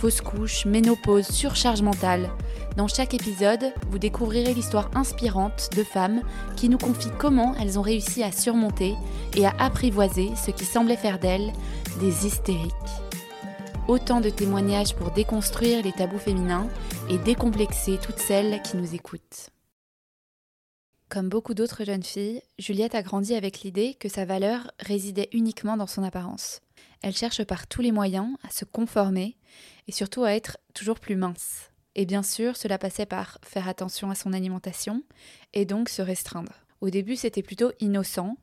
fausse 0.00 0.22
couche, 0.22 0.64
ménopause, 0.64 1.26
surcharge 1.26 1.82
mentale. 1.82 2.30
Dans 2.78 2.88
chaque 2.88 3.12
épisode, 3.12 3.74
vous 3.90 3.98
découvrirez 3.98 4.54
l'histoire 4.54 4.90
inspirante 4.94 5.68
de 5.76 5.84
femmes 5.84 6.22
qui 6.56 6.70
nous 6.70 6.78
confient 6.78 7.12
comment 7.18 7.54
elles 7.60 7.78
ont 7.78 7.82
réussi 7.82 8.22
à 8.22 8.32
surmonter 8.32 8.94
et 9.36 9.44
à 9.44 9.52
apprivoiser 9.58 10.30
ce 10.36 10.52
qui 10.52 10.64
semblait 10.64 10.96
faire 10.96 11.18
d'elles 11.18 11.52
des 12.00 12.26
hystériques. 12.26 12.72
Autant 13.88 14.22
de 14.22 14.30
témoignages 14.30 14.94
pour 14.94 15.10
déconstruire 15.10 15.84
les 15.84 15.92
tabous 15.92 16.18
féminins 16.18 16.68
et 17.10 17.18
décomplexer 17.18 17.98
toutes 18.02 18.20
celles 18.20 18.62
qui 18.62 18.78
nous 18.78 18.94
écoutent. 18.94 19.50
Comme 21.10 21.28
beaucoup 21.28 21.52
d'autres 21.52 21.84
jeunes 21.84 22.04
filles, 22.04 22.40
Juliette 22.58 22.94
a 22.94 23.02
grandi 23.02 23.34
avec 23.34 23.60
l'idée 23.60 23.94
que 24.00 24.08
sa 24.08 24.24
valeur 24.24 24.70
résidait 24.78 25.28
uniquement 25.32 25.76
dans 25.76 25.88
son 25.88 26.04
apparence. 26.04 26.62
Elle 27.02 27.16
cherche 27.16 27.44
par 27.44 27.66
tous 27.66 27.80
les 27.80 27.92
moyens 27.92 28.36
à 28.46 28.50
se 28.50 28.64
conformer 28.64 29.36
et 29.88 29.92
surtout 29.92 30.24
à 30.24 30.34
être 30.34 30.58
toujours 30.74 31.00
plus 31.00 31.16
mince. 31.16 31.70
Et 31.94 32.04
bien 32.04 32.22
sûr, 32.22 32.56
cela 32.56 32.78
passait 32.78 33.06
par 33.06 33.38
faire 33.42 33.68
attention 33.68 34.10
à 34.10 34.14
son 34.14 34.32
alimentation 34.32 35.02
et 35.54 35.64
donc 35.64 35.88
se 35.88 36.02
restreindre. 36.02 36.52
Au 36.80 36.90
début, 36.90 37.16
c'était 37.16 37.42
plutôt 37.42 37.72
innocent. 37.80 38.36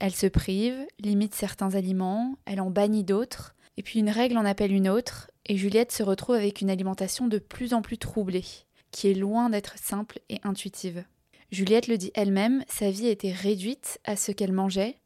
Elle 0.00 0.14
se 0.14 0.26
prive, 0.26 0.76
limite 0.98 1.34
certains 1.34 1.74
aliments, 1.74 2.36
elle 2.44 2.60
en 2.60 2.70
bannit 2.70 3.04
d'autres, 3.04 3.54
et 3.76 3.82
puis 3.82 4.00
une 4.00 4.10
règle 4.10 4.36
en 4.36 4.44
appelle 4.44 4.72
une 4.72 4.88
autre, 4.88 5.30
et 5.46 5.56
Juliette 5.56 5.92
se 5.92 6.02
retrouve 6.02 6.34
avec 6.34 6.60
une 6.60 6.70
alimentation 6.70 7.28
de 7.28 7.38
plus 7.38 7.72
en 7.72 7.80
plus 7.80 7.98
troublée, 7.98 8.44
qui 8.90 9.08
est 9.08 9.14
loin 9.14 9.48
d'être 9.48 9.78
simple 9.78 10.18
et 10.28 10.40
intuitive. 10.42 11.04
Juliette 11.52 11.86
le 11.86 11.98
dit 11.98 12.10
elle-même, 12.14 12.64
sa 12.68 12.90
vie 12.90 13.06
était 13.06 13.32
réduite 13.32 14.00
à 14.04 14.16
ce 14.16 14.32
qu'elle 14.32 14.52
mangeait, 14.52 14.96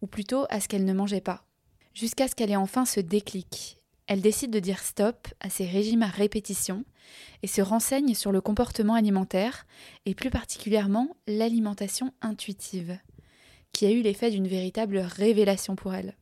ou 0.00 0.06
plutôt 0.06 0.46
à 0.48 0.60
ce 0.60 0.68
qu'elle 0.68 0.84
ne 0.84 0.94
mangeait 0.94 1.20
pas 1.20 1.44
jusqu'à 1.94 2.28
ce 2.28 2.34
qu'elle 2.34 2.50
ait 2.50 2.56
enfin 2.56 2.84
ce 2.84 3.00
déclic. 3.00 3.78
Elle 4.06 4.20
décide 4.20 4.50
de 4.50 4.58
dire 4.58 4.80
stop 4.80 5.28
à 5.40 5.48
ces 5.48 5.66
régimes 5.66 6.02
à 6.02 6.06
répétition 6.08 6.84
et 7.42 7.46
se 7.46 7.62
renseigne 7.62 8.14
sur 8.14 8.32
le 8.32 8.40
comportement 8.40 8.94
alimentaire 8.94 9.66
et 10.06 10.14
plus 10.14 10.30
particulièrement 10.30 11.16
l'alimentation 11.26 12.12
intuitive, 12.20 12.98
qui 13.72 13.86
a 13.86 13.90
eu 13.90 14.02
l'effet 14.02 14.30
d'une 14.30 14.48
véritable 14.48 14.98
révélation 14.98 15.76
pour 15.76 15.94
elle. 15.94 16.16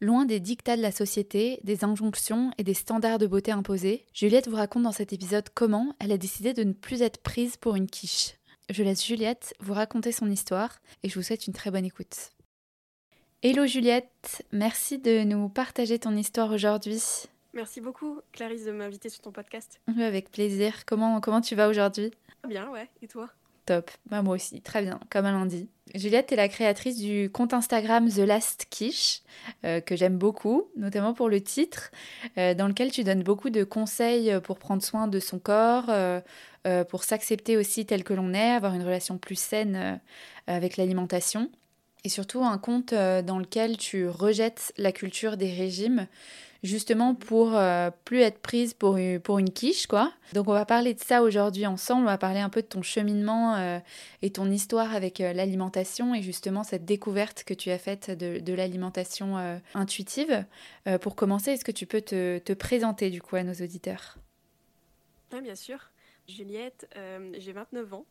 Loin 0.00 0.26
des 0.26 0.38
dictats 0.38 0.76
de 0.76 0.82
la 0.82 0.92
société, 0.92 1.58
des 1.64 1.82
injonctions 1.82 2.52
et 2.56 2.62
des 2.62 2.74
standards 2.74 3.18
de 3.18 3.26
beauté 3.26 3.50
imposés, 3.50 4.06
Juliette 4.14 4.46
vous 4.46 4.54
raconte 4.54 4.84
dans 4.84 4.92
cet 4.92 5.12
épisode 5.12 5.48
comment 5.54 5.92
elle 5.98 6.12
a 6.12 6.18
décidé 6.18 6.54
de 6.54 6.62
ne 6.62 6.72
plus 6.72 7.02
être 7.02 7.20
prise 7.20 7.56
pour 7.56 7.74
une 7.74 7.88
quiche. 7.88 8.34
Je 8.70 8.84
laisse 8.84 9.04
Juliette 9.04 9.54
vous 9.58 9.74
raconter 9.74 10.12
son 10.12 10.30
histoire 10.30 10.78
et 11.02 11.08
je 11.08 11.14
vous 11.16 11.22
souhaite 11.22 11.48
une 11.48 11.52
très 11.52 11.72
bonne 11.72 11.86
écoute. 11.86 12.30
Hello 13.40 13.66
Juliette, 13.66 14.44
merci 14.50 14.98
de 14.98 15.22
nous 15.22 15.48
partager 15.48 16.00
ton 16.00 16.16
histoire 16.16 16.50
aujourd'hui. 16.50 17.00
Merci 17.54 17.80
beaucoup 17.80 18.18
Clarisse 18.32 18.64
de 18.64 18.72
m'inviter 18.72 19.10
sur 19.10 19.20
ton 19.20 19.30
podcast. 19.30 19.80
avec 19.96 20.32
plaisir. 20.32 20.84
Comment, 20.86 21.20
comment 21.20 21.40
tu 21.40 21.54
vas 21.54 21.68
aujourd'hui? 21.68 22.10
Bien, 22.48 22.68
ouais. 22.70 22.88
Et 23.00 23.06
toi? 23.06 23.28
Top. 23.64 23.92
Bah, 24.06 24.22
moi 24.22 24.34
aussi, 24.34 24.60
très 24.60 24.82
bien, 24.82 24.98
comme 25.08 25.24
un 25.24 25.30
lundi. 25.30 25.68
Juliette 25.94 26.32
est 26.32 26.36
la 26.36 26.48
créatrice 26.48 26.98
du 26.98 27.30
compte 27.30 27.54
Instagram 27.54 28.10
The 28.10 28.18
Last 28.18 28.66
Quiche, 28.70 29.22
euh, 29.64 29.80
que 29.80 29.94
j'aime 29.94 30.18
beaucoup, 30.18 30.68
notamment 30.76 31.14
pour 31.14 31.28
le 31.28 31.40
titre, 31.40 31.92
euh, 32.38 32.54
dans 32.54 32.66
lequel 32.66 32.90
tu 32.90 33.04
donnes 33.04 33.22
beaucoup 33.22 33.50
de 33.50 33.62
conseils 33.62 34.36
pour 34.42 34.58
prendre 34.58 34.82
soin 34.82 35.06
de 35.06 35.20
son 35.20 35.38
corps, 35.38 35.90
euh, 35.90 36.20
pour 36.88 37.04
s'accepter 37.04 37.56
aussi 37.56 37.86
tel 37.86 38.02
que 38.02 38.14
l'on 38.14 38.34
est, 38.34 38.50
avoir 38.50 38.74
une 38.74 38.82
relation 38.82 39.16
plus 39.16 39.38
saine 39.38 40.00
avec 40.48 40.76
l'alimentation 40.76 41.52
et 42.04 42.08
surtout 42.08 42.44
un 42.44 42.58
compte 42.58 42.92
euh, 42.92 43.22
dans 43.22 43.38
lequel 43.38 43.76
tu 43.76 44.08
rejettes 44.08 44.72
la 44.76 44.92
culture 44.92 45.36
des 45.36 45.52
régimes 45.52 46.06
justement 46.64 47.14
pour 47.14 47.56
euh, 47.56 47.90
plus 48.04 48.20
être 48.20 48.40
prise 48.40 48.74
pour 48.74 48.96
une, 48.96 49.50
quiche 49.50 49.86
quoi. 49.86 50.12
Donc 50.32 50.48
on 50.48 50.52
va 50.52 50.64
parler 50.64 50.92
de 50.92 51.00
ça 51.00 51.22
aujourd'hui 51.22 51.66
ensemble, 51.66 52.02
on 52.02 52.06
va 52.06 52.18
parler 52.18 52.40
un 52.40 52.48
peu 52.48 52.62
de 52.62 52.66
ton 52.66 52.82
cheminement 52.82 53.54
euh, 53.56 53.78
et 54.22 54.30
ton 54.30 54.50
histoire 54.50 54.92
avec 54.92 55.20
l'alimentation 55.20 56.14
et 56.14 56.22
justement 56.22 56.64
cette 56.64 56.84
découverte 56.84 57.44
que 57.44 57.54
tu 57.54 57.70
as 57.70 57.78
faite 57.78 58.10
de, 58.10 58.52
l'alimentation 58.52 59.60
intuitive. 59.74 60.44
pour 61.00 61.14
commencer, 61.14 61.52
est-ce 61.52 61.64
que 61.64 61.70
tu 61.70 61.86
peux 61.86 62.00
te, 62.00 62.38
te, 62.38 62.52
présenter 62.52 63.10
du 63.10 63.22
coup 63.22 63.36
à 63.36 63.44
nos 63.44 63.54
auditeurs? 63.54 64.18
Oui 65.32 65.40
bien 65.40 65.54
sûr. 65.54 65.90
Juliette, 66.26 66.88
j'ai 67.38 67.52
29 67.52 67.94
ans. 67.94 68.04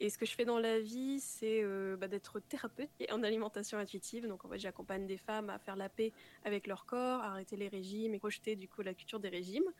Et 0.00 0.10
ce 0.10 0.18
que 0.18 0.26
je 0.26 0.34
fais 0.34 0.44
dans 0.44 0.58
la 0.58 0.78
vie, 0.80 1.20
c'est 1.20 1.62
euh, 1.62 1.96
bah, 1.96 2.08
d'être 2.08 2.40
thérapeute 2.40 2.88
en 3.10 3.22
alimentation 3.22 3.78
intuitive. 3.78 4.26
Donc 4.26 4.44
en 4.44 4.48
fait, 4.48 4.58
j'accompagne 4.58 5.06
des 5.06 5.16
femmes 5.16 5.50
à 5.50 5.58
faire 5.58 5.76
la 5.76 5.88
paix 5.88 6.12
avec 6.44 6.66
leur 6.66 6.86
corps, 6.86 7.20
à 7.20 7.32
arrêter 7.32 7.56
les 7.56 7.68
régimes 7.68 8.14
et 8.14 8.18
projeter 8.18 8.54
du 8.54 8.68
coup 8.68 8.82
la 8.82 8.94
culture 8.94 9.18
des 9.18 9.28
régimes. 9.28 9.70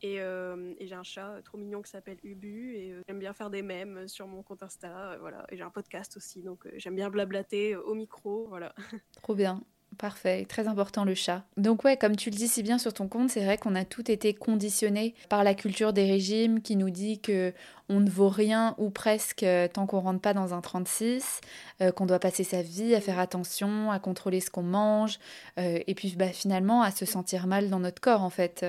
Et, 0.00 0.20
euh, 0.20 0.74
j'ai 0.80 0.94
un 0.94 1.04
chat 1.04 1.40
trop 1.44 1.58
mignon 1.58 1.80
qui 1.80 1.90
s'appelle 1.90 2.18
Ubu 2.24 2.74
et 2.74 2.92
euh, 2.92 3.02
j'aime 3.06 3.20
bien 3.20 3.32
faire 3.32 3.50
des 3.50 3.62
mèmes 3.62 4.08
sur 4.08 4.26
mon 4.26 4.42
compte 4.42 4.62
Insta. 4.62 5.16
voilà. 5.20 5.46
Et 5.50 5.56
j'ai 5.56 5.62
un 5.62 5.70
podcast 5.70 6.16
aussi, 6.16 6.42
donc 6.42 6.66
j'aime 6.76 6.96
bien 6.96 7.10
blablater 7.10 7.76
au 7.76 7.94
micro. 7.94 8.46
Voilà. 8.48 8.74
Trop 9.12 9.34
bien. 9.34 9.62
Parfait, 9.98 10.46
très 10.48 10.68
important 10.68 11.04
le 11.04 11.14
chat. 11.14 11.42
Donc 11.56 11.84
ouais, 11.84 11.96
comme 11.96 12.16
tu 12.16 12.30
le 12.30 12.36
dis 12.36 12.48
si 12.48 12.62
bien 12.62 12.78
sur 12.78 12.94
ton 12.94 13.08
compte, 13.08 13.30
c'est 13.30 13.44
vrai 13.44 13.58
qu'on 13.58 13.74
a 13.74 13.84
tout 13.84 14.10
été 14.10 14.32
conditionné 14.32 15.14
par 15.28 15.44
la 15.44 15.54
culture 15.54 15.92
des 15.92 16.06
régimes 16.06 16.62
qui 16.62 16.76
nous 16.76 16.90
dit 16.90 17.20
que 17.20 17.52
on 17.88 18.00
ne 18.00 18.08
vaut 18.08 18.28
rien 18.28 18.74
ou 18.78 18.90
presque 18.90 19.42
euh, 19.42 19.68
tant 19.68 19.86
qu'on 19.86 20.00
rentre 20.00 20.20
pas 20.20 20.32
dans 20.32 20.54
un 20.54 20.60
36, 20.60 21.40
euh, 21.80 21.92
qu'on 21.92 22.06
doit 22.06 22.18
passer 22.18 22.42
sa 22.42 22.62
vie 22.62 22.94
à 22.94 23.00
faire 23.00 23.18
attention, 23.18 23.90
à 23.90 23.98
contrôler 23.98 24.40
ce 24.40 24.50
qu'on 24.50 24.62
mange, 24.62 25.18
euh, 25.58 25.78
et 25.86 25.94
puis 25.94 26.14
bah, 26.16 26.28
finalement 26.28 26.82
à 26.82 26.90
se 26.90 27.04
sentir 27.04 27.46
mal 27.46 27.68
dans 27.68 27.80
notre 27.80 28.00
corps 28.00 28.22
en 28.22 28.30
fait. 28.30 28.64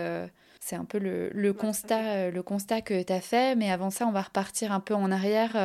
c'est 0.59 0.75
un 0.75 0.85
peu 0.85 0.97
le, 1.00 1.53
constat, 1.53 2.31
le 2.31 2.44
constat 2.44 2.81
que 2.81 3.01
tu 3.01 3.13
as 3.13 3.22
fait, 3.22 3.56
mais 3.56 3.72
avant 3.72 3.91
ça, 3.91 4.06
on 4.07 4.12
va 4.12 4.23
repartir 4.23 4.72
un 4.72 4.79
peu 4.79 4.94
en 4.94 5.12
arrière. 5.12 5.56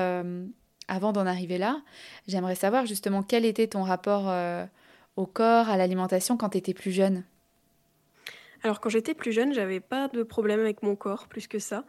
avant 0.89 1.13
d'en 1.13 1.27
arriver 1.27 1.59
là, 1.59 1.81
j'aimerais 2.29 2.55
savoir 2.55 2.87
justement 2.87 3.23
quel 3.23 3.45
était 3.45 3.67
ton 3.67 3.83
rapport 3.83 4.33
au 5.19 5.27
corps, 5.27 5.69
à 5.69 5.77
l'alimentation 5.77 6.37
quand 6.37 6.51
tu 6.51 6.59
étais 6.59 6.75
plus 6.75 6.93
jeune? 6.93 7.25
Alors 8.63 8.81
quand 8.81 8.89
j'étais 8.89 9.15
plus 9.15 9.33
jeune, 9.33 9.53
j'avais 9.53 9.81
pas 9.81 10.09
de 10.09 10.23
problème 10.23 10.61
avec 10.61 10.83
mon 10.83 10.95
corps 10.95 11.27
plus 11.29 11.49
que 11.49 11.59
ça. 11.59 11.85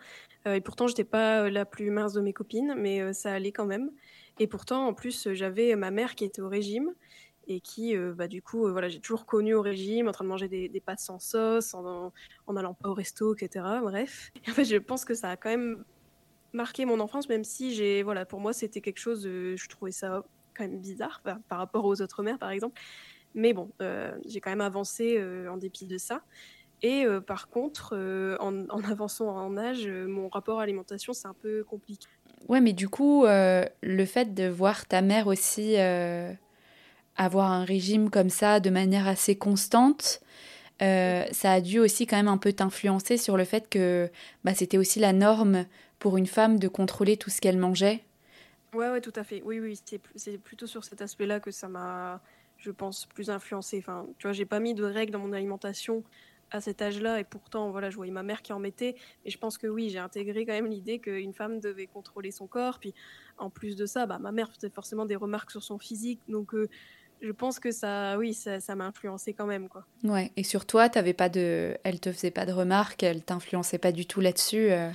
Euh, 0.48 0.56
et 0.56 0.62
pourtant, 0.62 0.88
j'étais 0.88 1.04
pas 1.04 1.44
euh, 1.44 1.50
la 1.50 1.66
plus 1.66 1.92
mince 1.92 2.14
de 2.14 2.22
mes 2.22 2.34
copines, 2.34 2.74
mais 2.76 3.02
euh, 3.02 3.14
ça 3.14 3.32
allait 3.32 3.52
quand 3.52 3.66
même. 3.66 3.92
Et 4.40 4.48
pourtant, 4.48 4.88
en 4.88 4.94
plus, 4.94 5.30
j'avais 5.34 5.76
ma 5.76 5.92
mère 5.92 6.16
qui 6.16 6.26
était 6.26 6.42
au 6.42 6.50
régime 6.50 6.92
et 7.48 7.62
qui, 7.62 7.98
bah, 7.98 8.28
du 8.28 8.44
coup, 8.44 8.72
voilà, 8.72 8.90
j'ai 8.90 9.00
toujours 9.00 9.26
connu 9.26 9.56
au 9.56 9.62
régime, 9.64 10.08
en 10.08 10.12
train 10.12 10.24
de 10.24 10.30
manger 10.30 10.48
des, 10.48 10.84
pâtes 10.86 11.00
sans 11.00 11.18
sauce, 11.18 11.74
en, 11.74 12.14
en, 12.46 12.56
allant 12.56 12.76
pas 12.76 12.90
au 12.90 12.94
resto, 12.94 13.34
etc. 13.34 13.66
Bref. 13.82 14.32
en 14.48 14.52
fait, 14.52 14.66
je 14.66 14.78
pense 14.78 15.04
que 15.04 15.16
ça 15.16 15.32
a 15.32 15.36
quand 15.36 15.50
même 15.50 15.84
marqué 16.54 16.86
mon 16.86 17.00
enfance, 17.00 17.28
même 17.28 17.44
si 17.44 17.74
j'ai, 17.74 18.04
voilà, 18.04 18.24
pour 18.24 18.40
moi, 18.40 18.54
c'était 18.54 18.82
quelque 18.82 19.00
chose, 19.00 19.24
je 19.24 19.68
trouvais 19.68 19.92
ça 19.92 20.24
quand 20.56 20.64
même 20.64 20.80
bizarre 20.80 21.22
par 21.22 21.58
rapport 21.58 21.86
aux 21.86 22.02
autres 22.02 22.22
mères, 22.22 22.38
par 22.38 22.52
exemple. 22.52 22.80
Mais 23.40 23.54
bon, 23.54 23.72
euh, 23.82 24.12
j'ai 24.26 24.42
quand 24.42 24.50
même 24.50 24.62
avancé 24.62 25.16
euh, 25.18 25.50
en 25.50 25.56
dépit 25.56 25.86
de 25.86 25.98
ça. 25.98 26.22
Et 26.82 27.06
euh, 27.06 27.22
par 27.22 27.48
contre, 27.50 27.96
en, 28.40 28.68
avançant 28.92 29.30
en 29.30 29.58
âge, 29.58 29.88
mon 29.88 30.28
rapport 30.28 30.60
à 30.60 30.64
l'alimentation, 30.64 31.14
c'est 31.14 31.28
un 31.28 31.36
peu 31.42 31.64
compliqué. 31.64 32.08
Ouais, 32.50 32.62
mais 32.62 32.74
du 32.74 32.90
coup, 32.90 33.26
le 33.26 34.06
fait 34.06 34.34
de 34.34 34.48
voir 34.48 34.86
ta 34.86 35.02
mère 35.02 35.28
aussi 35.28 35.76
avoir 37.16 37.52
un 37.52 37.66
régime 37.66 38.10
comme 38.10 38.30
ça 38.30 38.60
de 38.60 38.70
manière 38.70 39.08
assez 39.08 39.36
constante, 39.36 40.22
ça 40.80 41.52
a 41.52 41.62
dû 41.62 41.80
aussi 41.80 42.08
quand 42.08 42.16
même 42.16 42.30
un 42.30 42.38
peu 42.38 42.54
t'influencer 42.54 43.18
sur 43.18 43.36
le 43.36 43.44
fait 43.44 43.70
que 43.70 44.10
bah, 44.46 44.54
c'était 44.54 44.78
aussi 44.78 45.00
la 45.00 45.12
norme 45.12 45.66
pour 46.00 46.18
une 46.18 46.28
femme 46.28 46.60
de 46.60 46.70
contrôler 46.70 47.18
tout 47.18 47.30
ce 47.30 47.42
qu'elle 47.42 47.58
mangeait. 47.58 48.04
Ouais, 48.74 48.90
ouais, 48.90 49.02
tout 49.02 49.14
à 49.16 49.24
fait. 49.24 49.42
Oui, 49.44 49.60
oui, 49.60 49.78
c'est 50.16 50.38
plutôt 50.38 50.68
sur 50.68 50.84
cet 50.84 51.02
aspect-là 51.02 51.40
que 51.40 51.52
ça 51.52 51.68
m'a 51.68 52.22
je 52.60 52.72
pense, 52.72 53.06
plus 53.06 53.30
influencée. 53.30 53.80
Enfin, 53.80 54.06
tu 54.18 54.28
vois, 54.28 54.34
j'ai 54.34 54.46
pas 54.46 54.60
mis 54.60 54.74
de 54.74 54.84
règles 54.84 55.14
dans 55.14 55.20
mon 55.20 55.34
alimentation 55.34 56.04
à 56.52 56.62
cet 56.62 56.82
âge-là, 56.82 57.20
et 57.20 57.24
pourtant, 57.24 57.70
voilà, 57.70 57.90
je 57.90 57.96
voyais 57.96 58.12
ma 58.12 58.24
mère 58.24 58.42
qui 58.42 58.54
en 58.54 58.60
mettait. 58.60 58.96
Et 59.24 59.30
je 59.30 59.38
pense 59.38 59.58
que 59.58 59.68
oui, 59.68 59.90
j'ai 59.90 60.00
intégré 60.00 60.46
quand 60.46 60.54
même 60.54 60.66
l'idée 60.66 61.00
qu'une 61.00 61.34
femme 61.34 61.60
devait 61.60 61.88
contrôler 61.88 62.32
son 62.32 62.48
corps. 62.48 62.80
Puis, 62.80 62.94
en 63.38 63.50
plus 63.50 63.76
de 63.76 63.86
ça, 63.86 64.06
bah, 64.06 64.18
ma 64.20 64.32
mère 64.32 64.52
faisait 64.52 64.70
forcément 64.72 65.06
des 65.06 65.16
remarques 65.16 65.52
sur 65.52 65.64
son 65.64 65.78
physique, 65.78 66.22
donc. 66.28 66.54
Euh, 66.54 66.68
je 67.22 67.32
pense 67.32 67.60
que 67.60 67.72
ça, 67.72 68.18
oui, 68.18 68.34
ça, 68.34 68.76
m'a 68.76 68.86
influencé 68.86 69.34
quand 69.34 69.46
même, 69.46 69.68
quoi. 69.68 69.86
Ouais. 70.06 70.32
Et 70.38 70.44
sur 70.44 70.66
toi, 70.66 70.88
t'avais 70.88 71.14
pas 71.14 71.28
de, 71.28 71.78
elle 71.84 72.00
te 72.00 72.14
faisait 72.14 72.32
pas 72.32 72.46
de 72.46 72.54
remarques, 72.54 73.04
elle 73.04 73.24
t'influençait 73.24 73.78
pas 73.78 73.92
du 73.92 74.06
tout 74.06 74.22
là-dessus. 74.22 74.72
Euh? 74.72 74.90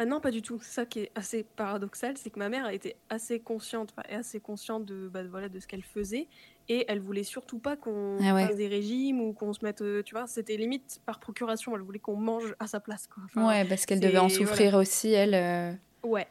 Ah 0.00 0.04
non, 0.04 0.20
pas 0.20 0.30
du 0.30 0.42
tout. 0.42 0.58
Ça 0.62 0.84
qui 0.84 1.00
est 1.00 1.12
assez 1.14 1.44
paradoxal, 1.44 2.16
c'est 2.16 2.30
que 2.30 2.38
ma 2.38 2.48
mère 2.48 2.64
a 2.64 2.72
été 2.72 2.96
assez 3.08 3.38
consciente, 3.40 3.94
enfin, 3.96 4.08
assez 4.16 4.40
consciente 4.40 4.84
de, 4.84 5.08
bah, 5.08 5.22
voilà, 5.24 5.48
de 5.48 5.60
ce 5.60 5.66
qu'elle 5.66 5.84
faisait, 5.84 6.26
et 6.68 6.84
elle 6.88 7.00
voulait 7.00 7.22
surtout 7.24 7.58
pas 7.58 7.76
qu'on 7.76 8.18
Ah 8.20 8.34
ouais. 8.34 8.46
fasse 8.46 8.56
des 8.56 8.68
régimes 8.68 9.20
ou 9.20 9.32
qu'on 9.32 9.52
se 9.52 9.64
mette, 9.64 9.80
euh, 9.82 10.02
tu 10.02 10.14
vois, 10.14 10.26
c'était 10.26 10.56
limite 10.56 11.00
par 11.06 11.18
procuration. 11.20 11.74
Elle 11.74 11.82
voulait 11.82 11.98
qu'on 11.98 12.16
mange 12.16 12.54
à 12.58 12.66
sa 12.66 12.80
place, 12.80 13.06
quoi. 13.06 13.22
Enfin, 13.26 13.46
Ouais, 13.48 13.64
parce 13.64 13.86
qu'elle 13.86 14.00
devait 14.00 14.18
en 14.18 14.28
souffrir 14.28 14.74
aussi, 14.74 15.12
elle. 15.12 15.34
euh. 15.34 15.72
ouais, 16.02 16.26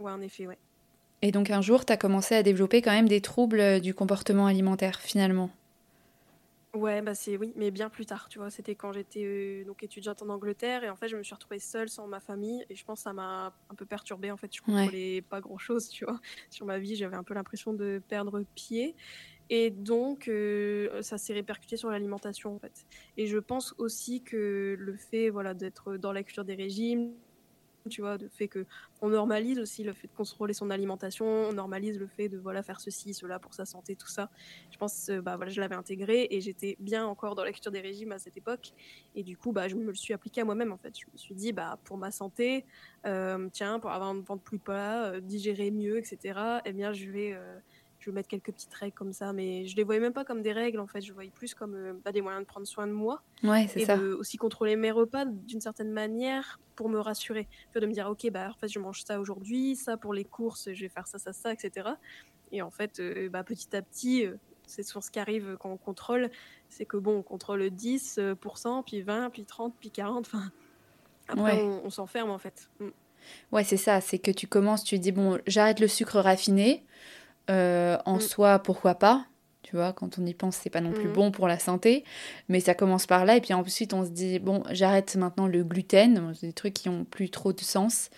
ouais, 0.00 0.12
en 0.12 0.20
effet, 0.20 0.46
ouais. 0.46 0.58
Et 1.22 1.32
donc 1.32 1.50
un 1.50 1.60
jour, 1.60 1.84
tu 1.84 1.92
as 1.92 1.96
commencé 1.96 2.36
à 2.36 2.44
développer 2.44 2.80
quand 2.82 2.92
même 2.92 3.08
des 3.08 3.20
troubles 3.20 3.58
euh, 3.60 3.80
du 3.80 3.92
comportement 3.94 4.46
alimentaire, 4.46 5.00
finalement. 5.00 5.50
Ouais, 6.74 7.00
bah 7.00 7.14
c'est 7.14 7.38
oui, 7.38 7.54
mais 7.56 7.70
bien 7.70 7.88
plus 7.88 8.04
tard, 8.04 8.28
tu 8.28 8.38
vois. 8.38 8.50
C'était 8.50 8.76
quand 8.76 8.92
j'étais 8.92 9.24
euh, 9.24 9.64
donc 9.64 9.82
étudiante 9.82 10.20
en 10.20 10.28
Angleterre 10.28 10.84
et 10.84 10.90
en 10.90 10.96
fait, 10.96 11.08
je 11.08 11.16
me 11.16 11.22
suis 11.22 11.32
retrouvée 11.34 11.58
seule 11.60 11.88
sans 11.88 12.06
ma 12.06 12.20
famille 12.20 12.62
et 12.68 12.74
je 12.76 12.84
pense 12.84 12.98
que 13.00 13.02
ça 13.04 13.14
m'a 13.14 13.56
un 13.70 13.74
peu 13.74 13.86
perturbée. 13.86 14.30
En 14.30 14.36
fait, 14.36 14.54
je 14.54 14.60
Ouais. 14.68 14.90
contrôlais 14.90 15.22
pas 15.22 15.40
grand-chose, 15.40 15.88
tu 15.88 16.04
vois. 16.04 16.20
Sur 16.50 16.66
ma 16.66 16.78
vie, 16.78 16.94
j'avais 16.94 17.16
un 17.16 17.24
peu 17.24 17.32
l'impression 17.32 17.72
de 17.72 18.02
perdre 18.06 18.44
pied 18.54 18.96
et 19.50 19.70
donc 19.70 20.28
euh, 20.28 21.02
ça 21.02 21.18
s'est 21.18 21.34
répercuté 21.34 21.76
sur 21.76 21.90
l'alimentation 21.90 22.54
en 22.56 22.60
fait. 22.60 22.86
Et 23.18 23.26
je 23.26 23.38
pense 23.38 23.74
aussi 23.78 24.24
que 24.24 24.76
le 24.78 24.96
fait 24.96 25.30
voilà 25.30 25.54
d'être 25.54 25.98
dans 25.98 26.12
la 26.12 26.22
culture 26.24 26.46
des 26.46 26.54
régimes 26.54 27.14
tu 27.88 28.00
vois, 28.00 28.16
le 28.16 28.28
fait 28.28 28.48
que 28.48 28.66
on 29.00 29.08
normalise 29.08 29.58
aussi 29.58 29.84
le 29.84 29.92
fait 29.92 30.08
de 30.08 30.12
contrôler 30.12 30.54
son 30.54 30.70
alimentation, 30.70 31.26
on 31.26 31.52
normalise 31.52 31.98
le 31.98 32.06
fait 32.06 32.28
de 32.28 32.38
voilà 32.38 32.62
faire 32.62 32.80
ceci, 32.80 33.14
cela 33.14 33.38
pour 33.38 33.54
sa 33.54 33.64
santé, 33.64 33.96
tout 33.96 34.08
ça. 34.08 34.30
Je 34.70 34.76
pense, 34.76 35.08
euh, 35.08 35.20
bah 35.20 35.36
voilà, 35.36 35.50
je 35.50 35.60
l'avais 35.60 35.74
intégré 35.74 36.28
et 36.30 36.40
j'étais 36.40 36.76
bien 36.80 37.06
encore 37.06 37.34
dans 37.34 37.44
la 37.44 37.52
culture 37.52 37.72
des 37.72 37.80
régimes 37.80 38.12
à 38.12 38.18
cette 38.18 38.36
époque. 38.36 38.72
Et 39.14 39.22
du 39.22 39.36
coup, 39.36 39.52
bah 39.52 39.68
je 39.68 39.76
me 39.76 39.84
le 39.84 39.94
suis 39.94 40.14
appliqué 40.14 40.40
à 40.40 40.44
moi-même 40.44 40.72
en 40.72 40.78
fait. 40.78 40.98
Je 40.98 41.06
me 41.12 41.16
suis 41.16 41.34
dit, 41.34 41.52
bah 41.52 41.78
pour 41.84 41.96
ma 41.96 42.10
santé, 42.10 42.64
euh, 43.06 43.48
tiens, 43.52 43.78
pour 43.78 43.90
avoir 43.90 44.10
un 44.10 44.20
ventre 44.20 44.42
plus 44.42 44.58
plat, 44.58 45.12
euh, 45.12 45.20
digérer 45.20 45.70
mieux, 45.70 45.98
etc. 45.98 46.60
Eh 46.64 46.72
bien, 46.72 46.92
je 46.92 47.10
vais 47.10 47.36
je 48.00 48.10
vais 48.10 48.14
mettre 48.14 48.28
quelques 48.28 48.52
petites 48.52 48.72
règles 48.74 48.94
comme 48.94 49.12
ça, 49.12 49.32
mais 49.32 49.66
je 49.66 49.74
les 49.76 49.82
voyais 49.82 50.00
même 50.00 50.12
pas 50.12 50.24
comme 50.24 50.40
des 50.42 50.52
règles 50.52 50.78
en 50.80 50.86
fait. 50.86 51.00
Je 51.00 51.12
voyais 51.12 51.30
plus 51.30 51.54
comme 51.54 51.74
euh, 51.74 51.92
bah, 52.04 52.12
des 52.12 52.22
moyens 52.22 52.42
de 52.44 52.46
prendre 52.46 52.66
soin 52.66 52.86
de 52.86 52.92
moi 52.92 53.22
Ouais, 53.42 53.66
et 53.76 53.84
ça. 53.84 53.96
de 53.96 54.12
aussi 54.14 54.36
contrôler 54.36 54.76
mes 54.76 54.90
repas 54.90 55.24
d'une 55.24 55.60
certaine 55.60 55.90
manière 55.90 56.60
pour 56.76 56.88
me 56.88 56.98
rassurer. 57.00 57.48
De 57.74 57.84
me 57.86 57.92
dire, 57.92 58.08
ok, 58.08 58.30
bah, 58.30 58.50
en 58.50 58.58
fait, 58.58 58.68
je 58.68 58.78
mange 58.78 59.02
ça 59.02 59.18
aujourd'hui, 59.20 59.74
ça 59.76 59.96
pour 59.96 60.14
les 60.14 60.24
courses, 60.24 60.68
je 60.72 60.80
vais 60.82 60.88
faire 60.88 61.06
ça, 61.08 61.18
ça, 61.18 61.32
ça, 61.32 61.52
etc. 61.52 61.88
Et 62.52 62.62
en 62.62 62.70
fait, 62.70 63.00
euh, 63.00 63.28
bah, 63.28 63.42
petit 63.44 63.74
à 63.76 63.82
petit, 63.82 64.26
euh, 64.26 64.36
c'est 64.66 64.82
souvent 64.82 65.00
ce 65.00 65.10
qui 65.10 65.18
arrive 65.18 65.56
quand 65.58 65.70
on 65.70 65.76
contrôle, 65.76 66.30
c'est 66.68 66.84
que 66.84 66.96
bon, 66.96 67.16
on 67.18 67.22
contrôle 67.22 67.62
10%, 67.70 68.82
puis 68.84 69.02
20, 69.02 69.30
puis 69.30 69.44
30, 69.44 69.74
puis 69.80 69.90
40. 69.90 70.26
Enfin, 70.26 70.52
après, 71.28 71.56
Ouais. 71.56 71.62
on, 71.62 71.86
on 71.86 71.90
s'enferme 71.90 72.30
en 72.30 72.38
fait. 72.38 72.70
Mm. 72.80 72.88
Ouais, 73.52 73.64
c'est 73.64 73.76
ça. 73.76 74.00
C'est 74.00 74.18
que 74.18 74.30
tu 74.30 74.46
commences, 74.46 74.84
tu 74.84 74.98
dis, 74.98 75.12
bon, 75.12 75.38
j'arrête 75.46 75.80
le 75.80 75.88
sucre 75.88 76.20
raffiné. 76.20 76.84
Euh, 77.50 77.96
en 78.04 78.16
Mm. 78.16 78.20
soi, 78.20 78.58
pourquoi 78.58 78.94
pas? 78.94 79.24
Tu 79.62 79.76
vois, 79.76 79.92
quand 79.92 80.18
on 80.18 80.24
y 80.24 80.32
pense, 80.32 80.56
c'est 80.56 80.70
pas 80.70 80.80
non 80.80 80.92
plus 80.92 81.08
Mhm. 81.08 81.12
bon 81.12 81.30
pour 81.30 81.46
la 81.46 81.58
santé. 81.58 82.04
Mais 82.48 82.60
ça 82.60 82.74
commence 82.74 83.06
par 83.06 83.26
là. 83.26 83.36
Et 83.36 83.40
puis 83.42 83.52
ensuite, 83.52 83.92
on 83.92 84.04
se 84.04 84.10
dit, 84.10 84.38
bon, 84.38 84.62
j'arrête 84.70 85.14
maintenant 85.16 85.46
le 85.46 85.62
gluten. 85.62 86.32
Des 86.40 86.52
trucs 86.54 86.72
qui 86.74 86.88
ont 86.88 87.04
plus 87.04 87.28
trop 87.28 87.52
de 87.52 87.60
sens. 87.60 88.08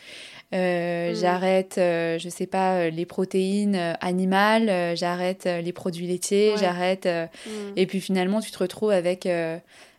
Euh, 0.52 1.10
Mhm. 1.10 1.14
J'arrête, 1.16 1.78
euh, 1.78 2.18
je 2.18 2.28
sais 2.28 2.46
pas, 2.46 2.88
les 2.90 3.06
protéines 3.06 3.96
animales. 4.00 4.96
j'arrête 4.96 5.44
les 5.46 5.72
produits 5.72 6.06
laitiers. 6.06 6.52
Ouais. 6.52 6.58
J'arrête. 6.58 7.06
euh, 7.06 7.26
Mm. 7.46 7.72
Et 7.76 7.86
puis 7.86 8.00
finalement, 8.00 8.40
tu 8.40 8.50
te 8.52 8.58
retrouves 8.58 8.90
avec 8.92 9.22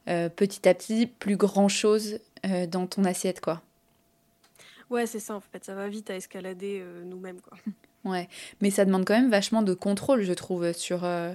petit 0.06 0.70
à 0.70 0.74
petit 0.74 1.06
plus 1.08 1.36
grand 1.38 1.68
chose 1.68 2.20
dans 2.70 2.88
ton 2.88 3.04
assiette, 3.04 3.42
quoi. 3.42 3.62
Ouais, 4.90 5.06
c'est 5.06 5.20
ça 5.20 5.36
en 5.36 5.40
fait, 5.42 5.64
ça 5.64 5.74
va 5.74 5.88
vite 5.88 6.10
à 6.10 6.16
escalader 6.16 6.84
nous-mêmes. 7.06 7.40
quoi. 7.42 7.58
Ouais, 8.04 8.28
mais 8.62 8.72
ça 8.72 8.84
demande 8.84 9.06
quand 9.06 9.14
même 9.14 9.30
vachement 9.30 9.62
de 9.62 9.76
contrôle, 9.76 10.24
je 10.24 10.34
trouve, 10.34 10.74
sur, 10.74 11.04
euh, 11.04 11.34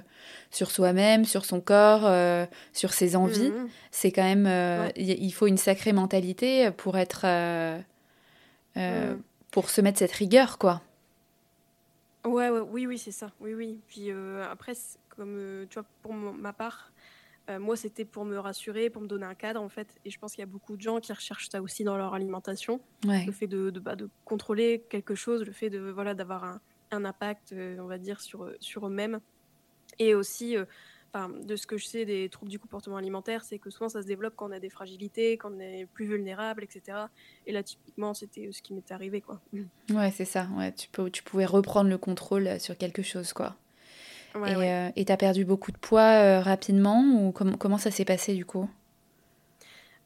sur 0.51 0.69
soi-même, 0.69 1.23
sur 1.23 1.45
son 1.45 1.61
corps, 1.61 2.01
euh, 2.03 2.45
sur 2.73 2.93
ses 2.93 3.15
envies. 3.15 3.51
Mhm. 3.51 3.69
C'est 3.91 4.11
quand 4.11 4.23
même, 4.23 4.45
euh, 4.47 4.87
Ouais. 4.87 4.93
il 4.97 5.31
faut 5.31 5.47
une 5.47 5.57
sacrée 5.57 5.93
mentalité 5.93 6.69
pour 6.71 6.97
être, 6.97 7.25
pour 9.51 9.69
se 9.69 9.81
mettre 9.81 9.99
cette 9.99 10.11
rigueur, 10.11 10.57
quoi. 10.57 10.81
Ouais, 12.25 12.49
ouais, 12.49 12.59
oui, 12.59 12.85
oui, 12.85 12.97
c'est 12.97 13.11
ça. 13.11 13.31
Oui, 13.39 13.53
oui. 13.53 13.79
Puis 13.87 14.11
après, 14.51 14.73
comme 15.15 15.65
tu 15.69 15.75
vois, 15.75 15.85
pour 16.03 16.13
ma 16.13 16.51
part, 16.51 16.91
euh, 17.49 17.59
moi, 17.59 17.75
c'était 17.77 18.05
pour 18.05 18.25
me 18.25 18.37
rassurer, 18.37 18.89
pour 18.89 19.01
me 19.01 19.07
donner 19.07 19.25
un 19.25 19.35
cadre, 19.35 19.61
en 19.61 19.69
fait. 19.69 19.95
Et 20.05 20.09
je 20.09 20.19
pense 20.19 20.33
qu'il 20.33 20.41
y 20.41 20.43
a 20.43 20.47
beaucoup 20.47 20.75
de 20.75 20.81
gens 20.81 20.99
qui 20.99 21.13
recherchent 21.13 21.49
ça 21.49 21.61
aussi 21.61 21.83
dans 21.83 21.95
leur 21.97 22.13
alimentation. 22.13 22.81
Ouais, 23.05 23.25
Le 23.25 23.31
fait 23.31 23.47
de, 23.47 23.69
de, 23.69 23.79
bah, 23.79 23.95
de 23.95 24.09
contrôler 24.25 24.83
quelque 24.89 25.15
chose, 25.15 25.43
le 25.43 25.51
fait 25.53 25.69
de 25.69 25.79
voilà 25.79 26.13
d'avoir 26.13 26.43
un, 26.43 26.61
un 26.91 27.05
impact, 27.05 27.53
euh, 27.53 27.77
on 27.79 27.87
va 27.87 27.97
dire, 27.97 28.19
sur, 28.21 28.43
eux- 28.45 28.57
sur 28.59 28.85
eux-mêmes. 28.87 29.19
Et 29.99 30.13
aussi, 30.13 30.57
euh, 30.57 30.65
de 31.43 31.55
ce 31.55 31.65
que 31.65 31.77
je 31.77 31.85
sais 31.85 32.05
des 32.05 32.29
troubles 32.29 32.51
du 32.51 32.59
comportement 32.59 32.97
alimentaire, 32.97 33.43
c'est 33.43 33.57
que 33.57 33.69
souvent 33.71 33.89
ça 33.89 34.01
se 34.03 34.07
développe 34.07 34.33
quand 34.35 34.49
on 34.49 34.51
a 34.51 34.59
des 34.59 34.69
fragilités, 34.69 35.37
quand 35.37 35.51
on 35.51 35.59
est 35.59 35.87
plus 35.93 36.05
vulnérable, 36.05 36.63
etc. 36.63 37.07
Et 37.47 37.51
là, 37.53 37.63
typiquement, 37.63 38.13
c'était 38.13 38.51
ce 38.51 38.61
qui 38.61 38.73
m'était 38.73 38.93
arrivé, 38.93 39.21
quoi. 39.21 39.41
ouais, 39.89 40.11
c'est 40.11 40.25
ça. 40.25 40.47
Ouais, 40.55 40.71
tu 40.73 40.89
peux, 40.89 41.09
tu 41.09 41.23
pouvais 41.23 41.45
reprendre 41.45 41.89
le 41.89 41.97
contrôle 41.97 42.45
euh, 42.47 42.59
sur 42.59 42.77
quelque 42.77 43.01
chose, 43.01 43.33
quoi. 43.33 43.55
Ouais, 44.35 44.55
Et 44.55 44.55
ouais. 44.55 44.73
euh, 44.73 44.89
et 44.95 45.05
t'as 45.05 45.17
perdu 45.17 45.45
beaucoup 45.45 45.71
de 45.71 45.77
poids 45.77 46.01
euh, 46.23 46.41
rapidement 46.41 47.01
ou 47.27 47.31
com- 47.31 47.57
comment 47.57 47.77
ça 47.77 47.91
s'est 47.91 48.05
passé 48.05 48.33
du 48.35 48.45
coup? 48.45 48.69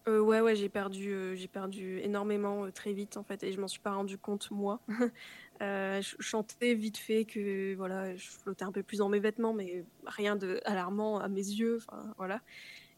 Euh, 0.07 0.19
ouais, 0.19 0.41
ouais, 0.41 0.55
j'ai 0.55 0.69
perdu, 0.69 1.11
euh, 1.13 1.35
j'ai 1.35 1.47
perdu 1.47 1.99
énormément 1.99 2.65
euh, 2.65 2.71
très 2.71 2.91
vite 2.91 3.17
en 3.17 3.23
fait, 3.23 3.43
et 3.43 3.51
je 3.51 3.61
m'en 3.61 3.67
suis 3.67 3.79
pas 3.81 3.91
rendu 3.93 4.17
compte 4.17 4.49
moi. 4.51 4.83
Je 5.61 6.15
chantais 6.19 6.73
vite 6.73 6.97
fait 6.97 7.25
que 7.25 7.75
voilà, 7.75 8.15
je 8.15 8.27
flottais 8.31 8.63
un 8.65 8.71
peu 8.71 8.81
plus 8.81 8.97
dans 8.97 9.09
mes 9.09 9.19
vêtements, 9.19 9.53
mais 9.53 9.85
rien 10.07 10.35
de 10.35 10.59
alarmant 10.65 11.19
à 11.19 11.27
mes 11.29 11.35
yeux, 11.45 11.77
voilà. 12.17 12.41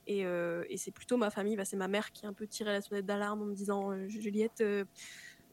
Et, 0.08 0.20
et 0.22 0.78
c'est 0.78 0.92
plutôt 0.92 1.18
ma 1.18 1.30
famille, 1.30 1.58
bah, 1.58 1.66
c'est 1.66 1.78
ma 1.78 1.90
mère 1.90 2.12
qui 2.14 2.26
a 2.26 2.30
un 2.30 2.34
peu 2.34 2.48
tiré 2.48 2.72
la 2.72 2.82
sonnette 2.82 3.06
d'alarme 3.06 3.42
en 3.42 3.46
me 3.46 3.54
disant 3.56 3.92
Juliette, 4.08 4.64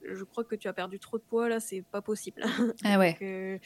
je 0.03 0.25
crois 0.25 0.45
que 0.45 0.57
tu 0.57 0.69
as 0.69 0.73
perdu 0.73 0.99
trop 1.01 1.19
de 1.19 1.25
poids 1.25 1.49
là, 1.49 1.61
c'est 1.61 1.83
pas 1.83 2.03
possible. 2.03 2.43
Ah 2.85 2.99
ouais, 2.99 3.21
Donc, 3.21 3.61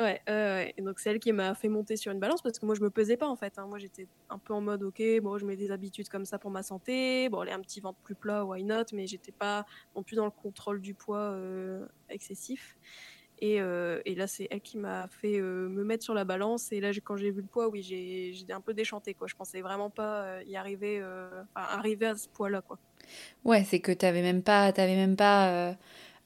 ouais. 0.00 0.74
Et 0.76 0.82
donc 0.82 0.98
c'est 0.98 1.10
elle 1.10 1.18
qui 1.20 1.32
m'a 1.32 1.54
fait 1.54 1.68
monter 1.68 1.96
sur 1.96 2.12
une 2.12 2.20
balance 2.20 2.42
parce 2.42 2.58
que 2.58 2.66
moi 2.66 2.74
je 2.74 2.80
me 2.80 2.90
pesais 2.90 3.16
pas 3.16 3.28
en 3.28 3.36
fait. 3.36 3.58
hein. 3.58 3.66
Moi 3.66 3.78
j'étais 3.78 4.06
un 4.28 4.38
peu 4.38 4.54
en 4.54 4.60
mode 4.60 4.82
ok, 4.82 5.02
bon 5.22 5.38
je 5.38 5.44
mets 5.46 5.56
des 5.56 5.70
habitudes 5.70 6.08
comme 6.08 6.24
ça 6.24 6.38
pour 6.38 6.50
ma 6.50 6.62
santé, 6.62 7.28
bon 7.28 7.40
aller 7.40 7.52
un 7.52 7.60
petit 7.60 7.80
ventre 7.80 7.98
plus 8.02 8.14
plat, 8.14 8.44
why 8.44 8.62
not, 8.64 8.84
mais 8.92 9.06
j'étais 9.06 9.32
pas 9.32 9.64
non 9.96 10.02
plus 10.02 10.16
dans 10.16 10.24
le 10.24 10.30
contrôle 10.30 10.80
du 10.80 10.94
poids 10.94 11.32
euh, 11.32 11.86
excessif. 12.08 12.76
Et, 13.42 13.60
euh, 13.60 14.02
et 14.04 14.14
là 14.14 14.26
c'est 14.26 14.48
elle 14.50 14.60
qui 14.60 14.76
m'a 14.76 15.08
fait 15.08 15.38
euh, 15.40 15.68
me 15.68 15.82
mettre 15.82 16.04
sur 16.04 16.12
la 16.14 16.24
balance 16.24 16.72
et 16.72 16.80
là 16.80 16.90
quand 17.02 17.16
j'ai 17.16 17.30
vu 17.30 17.40
le 17.40 17.46
poids, 17.46 17.68
oui 17.68 17.82
j'ai 17.82 18.52
un 18.52 18.60
peu 18.60 18.74
déchantée 18.74 19.14
quoi. 19.14 19.26
Je 19.28 19.34
pensais 19.34 19.62
vraiment 19.62 19.90
pas 19.90 20.42
y 20.44 20.56
arriver, 20.56 21.02
enfin, 21.02 21.66
arriver 21.78 22.06
à 22.06 22.16
ce 22.16 22.28
poids 22.28 22.50
là 22.50 22.60
quoi. 22.62 22.78
ouais, 23.44 23.64
c'est 23.64 23.80
que 23.80 23.92
t'avais 23.92 24.22
même 24.22 24.42
pas, 24.42 24.72
t'avais 24.72 24.96
même 24.96 25.16
pas 25.16 25.76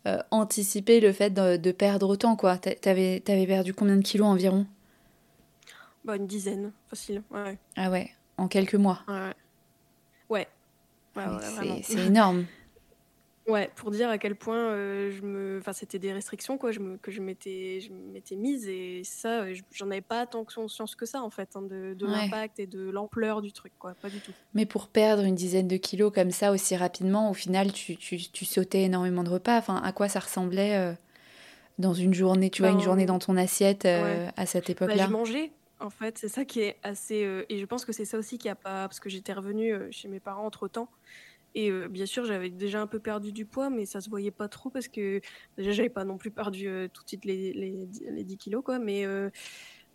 euh, 0.06 0.18
anticipé 0.30 1.00
le 1.00 1.12
fait 1.12 1.30
de, 1.30 1.56
de 1.56 1.72
perdre 1.72 2.08
autant, 2.08 2.36
quoi. 2.36 2.58
T'a- 2.58 2.74
T'avais, 2.74 3.20
t'avais 3.24 3.46
perdu 3.46 3.72
combien 3.74 3.96
de 3.96 4.02
kilos 4.02 4.26
environ? 4.26 4.66
Bah 6.04 6.16
une 6.16 6.26
dizaine, 6.26 6.72
facile. 6.88 7.22
Ouais, 7.30 7.56
Ah 7.76 7.90
ouais, 7.90 8.10
en 8.36 8.46
quelques 8.48 8.74
mois. 8.74 9.00
ouais, 9.08 9.32
ouais. 10.28 10.46
Ouais, 11.16 11.80
c'est 11.82 12.06
énorme. 12.06 12.44
Ouais, 13.46 13.70
pour 13.76 13.90
dire 13.90 14.08
à 14.08 14.16
quel 14.16 14.36
point 14.36 14.70
euh, 14.72 15.10
je 15.10 15.20
me, 15.20 15.58
enfin 15.58 15.74
c'était 15.74 15.98
des 15.98 16.14
restrictions 16.14 16.56
quoi, 16.56 16.70
je 16.72 16.80
me, 16.80 16.96
que 16.96 17.10
je 17.10 17.20
m'étais, 17.20 17.78
je 17.80 17.92
m'étais 17.92 18.36
mise 18.36 18.66
et 18.68 19.02
ça, 19.04 19.42
euh, 19.42 19.52
je- 19.54 19.62
j'en 19.70 19.90
avais 19.90 20.00
pas 20.00 20.26
tant 20.26 20.46
conscience 20.46 20.96
que 20.96 21.04
ça 21.04 21.20
en 21.22 21.28
fait, 21.28 21.54
hein, 21.54 21.60
de, 21.60 21.92
de 21.92 22.06
Ouais. 22.06 22.34
l'impact 22.34 22.58
et 22.58 22.66
de 22.66 22.88
l'ampleur 22.88 23.42
du 23.42 23.52
truc 23.52 23.74
quoi, 23.78 23.94
pas 23.96 24.08
du 24.08 24.22
tout. 24.22 24.34
Mais 24.54 24.66
pour 24.66 24.88
perdre 24.88 25.24
une 25.24 25.34
dizaine 25.34 25.68
de 25.68 25.76
kilos 25.76 26.12
comme 26.12 26.30
ça 26.30 26.52
aussi 26.52 26.76
rapidement, 26.76 27.30
au 27.30 27.34
final, 27.34 27.72
tu, 27.72 27.96
tu, 27.96 28.18
tu 28.18 28.44
sautais 28.44 28.82
énormément 28.84 29.24
de 29.24 29.30
repas. 29.30 29.58
Enfin, 29.58 29.76
à 29.82 29.92
quoi 29.92 30.08
ça 30.08 30.20
ressemblait 30.20 30.76
euh, 30.76 30.94
dans 31.78 31.94
une 31.94 32.14
journée, 32.14 32.50
tu 32.50 32.62
vois, 32.62 32.70
une 32.70 32.80
Ben, 32.80 32.80
journée 32.80 33.06
dans 33.06 33.18
ton 33.20 33.36
assiette 33.36 33.86
euh, 33.86 34.28
ouais. 34.28 34.30
à 34.36 34.46
cette 34.46 34.70
Bah, 34.86 34.96
époque-là? 34.96 34.98
je 34.98 35.12
mangeais 35.12 35.54
en 35.80 35.90
fait, 35.90 36.18
c'est 36.18 36.28
ça 36.28 36.44
qui 36.44 36.60
est 36.60 36.80
assez, 36.84 37.16
et 37.48 37.58
je 37.58 37.66
pense 37.66 37.84
que 37.84 37.92
c'est 37.92 38.04
ça 38.06 38.18
aussi 38.18 38.38
qui 38.38 38.48
a 38.48 38.56
pas, 38.56 38.88
parce 38.88 39.00
que 39.00 39.10
j'étais 39.10 39.32
revenue 39.34 39.92
chez 39.92 40.08
mes 40.08 40.20
parents 40.20 40.46
entre 40.46 40.68
temps. 40.68 40.90
Et 41.54 41.70
euh, 41.70 41.88
bien 41.88 42.06
sûr, 42.06 42.24
j'avais 42.24 42.50
déjà 42.50 42.80
un 42.80 42.86
peu 42.86 42.98
perdu 43.00 43.32
du 43.32 43.46
poids, 43.46 43.70
mais 43.70 43.86
ça 43.86 44.00
se 44.00 44.10
voyait 44.10 44.32
pas 44.32 44.48
trop 44.48 44.70
parce 44.70 44.88
que 44.88 45.20
déjà, 45.56 45.70
j'avais 45.72 45.88
pas 45.90 46.04
non 46.04 46.18
plus 46.18 46.30
perdu 46.32 46.66
euh, 46.68 46.88
tout 46.88 47.02
de 47.04 47.08
suite 47.08 47.24
les, 47.24 47.52
les, 47.52 47.88
les 48.10 48.24
10 48.24 48.38
kilos, 48.38 48.62
quoi. 48.64 48.78
Mais, 48.80 49.04
euh, 49.06 49.30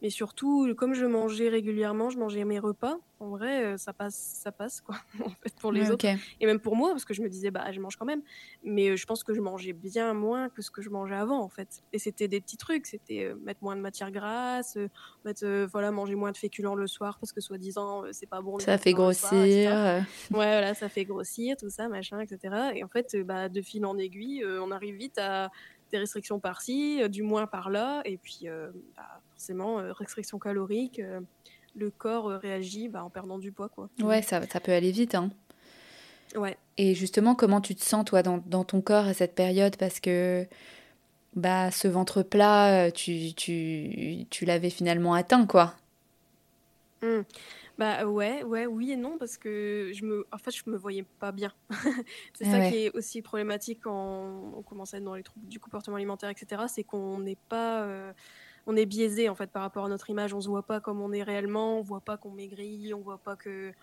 Mais 0.01 0.09
surtout, 0.09 0.73
comme 0.77 0.93
je 0.93 1.05
mangeais 1.05 1.49
régulièrement, 1.49 2.09
je 2.09 2.17
mangeais 2.17 2.45
mes 2.45 2.59
repas. 2.59 2.97
En 3.19 3.27
vrai, 3.31 3.65
euh, 3.65 3.77
ça 3.77 3.91
passe, 3.91 4.15
ça 4.15 4.49
passe 4.53 4.79
quoi, 4.79 4.95
en 5.25 5.29
fait, 5.29 5.53
pour 5.59 5.73
les 5.73 5.91
autres. 5.91 6.05
Et 6.39 6.45
même 6.45 6.61
pour 6.61 6.77
moi, 6.77 6.91
parce 6.91 7.03
que 7.03 7.13
je 7.13 7.21
me 7.21 7.27
disais, 7.27 7.51
bah, 7.51 7.69
je 7.73 7.81
mange 7.81 7.97
quand 7.97 8.05
même. 8.05 8.21
Mais 8.63 8.89
euh, 8.89 8.95
je 8.95 9.05
pense 9.05 9.25
que 9.25 9.33
je 9.33 9.41
mangeais 9.41 9.73
bien 9.73 10.13
moins 10.13 10.47
que 10.47 10.61
ce 10.61 10.71
que 10.71 10.81
je 10.81 10.89
mangeais 10.89 11.15
avant, 11.15 11.41
en 11.41 11.49
fait. 11.49 11.83
Et 11.91 11.99
c'était 11.99 12.29
des 12.29 12.39
petits 12.39 12.55
trucs. 12.55 12.85
C'était 12.85 13.25
euh, 13.25 13.35
mettre 13.43 13.61
moins 13.61 13.75
de 13.75 13.81
matière 13.81 14.11
grasse, 14.11 14.77
mettre, 15.25 15.45
voilà, 15.69 15.91
manger 15.91 16.15
moins 16.15 16.31
de 16.31 16.37
féculents 16.37 16.75
le 16.75 16.87
soir 16.87 17.19
parce 17.19 17.33
que 17.33 17.41
soi-disant, 17.41 18.03
c'est 18.13 18.29
pas 18.29 18.41
bon. 18.41 18.57
Ça 18.59 18.77
fait 18.77 18.93
grossir. 18.93 19.33
ouais, 19.33 20.03
voilà, 20.29 20.73
ça 20.73 20.87
fait 20.87 21.03
grossir, 21.03 21.57
tout 21.57 21.69
ça, 21.69 21.89
machin, 21.89 22.21
etc. 22.21 22.71
Et 22.75 22.85
en 22.85 22.89
fait, 22.89 23.17
bah, 23.25 23.49
de 23.49 23.61
fil 23.61 23.85
en 23.85 23.97
aiguille, 23.97 24.45
on 24.45 24.71
arrive 24.71 24.95
vite 24.95 25.17
à 25.17 25.49
des 25.91 25.97
restrictions 25.97 26.39
par-ci, 26.39 27.01
du 27.09 27.23
moins 27.23 27.47
par-là. 27.47 28.01
Et 28.05 28.17
puis, 28.17 28.47
bah, 28.95 29.21
forcément, 29.39 29.79
euh, 29.79 29.93
restriction 29.93 30.37
calorique, 30.37 30.99
euh, 30.99 31.21
le 31.73 31.89
corps 31.91 32.29
euh, 32.29 32.37
réagit 32.37 32.89
bah, 32.89 33.05
en 33.05 33.09
perdant 33.09 33.37
du 33.37 33.53
poids. 33.53 33.69
Quoi. 33.69 33.89
Ouais, 34.01 34.21
ça, 34.21 34.45
ça 34.45 34.59
peut 34.59 34.73
aller 34.73 34.91
vite. 34.91 35.15
Hein. 35.15 35.31
Ouais. 36.35 36.57
Et 36.77 36.93
justement, 36.93 37.35
comment 37.35 37.61
tu 37.61 37.73
te 37.73 37.81
sens, 37.81 38.03
toi, 38.03 38.21
dans, 38.21 38.43
dans 38.47 38.65
ton 38.65 38.81
corps 38.81 39.05
à 39.05 39.13
cette 39.13 39.35
période? 39.35 39.77
Parce 39.77 40.01
que 40.01 40.45
bah, 41.35 41.71
ce 41.71 41.87
ventre 41.87 42.21
plat, 42.21 42.91
tu, 42.91 43.33
tu, 43.33 44.25
tu 44.29 44.43
l'avais 44.43 44.69
finalement 44.69 45.13
atteint, 45.13 45.45
quoi. 45.45 45.73
Mmh. 47.01 47.21
Bah 47.77 48.05
ouais, 48.05 48.43
ouais, 48.43 48.65
oui 48.65 48.91
et 48.91 48.97
non, 48.97 49.17
parce 49.17 49.37
que 49.37 49.91
je 49.93 50.03
me, 50.03 50.27
en 50.33 50.37
fait, 50.37 50.51
je 50.51 50.69
me 50.69 50.75
voyais 50.75 51.05
pas 51.21 51.31
bien. 51.31 51.53
c'est 52.33 52.45
ah 52.45 52.51
ça 52.51 52.69
qui 52.69 52.79
est 52.79 52.91
aussi 52.91 53.21
problématique 53.21 53.79
quand 53.83 54.51
on 54.57 54.61
commence 54.63 54.93
à 54.93 54.97
être 54.97 55.05
dans 55.05 55.15
les 55.15 55.23
troubles 55.23 55.47
du 55.47 55.61
comportement 55.61 55.95
alimentaire, 55.95 56.29
etc. 56.29 56.63
C'est 56.67 56.83
qu'on 56.83 57.19
n'est 57.19 57.37
pas, 57.47 57.87
on 58.69 58.75
est 58.75 58.85
biaisé 58.85 59.29
en 59.29 59.35
fait 59.35 59.49
par 59.49 59.63
rapport 59.63 59.85
à 59.85 59.89
notre 59.89 60.11
image. 60.11 60.31
On 60.33 60.41
se 60.41 60.47
voit 60.47 60.61
pas 60.61 60.79
comme 60.79 61.01
on 61.01 61.11
est 61.11 61.23
réellement, 61.23 61.79
on 61.79 61.81
voit 61.81 62.01
pas 62.01 62.17
qu'on 62.17 62.29
maigrit, 62.29 62.93
on 62.93 63.01
voit 63.01 63.17
pas 63.17 63.35
que 63.35 63.73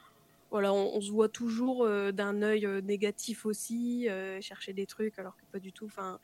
voilà, 0.52 0.72
on, 0.72 1.00
se 1.00 1.10
voit 1.10 1.28
toujours 1.28 1.84
euh, 1.84 2.12
d'un 2.12 2.40
œil 2.40 2.66
euh, 2.66 2.80
négatif 2.80 3.46
aussi, 3.46 4.08
euh, 4.08 4.40
chercher 4.40 4.72
des 4.72 4.86
trucs 4.86 5.18
alors 5.18 5.36
que 5.36 5.42
pas 5.50 5.58
du 5.58 5.72
tout. 5.72 5.86
Enfin, 5.86 6.20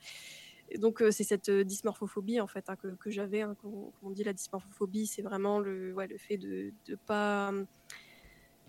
donc 0.78 1.02
c'est 1.11 1.25
cette 1.25 1.50
dysmorphophobie 1.50 2.40
en 2.40 2.47
fait 2.47 2.71
hein, 2.71 2.76
que, 2.76 3.11
j'avais. 3.11 3.42
Hein, 3.42 3.57
on 4.00 4.11
dit 4.11 4.23
la 4.23 4.33
dysmorphophobie, 4.33 5.09
c'est 5.09 5.23
vraiment 5.23 5.59
le, 5.59 5.90
le 5.90 6.19
fait 6.19 6.37
de 6.37 6.73
ne 6.88 6.95
pas 6.95 7.52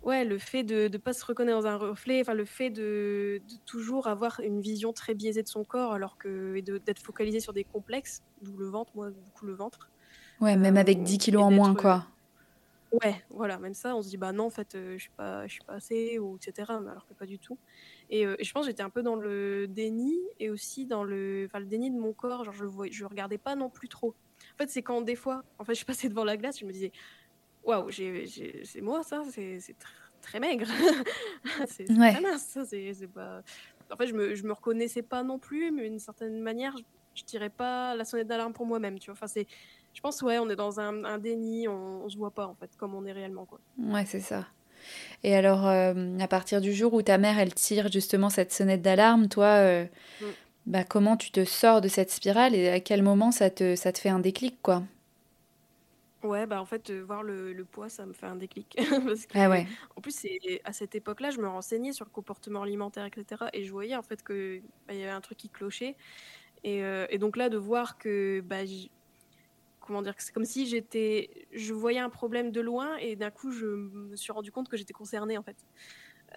ouais, 0.04 0.26
le 0.26 0.38
fait 0.38 0.64
de 0.64 0.88
ne 0.88 0.98
pas 0.98 1.14
se 1.14 1.26
reconnaître 1.26 1.60
dans 1.60 1.68
un 1.68 1.78
reflet, 1.78 2.22
enfin 2.22 2.34
le 2.34 2.46
fait 2.46 2.70
de, 2.70 3.42
toujours 3.66 4.08
avoir 4.08 4.40
une 4.42 4.62
vision 4.62 4.94
très 4.94 5.14
biaisée 5.14 5.44
de 5.44 5.48
son 5.48 5.64
corps, 5.64 5.94
alors 5.94 6.18
que 6.18 6.56
et 6.56 6.62
d'être 6.62 7.02
focalisé 7.02 7.40
sur 7.40 7.54
des 7.54 7.64
complexes, 7.64 8.22
d'où 8.42 8.56
le 8.58 8.68
ventre, 8.68 8.92
moi 8.96 9.10
beaucoup 9.10 9.46
le 9.46 9.54
ventre. 9.54 9.90
Ouais, 10.40 10.56
même 10.58 10.78
avec 10.78 11.04
10 11.04 11.16
euh, 11.16 11.18
kilos 11.18 11.44
en 11.44 11.52
moins, 11.52 11.74
quoi. 11.74 12.06
Ouais, 13.02 13.24
voilà, 13.32 13.58
même 13.58 13.74
ça, 13.74 13.96
on 13.96 14.04
se 14.04 14.10
dit 14.10 14.18
bah 14.18 14.32
non, 14.34 14.46
en 14.46 14.50
fait, 14.52 14.76
euh, 14.76 14.94
je 14.98 15.04
suis 15.04 15.12
pas, 15.18 15.48
je 15.48 15.54
suis 15.54 15.64
pas 15.64 15.74
assez 15.74 16.20
ou 16.20 16.36
etc. 16.36 16.70
alors 16.70 17.08
que 17.08 17.14
pas 17.16 17.26
du 17.26 17.40
tout. 17.40 17.58
Et, 18.12 18.26
euh, 18.26 18.36
je 18.40 18.52
pense 18.52 18.66
que 18.66 18.72
j'étais 18.72 18.84
un 18.84 18.92
peu 18.92 19.02
dans 19.02 19.16
le 19.16 19.68
déni 19.68 20.14
et 20.40 20.52
aussi 20.52 20.86
dans 20.86 21.04
le, 21.04 21.46
enfin 21.48 21.60
le 21.60 21.66
déni 21.66 21.90
de 21.90 21.98
mon 21.98 22.14
corps, 22.14 22.44
genre 22.44 22.54
je 22.54 22.64
le 22.66 22.92
je 22.92 23.06
regardais 23.06 23.40
pas 23.40 23.56
non 23.56 23.70
plus 23.70 23.90
trop. 23.90 24.14
En 24.54 24.58
fait, 24.58 24.70
c'est 24.70 24.84
quand 24.84 25.02
des 25.02 25.16
fois, 25.16 25.44
en 25.58 25.64
fait, 25.64 25.74
je 25.74 25.86
passais 25.86 26.10
devant 26.10 26.24
la 26.24 26.38
glace, 26.38 26.60
je 26.60 26.66
me 26.66 26.72
disais 26.72 26.92
waouh, 27.64 27.92
c'est 27.92 28.82
moi 28.82 29.04
ça, 29.04 29.24
c'est 29.32 29.76
très 30.22 30.40
maigre, 30.40 30.68
c'est 31.68 31.86
très 31.86 32.22
mince, 32.22 32.58
c'est 32.70 33.14
pas. 33.14 33.42
En 33.92 33.98
fait, 33.98 34.08
je 34.08 34.14
me, 34.14 34.34
je 34.34 34.44
me 34.44 34.54
reconnaissais 34.54 35.04
pas 35.04 35.24
non 35.24 35.38
plus, 35.38 35.72
mais 35.72 35.90
d'une 35.90 36.00
certaine 36.00 36.42
manière, 36.42 36.76
je, 36.78 36.84
je 37.16 37.24
tirais 37.24 37.50
pas 37.50 37.96
la 37.96 38.06
sonnette 38.06 38.28
d'alarme 38.28 38.54
pour 38.54 38.66
moi-même, 38.66 38.98
tu 38.98 39.08
vois. 39.08 39.14
Enfin, 39.14 39.28
c'est, 39.28 39.46
je 39.94 40.02
pense, 40.02 40.22
ouais, 40.22 40.40
on 40.40 40.50
est 40.50 40.56
dans 40.56 40.80
un, 40.80 41.04
un 41.04 41.18
déni, 41.18 41.68
on, 41.68 42.06
on, 42.06 42.10
se 42.10 42.18
voit 42.18 42.32
pas 42.32 42.48
en 42.48 42.56
fait 42.56 42.72
comme 42.78 42.96
on 42.96 43.06
est 43.06 43.12
réellement, 43.12 43.46
quoi. 43.46 43.60
Ouais, 43.78 44.06
c'est 44.06 44.20
ça. 44.20 44.48
Et 45.24 45.36
alors, 45.36 45.68
euh, 45.68 45.94
à 46.20 46.28
partir 46.28 46.60
du 46.60 46.74
jour 46.74 46.94
où 46.94 47.02
ta 47.02 47.18
mère, 47.18 47.40
elle 47.40 47.54
tire 47.54 47.92
justement 47.92 48.30
cette 48.30 48.52
sonnette 48.52 48.82
d'alarme, 48.82 49.28
toi, 49.28 49.46
euh, 49.46 49.86
mm. 50.22 50.26
bah, 50.66 50.84
comment 50.84 51.18
tu 51.18 51.32
te 51.32 51.46
sors 51.46 51.82
de 51.82 51.88
cette 51.88 52.12
spirale 52.12 52.56
et 52.56 52.70
à 52.70 52.80
quel 52.80 53.04
moment 53.04 53.32
ça 53.32 53.50
te, 53.50 53.76
ça 53.76 53.92
te 53.92 54.00
fait 54.00 54.10
un 54.10 54.20
déclic, 54.20 54.62
quoi? 54.62 54.84
Ouais, 56.24 56.46
bah 56.48 56.62
en 56.62 56.66
fait, 56.66 56.90
euh, 56.90 57.02
voir 57.02 57.22
le, 57.22 57.66
poids, 57.66 57.90
ça 57.90 58.06
me 58.06 58.14
fait 58.14 58.26
un 58.26 58.38
déclic. 58.38 58.78
Parce 59.06 59.26
que, 59.26 59.38
ah 59.38 59.50
ouais. 59.50 59.68
En 59.96 60.02
plus, 60.02 60.16
c'est 60.16 60.62
à 60.64 60.72
cette 60.72 60.96
époque-là, 60.96 61.32
je 61.32 61.40
me 61.40 61.48
renseignais 61.48 61.92
sur 61.92 62.06
le 62.06 62.12
comportement 62.12 62.64
alimentaire, 62.64 63.06
etc. 63.06 63.44
Et 63.52 63.64
je 63.64 63.72
voyais 63.72 63.96
en 63.96 64.04
fait 64.04 64.24
que 64.24 64.62
bah, 64.88 64.94
y 64.94 65.04
avait 65.04 65.12
un 65.12 65.22
truc 65.22 65.38
qui 65.38 65.50
clochait. 65.50 65.98
Et, 66.64 66.84
euh, 66.84 67.06
et 67.10 67.18
donc 67.18 67.36
là, 67.36 67.50
de 67.50 67.58
voir 67.58 67.98
que, 67.98 68.42
bah, 68.46 68.62
comment 69.82 70.02
dire, 70.02 70.14
c'est 70.18 70.34
comme 70.34 70.46
si 70.46 70.66
j'étais, 70.66 71.48
je 71.52 71.74
voyais 71.74 72.00
un 72.00 72.10
problème 72.10 72.52
de 72.52 72.62
loin 72.62 72.96
et 72.98 73.18
d'un 73.18 73.32
coup, 73.32 73.52
je 73.52 73.66
me 73.66 74.16
suis 74.16 74.32
rendu 74.32 74.52
compte 74.52 74.70
que 74.70 74.78
j'étais 74.78 74.94
concernée 74.94 75.38
en 75.38 75.44
fait. 75.44 75.58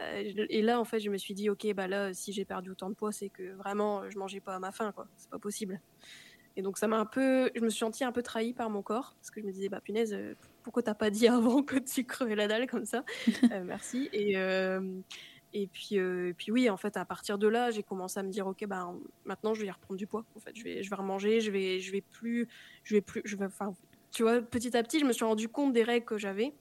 Euh, 0.01 0.47
et 0.51 0.63
là, 0.63 0.81
en 0.81 0.85
fait, 0.85 0.99
je 0.99 1.11
me 1.11 1.17
suis 1.17 1.33
dit, 1.33 1.49
ok, 1.49 1.73
bah 1.75 1.87
là, 1.87 2.13
si 2.13 2.33
j'ai 2.33 2.45
perdu 2.45 2.71
autant 2.71 2.91
de 2.91 2.95
poids, 2.95 3.13
c'est 3.13 3.29
que 3.29 3.55
vraiment, 3.55 4.11
je 4.11 4.19
mangeais 4.19 4.41
pas 4.41 4.57
à 4.57 4.59
ma 4.59 4.73
faim, 4.73 4.93
quoi. 4.93 5.07
C'est 5.17 5.31
pas 5.31 5.39
possible. 5.39 5.81
Et 6.57 6.63
donc 6.63 6.79
ça 6.79 6.89
m'a 6.89 6.99
un 6.99 7.05
peu, 7.05 7.51
je 7.55 7.61
me 7.61 7.69
suis 7.69 7.81
sentie 7.81 8.03
un 8.03 8.13
peu 8.13 8.23
trahie 8.23 8.55
par 8.55 8.71
mon 8.71 8.83
corps 8.83 9.15
parce 9.21 9.31
que 9.31 9.41
je 9.41 9.47
me 9.47 9.53
disais 9.53 9.69
bah 9.69 9.81
punaise, 9.81 10.15
euh, 10.15 10.35
pourquoi 10.63 10.83
t'as 10.83 10.95
pas 10.95 11.11
dit 11.11 11.29
avant 11.29 11.63
que 11.63 11.77
tu 11.77 12.05
crevais 12.05 12.35
la 12.35 12.49
dalle 12.49 12.67
comme 12.67 12.87
ça 12.87 13.05
euh, 13.53 13.63
Merci. 13.65 14.09
Et 14.13 14.37
euh, 14.39 14.81
et 15.53 15.67
puis 15.69 15.99
puis 16.37 16.51
oui, 16.51 16.69
en 16.71 16.77
fait 16.77 16.97
à 16.97 17.05
partir 17.05 17.39
de 17.39 17.47
là, 17.47 17.71
j'ai 17.71 17.83
commencé 17.83 18.19
à 18.19 18.23
me 18.23 18.31
dire 18.31 18.47
ok 18.47 18.67
bah 18.67 18.93
maintenant 19.25 19.55
je 19.55 19.61
vais 19.61 19.67
y 19.67 19.71
reprendre 19.71 19.99
du 19.99 20.07
poids. 20.07 20.25
En 20.35 20.41
fait 20.41 20.57
je 20.57 20.65
vais 20.65 20.83
je 20.83 20.91
vais 20.91 20.97
remanger, 20.97 21.41
je 21.41 21.51
vais 21.51 21.79
je 21.79 21.93
vais 21.93 22.01
plus 22.03 22.49
je 22.85 22.95
vais 22.95 23.01
plus 23.01 23.23
je 23.25 23.37
vais 23.37 23.45
enfin 23.45 23.75
tu 24.11 24.23
vois 24.23 24.41
petit 24.41 24.77
à 24.77 24.83
petit 24.83 24.99
je 24.99 25.05
me 25.05 25.13
suis 25.13 25.25
rendu 25.25 25.49
compte 25.49 25.73
des 25.73 25.83
règles 25.83 26.07
que 26.07 26.19
j'avais. 26.19 26.53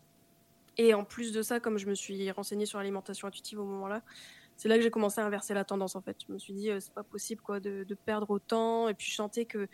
Et 0.77 0.93
en 0.93 1.05
plus 1.05 1.31
de 1.31 1.41
ça, 1.41 1.61
comme 1.61 1.77
je 1.77 1.87
me 1.87 1.95
suis 1.95 2.29
renseignée 2.31 2.65
sur 2.65 2.79
l'alimentation 2.79 3.29
intuitive 3.29 3.59
au 3.61 3.63
moment-là, 3.63 4.01
c'est 4.57 4.69
là 4.69 4.77
que 4.77 4.83
j'ai 4.83 4.91
commencé 4.91 5.19
à 5.19 5.25
inverser 5.25 5.53
la 5.53 5.65
tendance 5.65 5.95
en 5.95 6.01
fait. 6.01 6.17
Je 6.27 6.33
me 6.33 6.37
suis 6.37 6.53
dit, 6.53 6.69
euh, 6.69 6.79
c'est 6.79 6.93
pas 6.93 7.03
possible 7.03 7.41
quoi 7.41 7.59
de, 7.59 7.85
perdre 8.05 8.29
autant. 8.29 8.87
Et 8.87 8.93
puis 8.93 9.09
je 9.09 9.15
sentais 9.15 9.45
que, 9.45 9.67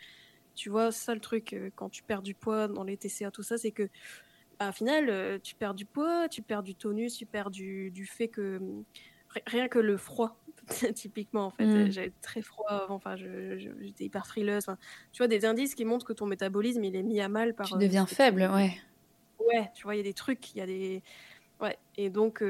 tu 0.54 0.70
vois, 0.70 0.92
ça 0.92 1.14
le 1.14 1.20
truc, 1.20 1.52
euh, 1.52 1.70
quand 1.76 1.88
tu 1.88 2.02
perds 2.02 2.22
du 2.22 2.34
poids 2.34 2.68
dans 2.68 2.84
les 2.84 2.96
TCA, 2.96 3.30
tout 3.30 3.42
ça, 3.42 3.58
c'est 3.58 3.70
que, 3.70 3.88
bah, 4.58 4.70
au 4.70 4.72
final, 4.72 5.08
euh, 5.08 5.38
tu 5.42 5.54
perds 5.54 5.74
du 5.74 5.86
poids, 5.86 6.28
tu 6.28 6.42
perds 6.42 6.62
du 6.62 6.74
tonus, 6.74 7.16
tu 7.16 7.26
perds 7.26 7.50
du, 7.50 7.90
du 7.90 8.06
fait 8.06 8.28
que, 8.28 8.60
rien 9.46 9.68
que 9.68 9.78
le 9.78 9.96
froid, 9.96 10.36
typiquement 10.94 11.46
en 11.46 11.50
fait, 11.50 11.64
mm. 11.64 11.90
j'avais 11.90 12.12
très 12.20 12.42
froid 12.42 12.70
avant, 12.70 12.96
enfin, 12.96 13.16
j'étais 13.16 14.04
hyper 14.04 14.26
frileuse. 14.26 14.66
tu 15.12 15.18
vois, 15.18 15.28
des 15.28 15.44
indices 15.44 15.74
qui 15.74 15.84
montrent 15.84 16.06
que 16.06 16.12
ton 16.12 16.26
métabolisme, 16.26 16.82
il 16.82 16.96
est 16.96 17.02
mis 17.02 17.20
à 17.20 17.28
mal 17.28 17.54
par. 17.54 17.66
Tu 17.66 17.78
deviens 17.78 18.06
faible, 18.06 18.50
ouais. 18.52 18.76
Ouais, 19.38 19.70
tu 19.74 19.84
vois, 19.84 19.94
il 19.94 19.98
y 19.98 20.00
a 20.00 20.04
des 20.04 20.14
trucs, 20.14 20.54
il 20.54 20.58
y 20.58 20.60
a 20.60 20.66
des. 20.66 21.02
Ouais, 21.60 21.78
et 21.96 22.10
donc, 22.10 22.42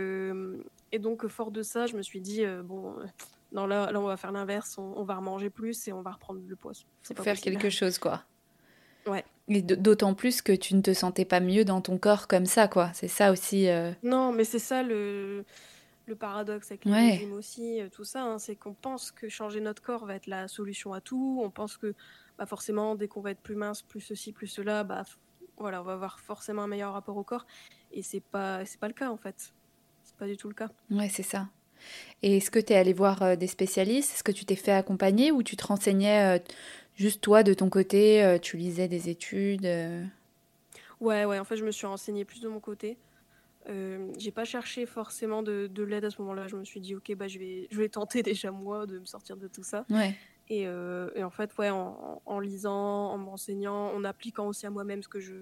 et 0.92 0.98
donc, 0.98 1.26
fort 1.26 1.50
de 1.50 1.62
ça, 1.62 1.86
je 1.86 1.96
me 1.96 2.02
suis 2.02 2.20
dit, 2.20 2.44
euh, 2.44 2.62
bon, 2.62 2.92
euh, 2.98 3.04
non, 3.52 3.66
là, 3.66 3.90
là, 3.90 3.98
on 3.98 4.06
va 4.06 4.18
faire 4.18 4.30
l'inverse, 4.30 4.76
on, 4.76 5.02
va 5.04 5.16
remanger 5.16 5.48
plus 5.48 5.88
et 5.88 5.92
on 5.92 6.02
va 6.02 6.12
reprendre 6.12 6.40
le 6.46 6.54
poids. 6.54 6.72
C'est 7.02 7.18
faire 7.18 7.40
quelque 7.40 7.70
chose, 7.70 7.98
quoi. 7.98 8.22
Ouais. 9.06 9.24
Et 9.48 9.62
d'autant 9.62 10.14
plus 10.14 10.42
que 10.42 10.52
tu 10.52 10.74
ne 10.76 10.82
te 10.82 10.92
sentais 10.92 11.24
pas 11.24 11.40
mieux 11.40 11.64
dans 11.64 11.80
ton 11.80 11.96
corps 11.96 12.28
comme 12.28 12.44
ça, 12.44 12.68
quoi. 12.68 12.90
C'est 12.92 13.08
ça 13.08 13.32
aussi. 13.32 13.68
Euh, 13.68 13.90
non, 14.02 14.32
mais 14.32 14.44
c'est 14.44 14.58
ça 14.58 14.82
le, 14.82 15.44
le 16.06 16.14
paradoxe 16.14 16.70
avec 16.70 16.84
le 16.84 16.92
régime 16.92 17.32
aussi, 17.32 17.80
tout 17.90 18.04
ça. 18.04 18.22
Hein, 18.22 18.38
c'est 18.38 18.54
qu'on 18.54 18.74
pense 18.74 19.10
que 19.10 19.30
changer 19.30 19.60
notre 19.60 19.82
corps 19.82 20.04
va 20.04 20.14
être 20.14 20.26
la 20.26 20.46
solution 20.46 20.92
à 20.92 21.00
tout. 21.00 21.40
On 21.42 21.50
pense 21.50 21.78
que 21.78 21.94
bah, 22.38 22.44
forcément, 22.44 22.96
dès 22.96 23.08
qu'on 23.08 23.22
va 23.22 23.30
être 23.30 23.40
plus 23.40 23.56
mince, 23.56 23.80
plus 23.82 24.02
ceci, 24.02 24.32
plus 24.32 24.46
cela, 24.46 24.84
bah, 24.84 25.04
voilà, 25.56 25.80
on 25.80 25.84
va 25.84 25.94
avoir 25.94 26.20
forcément 26.20 26.62
un 26.62 26.68
meilleur 26.68 26.92
rapport 26.92 27.16
au 27.16 27.24
corps. 27.24 27.46
Et 27.92 28.02
c'est 28.02 28.20
pas, 28.20 28.64
c'est 28.66 28.78
pas 28.78 28.88
le 28.88 28.94
cas, 28.94 29.10
en 29.10 29.16
fait 29.16 29.52
pas 30.18 30.26
du 30.26 30.36
tout 30.36 30.48
le 30.48 30.54
cas. 30.54 30.68
Ouais, 30.90 31.08
c'est 31.08 31.22
ça. 31.22 31.48
Et 32.22 32.36
est-ce 32.36 32.50
que 32.50 32.58
tu 32.58 32.72
es 32.72 32.76
allé 32.76 32.92
voir 32.92 33.22
euh, 33.22 33.36
des 33.36 33.46
spécialistes? 33.46 34.12
Est-ce 34.14 34.22
que 34.24 34.32
tu 34.32 34.44
t'es 34.44 34.54
fait 34.56 34.72
accompagner 34.72 35.32
ou 35.32 35.42
tu 35.42 35.56
te 35.56 35.66
renseignais 35.66 36.38
euh, 36.38 36.42
juste 36.96 37.20
toi 37.20 37.42
de 37.42 37.54
ton 37.54 37.68
côté 37.68 38.22
euh, 38.22 38.38
Tu 38.38 38.56
lisais 38.56 38.88
des 38.88 39.08
études 39.08 39.66
Ouais, 41.00 41.24
ouais, 41.24 41.38
en 41.38 41.44
fait, 41.44 41.56
je 41.56 41.64
me 41.64 41.72
suis 41.72 41.86
renseignée 41.86 42.24
plus 42.24 42.40
de 42.40 42.48
mon 42.48 42.60
côté. 42.60 42.96
j'ai 43.66 44.30
pas 44.30 44.44
cherché 44.44 44.86
forcément 44.86 45.42
de, 45.42 45.66
de 45.66 45.82
l'aide 45.82 46.04
à 46.04 46.10
ce 46.10 46.20
moment-là. 46.22 46.46
Je 46.46 46.54
me 46.56 46.64
suis 46.64 46.80
dit, 46.80 46.94
ok, 46.94 47.14
bah, 47.16 47.26
je, 47.26 47.38
vais, 47.40 47.66
je 47.70 47.78
vais 47.78 47.88
tenter 47.88 48.22
déjà 48.22 48.52
moi 48.52 48.86
de 48.86 49.00
me 49.00 49.04
sortir 49.04 49.36
de 49.36 49.48
tout 49.48 49.64
ça. 49.64 49.84
Ouais. 49.90 50.14
Et, 50.48 50.62
et 50.62 51.24
en 51.24 51.30
fait, 51.30 51.50
ouais, 51.58 51.70
en, 51.70 52.22
en, 52.24 52.38
lisant, 52.38 53.10
en 53.10 53.18
me 53.18 53.24
renseignant, 53.30 53.92
en 53.92 54.04
appliquant 54.04 54.46
aussi 54.46 54.66
à 54.66 54.70
moi-même 54.70 55.02
ce 55.02 55.08
que 55.08 55.18
je, 55.18 55.34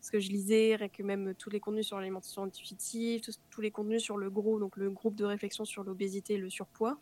ce 0.00 0.10
que 0.10 0.20
je 0.20 0.30
lisais, 0.30 0.90
que 0.92 1.02
même 1.02 1.34
tous 1.34 1.50
les 1.50 1.60
contenus 1.60 1.86
sur 1.86 1.98
l'alimentation 1.98 2.44
intuitive, 2.44 3.20
tous, 3.20 3.60
les 3.60 3.70
contenus 3.70 4.02
sur 4.02 4.16
le 4.16 4.30
GROU, 4.30 4.58
donc 4.60 4.76
le 4.76 4.90
groupe 4.90 5.16
de 5.16 5.24
réflexion 5.24 5.64
sur 5.64 5.84
l'obésité 5.84 6.34
et 6.34 6.38
le 6.38 6.50
surpoids. 6.50 6.98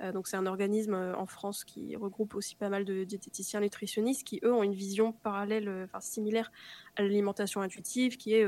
Euh, 0.00 0.12
donc 0.12 0.28
c'est 0.28 0.36
un 0.36 0.46
organisme 0.46 0.94
euh, 0.94 1.16
en 1.16 1.26
France 1.26 1.64
qui 1.64 1.96
regroupe 1.96 2.34
aussi 2.34 2.54
pas 2.54 2.68
mal 2.68 2.84
de 2.84 3.02
diététiciens 3.02 3.60
nutritionnistes 3.60 4.24
qui 4.24 4.38
eux 4.44 4.52
ont 4.52 4.62
une 4.62 4.74
vision 4.74 5.12
parallèle, 5.12 5.68
euh, 5.68 5.84
enfin 5.86 6.00
similaire 6.00 6.52
à 6.96 7.02
l'alimentation 7.02 7.62
intuitive, 7.62 8.16
qui 8.16 8.34
est 8.34 8.44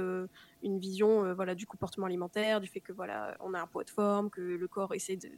une 0.63 0.79
vision 0.79 1.33
voilà 1.35 1.55
du 1.55 1.67
comportement 1.67 2.07
alimentaire, 2.07 2.61
du 2.61 2.69
fait 2.69 2.81
que 2.81 2.93
voilà 2.93 3.37
on 3.41 3.55
a 3.55 3.61
un 3.61 3.67
poids 3.67 3.85
de 3.85 3.91
forme, 3.91 4.29
que 4.29 4.41
le 4.41 4.69
corps 4.69 4.93
essaie 4.93 5.17
de, 5.17 5.31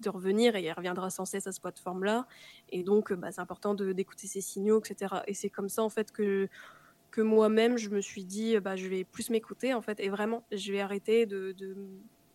de 0.00 0.08
revenir 0.08 0.54
et 0.54 0.62
il 0.62 0.72
reviendra 0.72 1.10
sans 1.10 1.24
cesse 1.24 1.48
à 1.48 1.52
ce 1.52 1.60
poids 1.60 1.72
de 1.72 1.80
forme 1.80 2.04
là, 2.04 2.28
et 2.68 2.84
donc 2.84 3.12
bah, 3.12 3.32
c'est 3.32 3.40
important 3.40 3.74
d'écouter 3.74 4.28
ces 4.28 4.40
signaux, 4.40 4.78
etc. 4.78 5.22
Et 5.26 5.34
c'est 5.34 5.50
comme 5.50 5.68
ça 5.68 5.82
en 5.82 5.88
fait 5.88 6.12
que 6.12 6.48
que 7.12 7.20
moi-même, 7.20 7.78
je 7.78 7.90
me 7.90 8.00
suis 8.00 8.24
dit, 8.24 8.58
bah, 8.58 8.74
je 8.74 8.88
vais 8.88 9.04
plus 9.04 9.30
m'écouter, 9.30 9.72
en 9.74 9.82
fait, 9.82 10.00
et 10.00 10.08
vraiment, 10.08 10.44
je 10.50 10.72
vais 10.72 10.80
arrêter 10.80 11.26
de, 11.26 11.54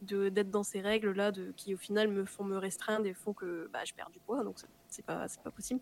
d'être 0.02 0.50
dans 0.50 0.64
ces 0.64 0.80
règles 0.80 1.12
là 1.12 1.32
de 1.32 1.52
qui 1.56 1.74
au 1.74 1.78
final 1.78 2.08
me 2.08 2.26
font 2.26 2.44
me 2.44 2.58
restreindre 2.58 3.06
et 3.06 3.14
font 3.14 3.34
que 3.34 3.70
bah, 3.74 3.80
je 3.86 3.94
perds 3.94 4.12
du 4.12 4.20
poids. 4.20 4.44
Donc 4.44 4.58
c'est 4.90 5.06
pas 5.06 5.28
c'est 5.28 5.42
pas 5.42 5.52
possible. 5.52 5.82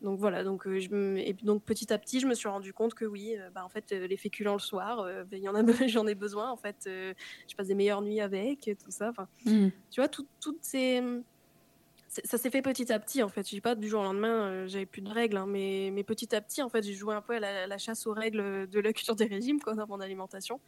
Donc 0.00 0.18
voilà. 0.18 0.44
Donc 0.44 0.66
euh, 0.66 0.78
je 0.78 1.16
et 1.16 1.32
donc 1.42 1.64
petit 1.64 1.92
à 1.92 1.98
petit 1.98 2.20
je 2.20 2.26
me 2.26 2.34
suis 2.34 2.48
rendu 2.48 2.72
compte 2.72 2.94
que 2.94 3.04
oui 3.04 3.36
euh, 3.36 3.50
bah 3.50 3.64
en 3.64 3.68
fait 3.68 3.92
euh, 3.92 4.06
les 4.06 4.16
féculents 4.16 4.54
le 4.54 4.60
soir 4.60 5.08
il 5.32 5.38
y 5.38 5.48
en 5.48 5.54
a 5.54 5.62
j'en 5.88 6.06
ai 6.06 6.14
besoin 6.14 6.50
en 6.50 6.56
fait. 6.56 6.76
Je 6.84 7.54
passe 7.56 7.66
des 7.66 7.74
meilleures 7.74 8.02
nuits 8.02 8.20
avec 8.20 8.70
tout 8.82 8.90
ça. 8.90 9.10
Enfin 9.10 9.28
mmh. 9.44 9.68
tu 9.90 10.00
vois 10.00 10.08
toutes 10.08 10.28
ces 10.62 11.02
ça 12.24 12.38
s'est 12.38 12.50
fait 12.50 12.62
petit 12.62 12.92
à 12.92 12.98
petit 12.98 13.22
en 13.22 13.28
fait. 13.28 13.44
Je 13.44 13.50
dis 13.50 13.60
pas 13.60 13.74
du 13.74 13.88
jour 13.88 14.00
au 14.00 14.04
lendemain, 14.04 14.66
j'avais 14.66 14.86
plus 14.86 15.02
de 15.02 15.10
règles, 15.10 15.36
hein, 15.36 15.46
mais, 15.46 15.90
mais 15.92 16.04
petit 16.04 16.34
à 16.34 16.40
petit 16.40 16.62
en 16.62 16.68
fait, 16.68 16.82
j'ai 16.82 16.92
joué 16.92 17.14
un 17.14 17.22
peu 17.22 17.34
à 17.34 17.66
la, 17.66 17.78
chasse 17.78 18.06
aux 18.06 18.12
règles 18.12 18.68
de 18.68 18.80
la 18.80 18.92
culture 18.92 19.16
des 19.16 19.26
régimes 19.26 19.60
quoi, 19.60 19.74
dans 19.74 19.86
mon 19.86 20.00
alimentation. 20.00 20.60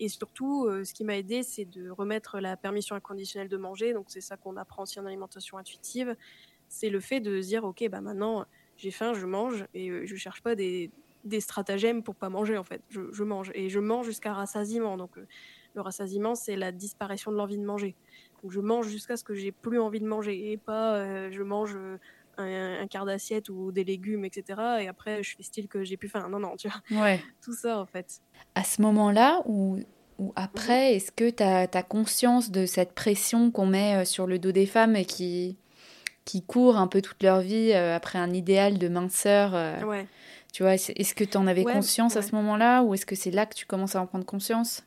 Et 0.00 0.08
surtout, 0.08 0.66
euh, 0.66 0.84
ce 0.84 0.94
qui 0.94 1.04
m'a 1.04 1.16
aidé, 1.16 1.42
c'est 1.42 1.64
de 1.64 1.90
remettre 1.90 2.38
la 2.38 2.56
permission 2.56 2.94
inconditionnelle 2.94 3.48
de 3.48 3.56
manger. 3.56 3.92
Donc, 3.92 4.06
c'est 4.08 4.20
ça 4.20 4.36
qu'on 4.36 4.56
apprend 4.56 4.84
aussi 4.84 5.00
en 5.00 5.06
alimentation 5.06 5.58
intuitive. 5.58 6.14
C'est 6.68 6.90
le 6.90 7.00
fait 7.00 7.20
de 7.20 7.40
se 7.40 7.48
dire, 7.48 7.64
OK, 7.64 7.84
bah 7.90 8.00
maintenant, 8.00 8.44
j'ai 8.76 8.90
faim, 8.90 9.12
je 9.14 9.26
mange 9.26 9.66
et 9.74 9.90
euh, 9.90 10.06
je 10.06 10.14
cherche 10.14 10.40
pas 10.40 10.54
des, 10.54 10.90
des, 11.24 11.40
stratagèmes 11.40 12.02
pour 12.02 12.14
pas 12.14 12.28
manger, 12.28 12.56
en 12.56 12.62
fait. 12.62 12.80
Je, 12.90 13.24
mange 13.24 13.50
et 13.54 13.68
je 13.68 13.80
mange 13.80 14.06
jusqu'à 14.06 14.32
rassasiement. 14.32 14.96
Donc, 14.96 15.18
euh, 15.18 15.26
le 15.74 15.80
rassasiement, 15.80 16.36
c'est 16.36 16.56
la 16.56 16.70
disparition 16.70 17.32
de 17.32 17.36
l'envie 17.36 17.58
de 17.58 17.64
manger. 17.64 17.96
Donc, 18.42 18.52
je 18.52 18.60
mange 18.60 18.88
jusqu'à 18.88 19.16
ce 19.16 19.24
que 19.24 19.34
j'ai 19.34 19.52
plus 19.52 19.80
envie 19.80 20.00
de 20.00 20.06
manger 20.06 20.52
et 20.52 20.56
pas 20.56 21.30
je 21.30 21.42
mange 21.42 21.76
un, 22.38 22.86
quart 22.86 23.04
d'assiette 23.04 23.48
ou 23.48 23.72
des 23.72 23.84
légumes, 23.84 24.24
etc. 24.24 24.60
Et 24.80 24.88
après, 24.88 25.22
je 25.22 25.36
fais 25.36 25.42
style 25.42 25.68
que 25.68 25.84
j'ai 25.84 25.96
plus 25.96 26.08
faim. 26.08 26.28
Non, 26.30 26.38
non, 26.38 26.56
tu 26.56 26.68
vois. 26.68 27.02
Ouais. 27.02 27.20
Tout 27.42 27.54
ça, 27.54 27.78
en 27.78 27.86
fait. 27.86 28.20
À 28.54 28.64
ce 28.64 28.80
moment-là, 28.82 29.42
ou, 29.46 29.78
ou 30.18 30.32
après, 30.36 30.90
mhm. 30.90 30.96
est-ce 30.96 31.12
que 31.12 31.30
tu 31.30 31.42
as, 31.42 31.82
conscience 31.82 32.50
de 32.50 32.66
cette 32.66 32.92
pression 32.92 33.50
qu'on 33.50 33.66
met 33.66 33.96
euh, 33.96 34.04
sur 34.04 34.26
le 34.26 34.38
dos 34.38 34.52
des 34.52 34.66
femmes 34.66 34.96
et 34.96 35.04
qui, 35.04 35.56
qui 36.24 36.42
courent 36.42 36.78
un 36.78 36.86
peu 36.86 37.02
toute 37.02 37.22
leur 37.22 37.40
vie 37.40 37.72
euh, 37.72 37.96
après 37.96 38.18
un 38.18 38.32
idéal 38.32 38.78
de 38.78 38.88
minceur 38.88 39.54
euh, 39.54 39.82
ouais. 39.82 40.06
Tu 40.52 40.62
vois, 40.62 40.74
est-ce 40.74 41.14
que 41.14 41.24
tu 41.24 41.36
en 41.36 41.46
avais 41.46 41.62
conscience 41.62 42.16
à 42.16 42.22
ce 42.22 42.34
moment-là 42.34 42.82
ou 42.82 42.94
est-ce 42.94 43.04
que 43.04 43.14
c'est 43.14 43.30
là 43.30 43.44
que 43.44 43.54
tu 43.54 43.66
commences 43.66 43.96
à 43.96 44.00
en 44.00 44.06
prendre 44.06 44.24
conscience? 44.24 44.82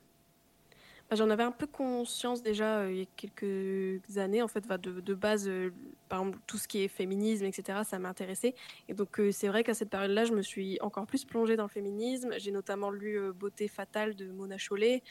J'en 1.15 1.29
avais 1.29 1.43
un 1.43 1.51
peu 1.51 1.67
conscience 1.67 2.41
déjà 2.41 2.79
euh, 2.79 2.91
il 2.91 2.99
y 2.99 3.01
a 3.01 3.05
quelques 3.15 4.17
années. 4.17 4.41
En 4.41 4.47
fait, 4.47 4.67
de, 4.67 4.99
de, 4.99 5.13
base, 5.13 5.47
euh, 5.47 5.71
par 6.09 6.21
exemple, 6.21 6.39
tout 6.47 6.57
ce 6.57 6.67
qui 6.67 6.83
est 6.83 6.87
féminisme, 6.87 7.45
etc., 7.45 7.79
ça 7.85 7.99
m'intéressait. 7.99 8.55
Et 8.87 8.93
donc, 8.93 9.19
euh, 9.19 9.31
c'est 9.31 9.47
vrai 9.47 9.63
qu'à 9.63 9.73
cette 9.73 9.89
période-là, 9.89 10.25
je 10.25 10.33
me 10.33 10.41
suis 10.41 10.77
encore 10.81 11.05
plus 11.05 11.25
plongée 11.25 11.55
dans 11.55 11.63
le 11.63 11.69
féminisme. 11.69 12.33
J'ai 12.37 12.51
notamment 12.51 12.91
lu 12.91 13.19
Beauté 13.33 13.67
fatale 13.67 14.15
de 14.15 14.31
Mona 14.31 14.57
Chollet 14.57 15.03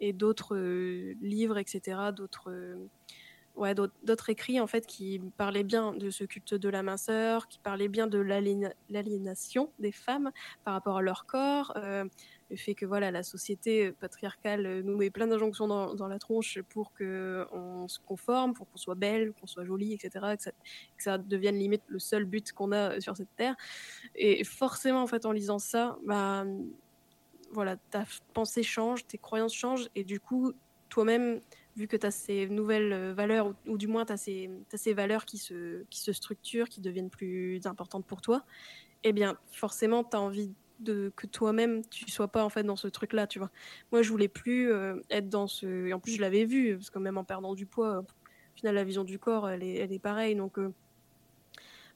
et 0.00 0.12
d'autres 0.12 0.56
livres, 1.20 1.58
etc., 1.58 1.98
d'autres 2.16 2.50
ouais, 3.56 3.74
d'autres 3.74 4.30
écrits 4.30 4.60
en 4.60 4.66
fait 4.66 4.86
qui 4.86 5.20
parlaient 5.36 5.64
bien 5.64 5.92
de 5.92 6.10
ce 6.10 6.24
culte 6.24 6.54
de 6.54 6.68
la 6.68 6.82
minceur, 6.82 7.48
qui 7.48 7.58
parlaient 7.58 7.88
bien 7.88 8.06
de 8.06 8.18
l'aliénation 8.18 9.70
des 9.78 9.92
femmes 9.92 10.30
par 10.64 10.74
rapport 10.74 10.98
à 10.98 11.02
leur 11.02 11.26
corps, 11.26 11.76
fait 12.56 12.74
que 12.74 12.86
voilà 12.86 13.10
la 13.10 13.22
société 13.22 13.86
euh, 13.86 13.92
patriarcale 13.98 14.66
euh, 14.66 14.82
nous 14.82 14.96
met 14.96 15.10
plein 15.10 15.26
d'injonctions 15.26 15.66
dans, 15.66 16.08
la 16.08 16.18
tronche 16.18 16.60
pour 16.68 16.92
que 16.92 17.46
on 17.52 17.88
se 17.88 17.98
conforme, 18.00 18.54
pour 18.54 18.70
qu'on 18.70 18.76
soit 18.76 18.94
belle, 18.94 19.32
qu'on 19.32 19.46
soit 19.46 19.64
jolie, 19.64 19.94
etc. 19.94 20.36
Que 20.36 21.02
ça, 21.02 21.18
devienne 21.18 21.56
limite 21.56 21.82
le 21.88 21.98
seul 21.98 22.24
but 22.24 22.52
qu'on 22.52 22.72
a 22.72 22.96
euh, 22.96 23.00
sur 23.00 23.16
cette 23.16 23.34
terre. 23.36 23.56
Et 24.14 24.44
forcément, 24.44 25.02
en 25.02 25.06
fait, 25.06 25.26
en 25.26 25.32
lisant 25.32 25.58
ça, 25.58 25.98
bah 26.04 26.44
voilà, 27.52 27.76
ta 27.90 28.04
pensée 28.32 28.62
change, 28.62 29.06
tes 29.06 29.18
croyances 29.18 29.54
changent, 29.54 29.88
et 29.94 30.04
du 30.04 30.20
coup, 30.20 30.52
toi-même, 30.88 31.40
vu 31.76 31.86
que 31.86 31.96
tu 31.96 32.06
as 32.06 32.10
ces 32.10 32.48
nouvelles 32.48 33.12
valeurs, 33.12 33.54
ou, 33.66 33.76
du 33.76 33.88
moins 33.88 34.06
tu 34.06 34.12
as, 34.12 34.14
as, 34.14 34.76
ces 34.76 34.94
valeurs 34.94 35.26
qui 35.26 35.36
se, 35.36 35.84
qui 35.90 36.00
se 36.00 36.12
structurent, 36.12 36.68
qui 36.70 36.80
deviennent 36.80 37.10
plus 37.10 37.66
importantes 37.66 38.06
pour 38.06 38.22
toi, 38.22 38.44
eh 39.04 39.12
bien, 39.12 39.36
forcément, 39.50 40.02
tu 40.04 40.16
as 40.16 40.20
envie 40.20 40.54
que 40.84 41.26
toi-même 41.26 41.82
tu 41.88 42.10
sois 42.10 42.28
pas 42.28 42.44
en 42.44 42.48
fait 42.48 42.62
dans 42.62 42.76
ce 42.76 42.88
truc 42.88 43.12
là 43.12 43.26
tu 43.26 43.38
vois. 43.38 43.50
Moi 43.90 44.02
je 44.02 44.10
voulais 44.10 44.28
plus 44.28 44.70
euh, 44.72 44.96
être 45.10 45.28
dans 45.28 45.46
ce 45.46 45.86
et 45.86 45.92
en 45.92 46.00
plus 46.00 46.12
je 46.12 46.20
l'avais 46.20 46.44
vu 46.44 46.76
parce 46.76 46.90
que 46.90 46.98
même 46.98 47.18
en 47.18 47.24
perdant 47.24 47.54
du 47.54 47.66
poids 47.66 48.00
au 48.00 48.56
final 48.56 48.74
la 48.74 48.84
vision 48.84 49.04
du 49.04 49.18
corps 49.18 49.48
elle 49.48 49.62
est, 49.62 49.76
elle 49.76 49.92
est 49.92 49.98
pareille. 49.98 50.34
Donc 50.34 50.58
euh, 50.58 50.72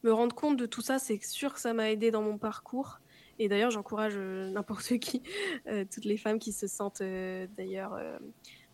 me 0.03 0.13
rendre 0.13 0.35
compte 0.35 0.57
de 0.57 0.67
tout 0.67 0.83
ça 0.83 0.99
c'est 0.99 1.23
sûr 1.23 1.55
que 1.55 1.61
ça 1.61 1.75
m'a 1.75 1.91
aidé 1.91 2.11
dans 2.11 2.23
mon 2.23 2.39
parcours. 2.39 3.01
Et 3.39 3.49
d'ailleurs 3.49 3.71
j'encourage 3.71 4.15
euh, 4.17 4.51
n'importe 4.51 4.99
qui 4.99 5.23
toutes 5.93 6.05
les 6.05 6.17
femmes 6.17 6.39
qui 6.39 6.53
se 6.53 6.67
sentent 6.67 7.03
d'ailleurs 7.57 7.99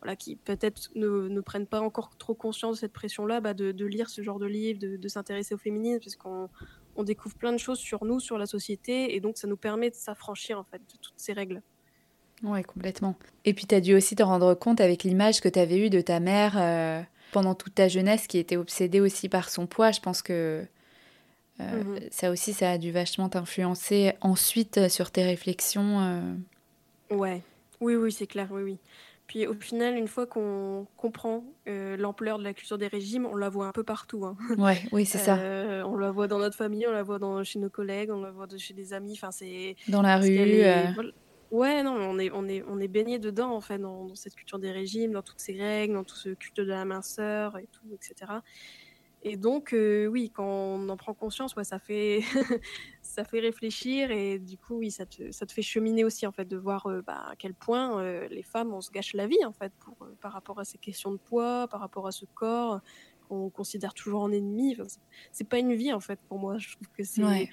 voilà, 0.02 0.16
qui 0.16 0.34
peut-être 0.34 0.90
ne, 0.96 1.28
ne, 1.28 1.40
prennent 1.40 1.68
pas 1.68 1.80
encore 1.80 2.16
trop 2.18 2.34
conscience 2.34 2.76
de 2.76 2.80
cette 2.80 2.92
pression-là, 2.92 3.40
bah 3.40 3.54
de, 3.54 3.70
de, 3.70 3.86
lire 3.86 4.10
ce 4.10 4.20
genre 4.20 4.40
de 4.40 4.46
livre, 4.46 4.80
de, 4.80 4.96
de 4.96 5.08
s'intéresser 5.08 5.54
au 5.54 5.58
féminisme, 5.58 6.00
parce 6.00 6.16
qu'on 6.16 6.50
on 6.96 7.02
découvre 7.02 7.34
plein 7.36 7.52
de 7.52 7.58
choses 7.58 7.78
sur 7.78 8.04
nous, 8.04 8.20
sur 8.20 8.38
la 8.38 8.46
société, 8.46 9.14
et 9.14 9.20
donc 9.20 9.38
ça 9.38 9.46
nous 9.46 9.56
permet 9.56 9.90
de 9.90 9.94
s'affranchir 9.94 10.58
en 10.58 10.64
fait 10.64 10.78
de 10.78 10.96
toutes 11.00 11.14
ces 11.16 11.32
règles. 11.32 11.62
Ouais, 12.42 12.64
complètement. 12.64 13.14
Et 13.44 13.54
puis 13.54 13.66
tu 13.66 13.74
as 13.74 13.80
dû 13.80 13.94
aussi 13.94 14.16
te 14.16 14.22
rendre 14.22 14.54
compte 14.54 14.80
avec 14.80 15.04
l'image 15.04 15.40
que 15.40 15.48
tu 15.48 15.58
avais 15.58 15.78
eue 15.78 15.90
de 15.90 16.00
ta 16.00 16.18
mère 16.20 16.54
euh, 16.56 17.00
pendant 17.32 17.54
toute 17.54 17.74
ta 17.74 17.88
jeunesse, 17.88 18.26
qui 18.26 18.38
était 18.38 18.56
obsédée 18.56 19.00
aussi 19.00 19.28
par 19.28 19.48
son 19.48 19.66
poids. 19.66 19.92
Je 19.92 20.00
pense 20.00 20.22
que 20.22 20.64
euh, 21.60 21.84
mhm. 21.84 22.00
ça 22.10 22.30
aussi, 22.30 22.52
ça 22.52 22.72
a 22.72 22.78
dû 22.78 22.90
vachement 22.90 23.28
t'influencer 23.28 24.14
ensuite 24.20 24.78
euh, 24.78 24.88
sur 24.88 25.10
tes 25.10 25.22
réflexions. 25.22 26.34
Ouais, 27.10 27.42
oui, 27.80 27.94
oui, 27.94 28.10
c'est 28.10 28.26
clair, 28.26 28.48
oui, 28.50 28.62
oui. 28.62 28.78
Puis 29.32 29.46
au 29.46 29.54
final, 29.54 29.96
une 29.96 30.08
fois 30.08 30.26
qu'on 30.26 30.86
comprend 30.98 31.42
euh, 31.66 31.96
l'ampleur 31.96 32.38
de 32.38 32.44
la 32.44 32.52
culture 32.52 32.76
des 32.76 32.86
régimes, 32.86 33.24
on 33.24 33.34
la 33.34 33.48
voit 33.48 33.66
un 33.66 33.72
peu 33.72 33.82
partout. 33.82 34.26
Hein. 34.26 34.36
Ouais, 34.58 34.82
oui, 34.92 35.06
c'est 35.06 35.16
ça. 35.16 35.38
Euh, 35.38 35.82
on 35.86 35.96
la 35.96 36.10
voit 36.10 36.28
dans 36.28 36.38
notre 36.38 36.54
famille, 36.54 36.86
on 36.86 36.92
la 36.92 37.02
voit 37.02 37.18
dans, 37.18 37.42
chez 37.42 37.58
nos 37.58 37.70
collègues, 37.70 38.10
on 38.10 38.20
la 38.20 38.30
voit 38.30 38.46
chez 38.58 38.74
des 38.74 38.92
amis. 38.92 39.14
Enfin, 39.14 39.30
c'est 39.30 39.76
dans 39.88 40.02
la 40.02 40.18
rue. 40.18 40.36
Euh. 40.38 40.84
Ouais, 41.50 41.82
non, 41.82 41.94
on 41.94 42.18
est, 42.18 42.30
on 42.30 42.46
est, 42.46 42.62
on 42.68 42.78
est 42.78 42.88
baigné 42.88 43.18
dedans 43.18 43.54
en 43.54 43.62
fait, 43.62 43.78
dans, 43.78 44.14
cette 44.14 44.34
culture 44.34 44.58
des 44.58 44.70
régimes, 44.70 45.12
dans 45.12 45.22
toutes 45.22 45.40
ces 45.40 45.54
règles, 45.54 45.94
dans 45.94 46.04
tout 46.04 46.16
ce 46.16 46.28
culte 46.28 46.58
de 46.58 46.64
la 46.64 46.84
minceur 46.84 47.56
et 47.56 47.68
tout, 47.72 47.88
etc. 47.94 48.32
Et 49.22 49.38
donc, 49.38 49.72
euh, 49.72 50.08
oui, 50.08 50.30
quand 50.34 50.44
on 50.44 50.90
en 50.90 50.96
prend 50.98 51.14
conscience, 51.14 51.56
ouais, 51.56 51.64
ça, 51.64 51.78
fait 51.78 52.20
ça 53.12 53.24
fait 53.24 53.40
réfléchir 53.40 54.10
et 54.10 54.38
du 54.38 54.56
coup, 54.56 54.76
oui, 54.76 54.90
ça 54.90 55.04
te, 55.04 55.30
ça 55.32 55.44
te 55.44 55.52
fait 55.52 55.60
cheminer 55.60 56.02
aussi, 56.02 56.26
en 56.26 56.32
fait, 56.32 56.46
de 56.46 56.56
voir 56.56 56.86
euh, 56.86 57.02
bah, 57.02 57.26
à 57.30 57.36
quel 57.36 57.52
point 57.52 58.00
euh, 58.00 58.26
les 58.28 58.42
femmes, 58.42 58.72
on 58.72 58.80
se 58.80 58.90
gâche 58.90 59.12
la 59.12 59.26
vie, 59.26 59.44
en 59.44 59.52
fait, 59.52 59.70
pour, 59.80 59.98
par 60.22 60.32
rapport 60.32 60.58
à 60.58 60.64
ces 60.64 60.78
questions 60.78 61.12
de 61.12 61.18
poids, 61.18 61.68
par 61.68 61.80
rapport 61.80 62.06
à 62.06 62.12
ce 62.12 62.24
corps 62.24 62.80
qu'on 63.28 63.50
considère 63.50 63.92
toujours 63.92 64.22
en 64.22 64.32
ennemi. 64.32 64.74
Enfin, 64.80 64.88
c'est 65.30 65.46
pas 65.46 65.58
une 65.58 65.74
vie, 65.74 65.92
en 65.92 66.00
fait, 66.00 66.20
pour 66.26 66.38
moi. 66.38 66.56
Je 66.56 66.72
trouve 66.72 66.88
que 66.96 67.04
c'est 67.04 67.50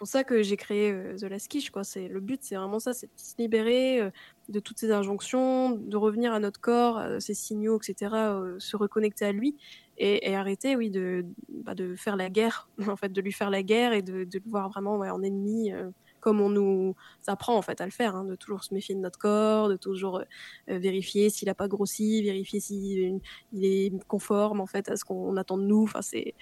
pour 0.00 0.08
ça 0.08 0.24
que 0.24 0.42
j'ai 0.42 0.56
créé 0.56 0.94
The 1.18 1.24
Last 1.24 1.48
Quiche. 1.48 1.70
C'est, 1.82 2.08
le 2.08 2.20
but, 2.20 2.40
c'est 2.42 2.54
vraiment 2.54 2.80
ça, 2.80 2.94
c'est 2.94 3.06
de 3.06 3.12
se 3.16 3.34
libérer 3.36 4.10
de 4.48 4.58
toutes 4.58 4.78
ces 4.78 4.90
injonctions, 4.90 5.70
de 5.70 5.96
revenir 5.98 6.32
à 6.32 6.40
notre 6.40 6.58
corps, 6.58 7.02
ses 7.18 7.34
signaux, 7.34 7.78
etc., 7.78 8.16
se 8.58 8.76
reconnecter 8.78 9.26
à 9.26 9.32
lui 9.32 9.56
et, 10.00 10.34
arrêter, 10.34 10.76
oui, 10.76 10.90
de, 10.90 11.26
bah, 11.50 11.74
de 11.74 11.94
faire 11.94 12.16
la 12.16 12.30
guerre, 12.30 12.68
en 12.88 12.96
fait, 12.96 13.12
de 13.12 13.20
lui 13.20 13.32
faire 13.32 13.50
la 13.50 13.62
guerre 13.62 13.92
et 13.92 14.02
de, 14.02 14.26
le 14.32 14.50
voir 14.50 14.70
vraiment 14.70 14.94
en 14.94 15.22
ennemi, 15.22 15.72
euh, 15.72 15.90
comme 16.20 16.40
on 16.40 16.48
nous 16.48 16.94
apprend 17.26 17.56
en 17.56 17.62
fait 17.62 17.80
à 17.80 17.84
le 17.84 17.90
faire, 17.90 18.16
hein, 18.16 18.24
de 18.24 18.34
toujours 18.34 18.64
se 18.64 18.72
méfier 18.72 18.94
de 18.94 19.00
notre 19.00 19.18
corps, 19.18 19.68
de 19.68 19.76
toujours 19.76 20.20
euh, 20.20 20.78
vérifier 20.78 21.28
s'il 21.30 21.48
n'a 21.48 21.54
pas 21.54 21.68
grossi, 21.68 22.22
vérifier 22.22 22.60
s'il 22.60 23.20
il 23.52 23.64
est 23.64 23.92
conforme 24.06 24.60
en 24.60 24.66
fait 24.66 24.88
à 24.88 24.96
ce 24.96 25.04
qu'on 25.04 25.36
attend 25.36 25.58
de 25.58 25.64
nous. 25.64 25.82
Enfin, 25.82 26.02
c'est 26.02 26.34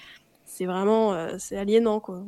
c'est 0.48 0.66
vraiment 0.66 1.12
euh, 1.12 1.37
c'est 1.38 1.56
aliénant 1.56 2.00
quoi. 2.00 2.22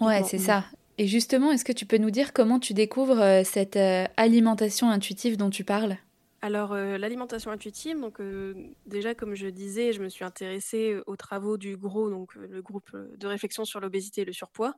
Ouais, 0.00 0.22
c'est 0.24 0.38
ça. 0.38 0.64
Et 0.98 1.06
justement, 1.06 1.50
est-ce 1.50 1.64
que 1.64 1.72
tu 1.72 1.86
peux 1.86 1.96
nous 1.96 2.10
dire 2.10 2.34
comment 2.34 2.58
tu 2.58 2.74
découvres 2.74 3.42
cette 3.44 3.78
alimentation 4.18 4.90
intuitive 4.90 5.38
dont 5.38 5.48
tu 5.48 5.64
parles? 5.64 5.96
Alors, 6.42 6.72
euh, 6.72 6.96
l'alimentation 6.96 7.50
intuitive, 7.50 8.00
donc 8.00 8.18
euh, 8.18 8.54
déjà, 8.86 9.14
comme 9.14 9.34
je 9.34 9.46
disais, 9.48 9.92
je 9.92 10.02
me 10.02 10.08
suis 10.08 10.24
intéressée 10.24 10.98
aux 11.06 11.16
travaux 11.16 11.58
du 11.58 11.76
GROS, 11.76 12.08
donc 12.08 12.34
euh, 12.36 12.46
le 12.50 12.62
groupe 12.62 12.90
de 12.96 13.26
réflexion 13.26 13.66
sur 13.66 13.78
l'obésité 13.78 14.22
et 14.22 14.24
le 14.24 14.32
surpoids, 14.32 14.74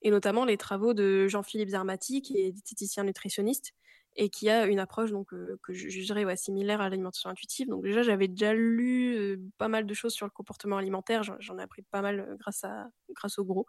et 0.00 0.10
notamment 0.10 0.46
les 0.46 0.56
travaux 0.56 0.94
de 0.94 1.28
Jean-Philippe 1.28 1.68
Zermati, 1.68 2.22
qui 2.22 2.38
est 2.38 2.50
diététicien 2.50 3.04
nutritionniste, 3.04 3.74
et 4.16 4.28
qui 4.28 4.50
a 4.50 4.66
une 4.66 4.78
approche 4.78 5.10
donc 5.10 5.28
que 5.30 5.72
je 5.72 5.88
jugerais 5.88 6.24
ouais, 6.24 6.36
similaire 6.36 6.80
à 6.80 6.88
l'alimentation 6.88 7.30
intuitive. 7.30 7.68
Donc 7.68 7.82
déjà, 7.82 8.02
j'avais 8.02 8.28
déjà 8.28 8.54
lu 8.54 9.40
pas 9.58 9.68
mal 9.68 9.86
de 9.86 9.94
choses 9.94 10.12
sur 10.12 10.26
le 10.26 10.30
comportement 10.30 10.76
alimentaire, 10.76 11.22
j'en 11.22 11.58
ai 11.58 11.62
appris 11.62 11.82
pas 11.82 12.02
mal 12.02 12.36
grâce, 12.38 12.64
à, 12.64 12.88
grâce 13.14 13.38
au 13.38 13.44
GROS. 13.44 13.66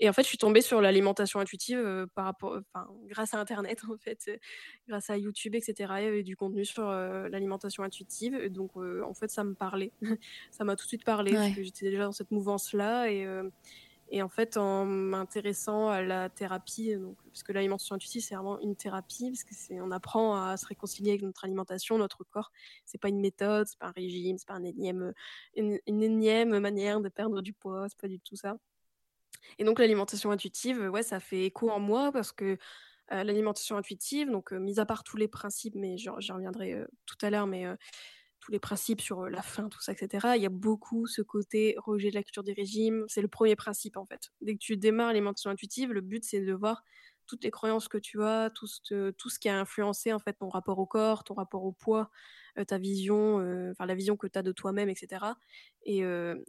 Et 0.00 0.08
en 0.08 0.12
fait, 0.12 0.22
je 0.22 0.28
suis 0.28 0.38
tombée 0.38 0.60
sur 0.60 0.80
l'alimentation 0.80 1.40
intuitive 1.40 1.78
euh, 1.78 2.06
par 2.14 2.24
rapport, 2.24 2.60
grâce 3.06 3.34
à 3.34 3.40
Internet, 3.40 3.82
en 3.90 3.96
fait, 3.98 4.20
euh, 4.28 4.36
grâce 4.88 5.10
à 5.10 5.18
YouTube, 5.18 5.54
etc. 5.54 5.74
Il 5.98 6.04
y 6.04 6.06
avait 6.06 6.22
du 6.22 6.36
contenu 6.36 6.64
sur 6.64 6.88
euh, 6.88 7.28
l'alimentation 7.28 7.82
intuitive. 7.82 8.48
donc, 8.48 8.76
en 8.76 9.14
fait, 9.14 9.30
ça 9.30 9.44
me 9.44 9.54
parlait. 9.54 9.92
ça 10.50 10.64
m'a 10.64 10.76
tout 10.76 10.84
de 10.84 10.88
suite 10.88 11.04
parlé, 11.04 11.32
parce 11.32 11.54
que 11.54 11.62
j'étais 11.62 11.90
déjà 11.90 12.04
dans 12.04 12.12
cette 12.12 12.30
mouvance-là. 12.30 13.10
Et, 13.10 13.26
Et 14.10 14.22
en 14.22 14.28
fait, 14.28 14.56
en 14.56 14.84
m'intéressant 14.84 15.88
à 15.88 16.02
la 16.02 16.30
thérapie, 16.30 16.94
donc, 16.96 17.16
parce 17.24 17.42
que 17.42 17.52
l'alimentation 17.52 17.94
intuitive, 17.94 18.22
c'est 18.22 18.34
vraiment 18.34 18.58
une 18.60 18.74
thérapie, 18.74 19.30
parce 19.30 19.44
que 19.44 19.54
c'est, 19.54 19.80
on 19.80 19.90
apprend 19.90 20.42
à 20.42 20.56
se 20.56 20.66
réconcilier 20.66 21.10
avec 21.10 21.22
notre 21.22 21.44
alimentation, 21.44 21.98
notre 21.98 22.24
corps. 22.24 22.50
C'est 22.86 22.98
pas 22.98 23.08
une 23.08 23.20
méthode, 23.20 23.66
c'est 23.66 23.78
pas 23.78 23.88
un 23.88 23.92
régime, 23.92 24.38
c'est 24.38 24.48
pas 24.48 24.54
un 24.54 24.64
énième, 24.64 25.12
une, 25.56 25.78
énième 25.86 26.58
manière 26.58 27.00
de 27.00 27.08
perdre 27.08 27.42
du 27.42 27.52
poids, 27.52 27.86
c'est 27.88 28.00
pas 28.00 28.08
du 28.08 28.18
tout 28.20 28.36
ça. 28.36 28.56
Et 29.58 29.64
donc 29.64 29.78
l'alimentation 29.78 30.30
intuitive, 30.30 30.88
ouais, 30.90 31.02
ça 31.02 31.20
fait 31.20 31.44
écho 31.44 31.70
en 31.70 31.80
moi 31.80 32.10
parce 32.12 32.32
que 32.32 32.58
euh, 33.12 33.24
l'alimentation 33.24 33.76
intuitive, 33.76 34.30
donc 34.30 34.52
euh, 34.52 34.58
mis 34.58 34.80
à 34.80 34.86
part 34.86 35.02
tous 35.02 35.16
les 35.16 35.28
principes, 35.28 35.74
mais 35.74 35.96
j'y 35.96 36.10
reviendrai 36.10 36.74
euh, 36.74 36.86
tout 37.06 37.16
à 37.22 37.30
l'heure, 37.30 37.46
mais 37.46 37.64
les 38.50 38.58
principes 38.58 39.00
sur 39.00 39.28
la 39.28 39.42
faim, 39.42 39.68
tout 39.68 39.80
ça, 39.80 39.92
etc. 39.92 40.28
Il 40.36 40.42
y 40.42 40.46
a 40.46 40.50
beaucoup 40.50 41.06
ce 41.06 41.22
côté 41.22 41.74
rejet 41.78 42.10
de 42.10 42.14
la 42.14 42.22
culture 42.22 42.42
du 42.42 42.52
régime. 42.52 43.04
C'est 43.08 43.22
le 43.22 43.28
premier 43.28 43.56
principe 43.56 43.96
en 43.96 44.06
fait. 44.06 44.30
Dès 44.40 44.54
que 44.54 44.58
tu 44.58 44.76
démarres 44.76 45.08
l'alimentation 45.08 45.50
intuitive, 45.50 45.92
le 45.92 46.00
but 46.00 46.24
c'est 46.24 46.40
de 46.40 46.52
voir 46.52 46.82
toutes 47.26 47.44
les 47.44 47.50
croyances 47.50 47.88
que 47.88 47.98
tu 47.98 48.22
as, 48.22 48.50
tout 48.50 48.66
ce, 48.66 49.10
tout 49.10 49.28
ce 49.28 49.38
qui 49.38 49.48
a 49.48 49.58
influencé 49.58 50.12
en 50.12 50.18
fait 50.18 50.32
ton 50.32 50.48
rapport 50.48 50.78
au 50.78 50.86
corps, 50.86 51.24
ton 51.24 51.34
rapport 51.34 51.62
au 51.62 51.72
poids, 51.72 52.10
ta 52.66 52.78
vision, 52.78 53.38
la 53.78 53.94
vision 53.94 54.16
que 54.16 54.26
tu 54.26 54.38
as 54.38 54.42
de 54.42 54.50
toi-même, 54.50 54.88
etc. 54.88 55.24
Et, 55.84 56.02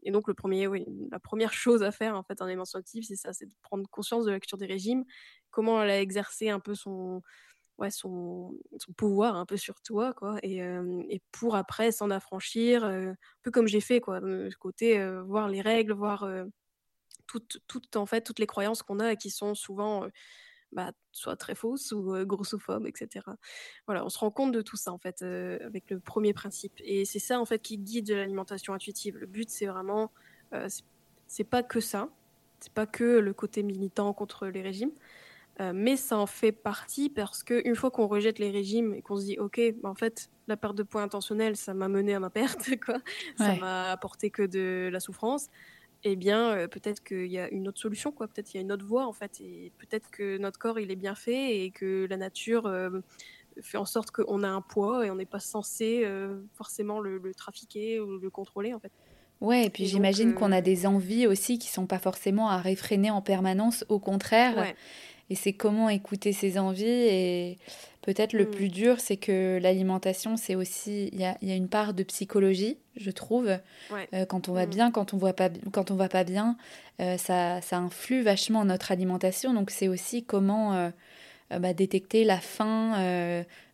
donc 0.07 0.27
le 0.27 0.33
premier, 0.33 0.67
la 1.11 1.19
première 1.19 1.53
chose 1.53 1.83
à 1.83 1.91
faire 1.91 2.15
en 2.15 2.23
fait 2.23 2.41
en 2.41 2.45
alimentation 2.45 2.79
intuitive, 2.79 3.03
c'est 3.03 3.15
ça, 3.15 3.33
c'est 3.33 3.45
de 3.45 3.53
prendre 3.61 3.87
conscience 3.89 4.25
de 4.25 4.31
la 4.31 4.39
culture 4.39 4.57
des 4.57 4.65
régimes, 4.65 5.03
comment 5.51 5.83
elle 5.83 5.91
a 5.91 6.01
exercé 6.01 6.49
un 6.49 6.59
peu 6.59 6.73
son 6.73 7.21
son, 7.89 8.53
pouvoir 8.97 9.35
un 9.35 9.45
peu 9.45 9.57
sur 9.57 9.81
toi, 9.81 10.13
quoi, 10.13 10.37
et, 10.43 10.61
pour 11.31 11.55
après 11.55 11.91
s'en 11.91 12.09
affranchir, 12.09 12.83
un 12.83 13.15
peu 13.41 13.51
comme 13.51 13.67
j'ai 13.67 13.81
fait, 13.81 14.01
quoi, 14.01 14.19
côté, 14.59 15.01
voir 15.25 15.47
les 15.47 15.61
règles, 15.61 15.93
voir 15.93 16.29
toutes, 17.27 17.59
toutes, 17.67 17.95
en 17.95 18.05
fait, 18.05 18.21
toutes 18.21 18.39
les 18.39 18.47
croyances 18.47 18.83
qu'on 18.83 18.99
a 18.99 19.13
et 19.13 19.17
qui 19.17 19.29
sont 19.29 19.55
souvent 19.55 20.07
bah, 20.71 20.91
soit 21.11 21.35
très 21.35 21.55
fausses 21.55 21.91
ou 21.91 22.13
grossophobes, 22.25 22.85
etc. 22.85 23.25
Voilà, 23.87 24.05
on 24.05 24.09
se 24.09 24.19
rend 24.19 24.31
compte 24.31 24.51
de 24.51 24.61
tout 24.61 24.77
ça, 24.77 24.91
en 24.91 24.97
fait, 24.99 25.21
avec 25.21 25.89
le 25.89 25.99
premier 25.99 26.33
principe. 26.33 26.73
Et 26.83 27.05
c'est 27.05 27.19
ça, 27.19 27.39
en 27.39 27.45
fait, 27.45 27.59
qui 27.59 27.77
guide 27.77 28.11
l'alimentation 28.11 28.73
intuitive. 28.73 29.17
Le 29.17 29.25
but, 29.25 29.49
c'est 29.49 29.67
vraiment, 29.67 30.11
c'est 31.27 31.43
pas 31.45 31.63
que 31.63 31.79
ça, 31.79 32.09
c'est 32.59 32.73
pas 32.73 32.85
que 32.85 33.19
le 33.19 33.33
côté 33.33 33.63
militant 33.63 34.13
contre 34.13 34.47
les 34.47 34.61
régimes, 34.61 34.91
euh, 35.59 35.73
mais 35.75 35.97
ça 35.97 36.17
en 36.17 36.25
fait 36.25 36.53
partie 36.53 37.09
parce 37.09 37.43
qu'une 37.43 37.75
fois 37.75 37.91
qu'on 37.91 38.07
rejette 38.07 38.39
les 38.39 38.49
régimes 38.49 38.93
et 38.93 39.01
qu'on 39.01 39.17
se 39.17 39.25
dit, 39.25 39.37
OK, 39.39 39.59
bah, 39.81 39.89
en 39.89 39.95
fait, 39.95 40.29
la 40.47 40.55
perte 40.55 40.75
de 40.75 40.83
poids 40.83 41.01
intentionnelle, 41.01 41.57
ça 41.57 41.73
m'a 41.73 41.89
mené 41.89 42.13
à 42.13 42.19
ma 42.19 42.29
perte, 42.29 42.69
quoi. 42.85 42.99
Ça 43.37 43.55
m'a 43.55 43.91
apporté 43.91 44.29
que 44.29 44.43
de 44.43 44.89
la 44.91 44.99
souffrance. 44.99 45.47
Eh 46.05 46.15
bien, 46.15 46.51
euh, 46.51 46.67
peut-être 46.69 47.03
qu'il 47.03 47.27
y 47.27 47.39
a 47.39 47.49
une 47.49 47.67
autre 47.67 47.79
solution, 47.79 48.13
quoi. 48.13 48.29
Peut-être 48.29 48.45
qu'il 48.45 48.55
y 48.55 48.59
a 48.59 48.61
une 48.61 48.71
autre 48.71 48.85
voie, 48.85 49.05
en 49.05 49.11
fait. 49.11 49.41
Et 49.41 49.73
peut-être 49.79 50.09
que 50.11 50.37
notre 50.37 50.59
corps, 50.59 50.79
il 50.79 50.91
est 50.91 50.95
bien 50.95 51.15
fait 51.15 51.65
et 51.65 51.71
que 51.71 52.07
la 52.09 52.15
nature 52.15 52.65
euh, 52.65 53.01
fait 53.61 53.77
en 53.77 53.85
sorte 53.85 54.11
qu'on 54.11 54.43
a 54.43 54.47
un 54.49 54.61
poids 54.61 55.05
et 55.05 55.11
on 55.11 55.15
n'est 55.15 55.25
pas 55.25 55.41
censé 55.41 56.07
forcément 56.53 57.01
le, 57.01 57.33
trafiquer 57.33 57.99
ou 57.99 58.17
le 58.17 58.29
contrôler, 58.29 58.73
en 58.73 58.79
fait. 58.79 58.93
Ouais, 59.41 59.65
et 59.65 59.69
puis 59.69 59.85
j'imagine 59.85 60.33
qu'on 60.33 60.51
a 60.51 60.61
des 60.61 60.85
envies 60.85 61.25
aussi 61.25 61.59
qui 61.59 61.69
sont 61.69 61.85
pas 61.85 61.99
forcément 61.99 62.49
à 62.49 62.57
réfréner 62.57 63.09
en 63.09 63.21
permanence, 63.21 63.85
au 63.89 63.99
contraire. 63.99 64.57
Ouais. 64.57 64.75
Et 65.29 65.35
c'est 65.35 65.53
comment 65.53 65.89
écouter 65.89 66.33
ses 66.33 66.57
envies. 66.57 66.85
Et 66.85 67.57
peut-être 68.01 68.33
le 68.33 68.45
mm. 68.45 68.51
plus 68.51 68.69
dur, 68.69 68.99
c'est 68.99 69.17
que 69.17 69.59
l'alimentation, 69.61 70.37
c'est 70.37 70.55
aussi. 70.55 71.09
Il 71.13 71.19
y 71.19 71.25
a, 71.25 71.37
y 71.41 71.51
a, 71.51 71.55
une 71.55 71.69
part 71.69 71.93
de 71.93 72.03
psychologie, 72.03 72.77
je 72.95 73.11
trouve. 73.11 73.57
Euh, 74.13 74.25
quand 74.25 74.49
on 74.49 74.53
va 74.53 74.65
mm. 74.65 74.69
bien, 74.69 74.91
quand 74.91 75.13
on 75.13 75.17
ne 75.17 75.31
pas, 75.31 75.49
quand 75.71 75.91
on 75.91 75.95
va 75.95 76.09
pas 76.09 76.23
bien, 76.23 76.57
euh, 76.99 77.17
ça, 77.17 77.61
ça 77.61 77.77
influe 77.77 78.21
vachement 78.21 78.65
notre 78.65 78.91
alimentation. 78.91 79.53
Donc 79.53 79.71
c'est 79.71 79.87
aussi 79.87 80.23
comment. 80.23 80.73
Euh, 80.75 80.89
bah, 81.59 81.73
détecter 81.73 82.25
la 82.25 82.37
faim 82.39 82.93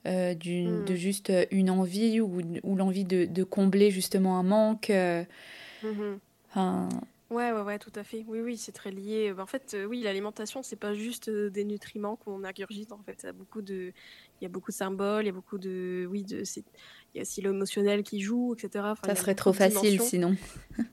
d'une 0.06 0.80
mm. 0.80 0.86
de 0.86 0.96
juste 0.96 1.34
une 1.52 1.70
envie 1.70 2.22
ou, 2.22 2.40
ou 2.64 2.76
l'envie 2.78 3.04
de, 3.04 3.26
de, 3.26 3.44
combler 3.44 3.92
justement 3.92 4.40
un 4.40 4.44
manque. 4.44 4.90
Mm-hmm. 4.90 6.18
Enfin, 6.48 6.88
Ouais, 7.32 7.52
ouais, 7.52 7.62
ouais, 7.62 7.80
tout 7.80 7.92
à 7.96 8.04
fait. 8.04 8.24
Oui, 8.28 8.40
oui, 8.40 8.56
c'est 8.56 8.72
très 8.72 8.92
lié. 8.92 9.34
Bah, 9.34 9.42
en 9.42 9.48
fait, 9.48 9.74
euh, 9.74 9.86
oui, 9.86 10.02
l'alimentation, 10.04 10.62
c'est 10.62 10.76
pas 10.76 10.94
juste 10.94 11.28
euh, 11.30 11.50
des 11.50 11.66
nutriments 11.66 12.16
qu'on 12.18 12.44
ingurgite. 12.44 12.92
En 12.92 13.02
fait, 13.04 13.24
y 13.24 13.26
a 13.28 13.34
beaucoup 13.34 13.64
de, 13.64 13.94
il 14.42 14.44
y 14.44 14.48
a 14.48 14.50
beaucoup 14.50 14.72
de 14.72 14.76
symboles, 14.76 15.24
il 15.24 15.28
y 15.28 15.30
a 15.30 15.34
beaucoup 15.34 15.58
de, 15.58 16.08
oui, 16.10 16.24
de, 16.24 16.44
il 16.46 17.18
y 17.18 17.20
a 17.20 17.22
aussi 17.22 17.42
l'émotionnel 17.42 18.04
qui 18.04 18.20
joue, 18.20 18.54
etc. 18.54 18.86
ça 19.06 19.16
serait 19.16 19.36
trop 19.36 19.54
facile 19.54 20.02
sinon. 20.02 20.36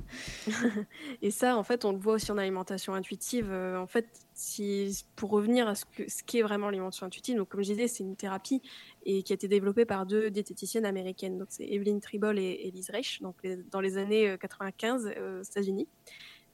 et 1.23 1.31
ça, 1.31 1.57
en 1.57 1.65
fait, 1.65 1.85
on 1.85 1.93
le 1.93 1.99
voit 1.99 2.15
aussi 2.15 2.31
en 2.31 2.39
alimentation 2.39 2.95
intuitive. 2.95 3.49
Euh, 3.51 3.79
en 3.79 3.87
fait, 3.87 4.07
si, 4.35 5.05
pour 5.17 5.31
revenir 5.31 5.67
à 5.67 5.75
ce 5.75 5.85
que, 5.85 6.09
ce 6.09 6.23
qu'est 6.23 6.43
vraiment 6.43 6.67
l'alimentation 6.67 7.07
intuitive, 7.07 7.37
donc 7.37 7.49
comme 7.49 7.63
je 7.63 7.73
disais, 7.73 7.89
c'est 7.89 8.05
une 8.05 8.17
thérapie 8.17 8.63
et 9.05 9.23
qui 9.23 9.33
a 9.33 9.35
été 9.35 9.49
développée 9.49 9.85
par 9.85 10.07
deux 10.07 10.31
diététiciennes 10.31 10.87
américaines. 10.87 11.39
Donc 11.39 11.49
c'est 11.51 11.67
Evelyn 11.67 11.99
Tribol 11.99 12.39
et, 12.39 12.69
Elise 12.69 12.91
Reich, 12.91 13.21
donc 13.21 13.37
dans 13.71 13.81
les 13.81 13.99
années 13.99 14.37
95 14.41 15.07
aux 15.07 15.43
États-Unis 15.43 15.89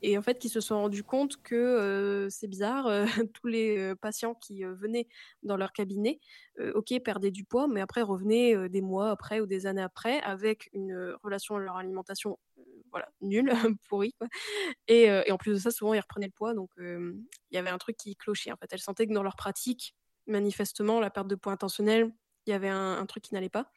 et 0.02 0.16
en 0.18 0.22
fait 0.22 0.38
qui 0.38 0.48
se 0.48 0.60
sont 0.60 0.76
rendus 0.76 1.02
compte 1.04 1.40
que 1.42 2.28
c'est 2.30 2.48
bizarre, 2.48 2.88
tous 3.34 3.46
les 3.46 3.94
patients 4.00 4.34
qui 4.34 4.64
venaient 4.64 5.08
dans 5.42 5.56
leur 5.56 5.72
cabinet, 5.72 6.20
ok, 6.74 7.00
perdaient 7.04 7.30
du 7.30 7.44
poids, 7.44 7.68
mais 7.68 7.80
après 7.80 8.02
revenaient 8.02 8.68
des 8.68 8.80
mois 8.80 9.10
après 9.10 9.40
ou 9.40 9.46
des 9.46 9.66
années 9.66 9.82
après 9.82 10.20
avec 10.20 10.68
une 10.72 11.14
relation 11.22 11.56
à 11.56 11.60
leur 11.60 11.76
alimentation 11.76 12.38
voilà, 12.90 13.08
nulle, 13.20 13.50
pourrie. 13.88 14.14
Et, 14.86 15.10
en 15.30 15.36
plus 15.36 15.52
de 15.52 15.58
ça, 15.58 15.70
souvent 15.70 15.94
ils 15.94 16.00
reprenaient 16.00 16.26
le 16.26 16.32
poids, 16.32 16.54
donc 16.54 16.70
il 16.78 17.24
y 17.52 17.58
avait 17.58 17.70
un 17.70 17.78
truc 17.78 17.96
qui 17.96 18.16
clochait. 18.16 18.52
En 18.52 18.56
fait, 18.56 18.68
elles 18.72 18.80
sentaient 18.80 19.06
que 19.06 19.12
dans 19.12 19.22
leur 19.22 19.36
pratique, 19.36 19.94
manifestement, 20.26 21.00
la 21.00 21.10
perte 21.10 21.28
de 21.28 21.34
poids 21.34 21.52
intentionnelle, 21.52 22.12
il 22.46 22.50
y 22.50 22.52
avait 22.52 22.68
un 22.68 23.04
truc 23.06 23.24
qui 23.24 23.34
n'allait 23.34 23.48
pas. 23.48 23.70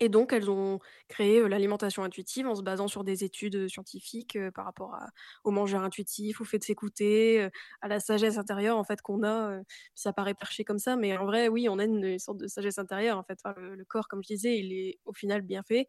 Et 0.00 0.08
donc, 0.08 0.32
elles 0.32 0.50
ont 0.50 0.78
créé 1.08 1.46
l'alimentation 1.48 2.04
intuitive 2.04 2.46
en 2.46 2.54
se 2.54 2.62
basant 2.62 2.88
sur 2.88 3.04
des 3.04 3.24
études 3.24 3.68
scientifiques 3.68 4.38
par 4.54 4.64
rapport 4.64 4.94
à, 4.94 5.08
au 5.44 5.50
manger 5.50 5.76
intuitif, 5.76 6.40
au 6.40 6.44
fait 6.44 6.58
de 6.58 6.64
s'écouter, 6.64 7.48
à 7.80 7.88
la 7.88 8.00
sagesse 8.00 8.38
intérieure 8.38 8.78
en 8.78 8.84
fait 8.84 9.00
qu'on 9.02 9.24
a. 9.24 9.60
ça 9.94 10.12
paraît 10.12 10.34
perché 10.34 10.64
comme 10.64 10.78
ça, 10.78 10.96
mais 10.96 11.16
en 11.16 11.24
vrai, 11.24 11.48
oui, 11.48 11.68
on 11.68 11.78
a 11.78 11.84
une, 11.84 12.18
sorte 12.18 12.38
de 12.38 12.46
sagesse 12.46 12.78
intérieure 12.78 13.18
en 13.18 13.24
fait. 13.24 13.38
le, 13.56 13.84
corps, 13.84 14.08
comme 14.08 14.22
je 14.22 14.28
disais, 14.28 14.58
il 14.58 14.72
est 14.72 14.98
au 15.04 15.12
final 15.12 15.42
bien 15.42 15.62
fait. 15.62 15.88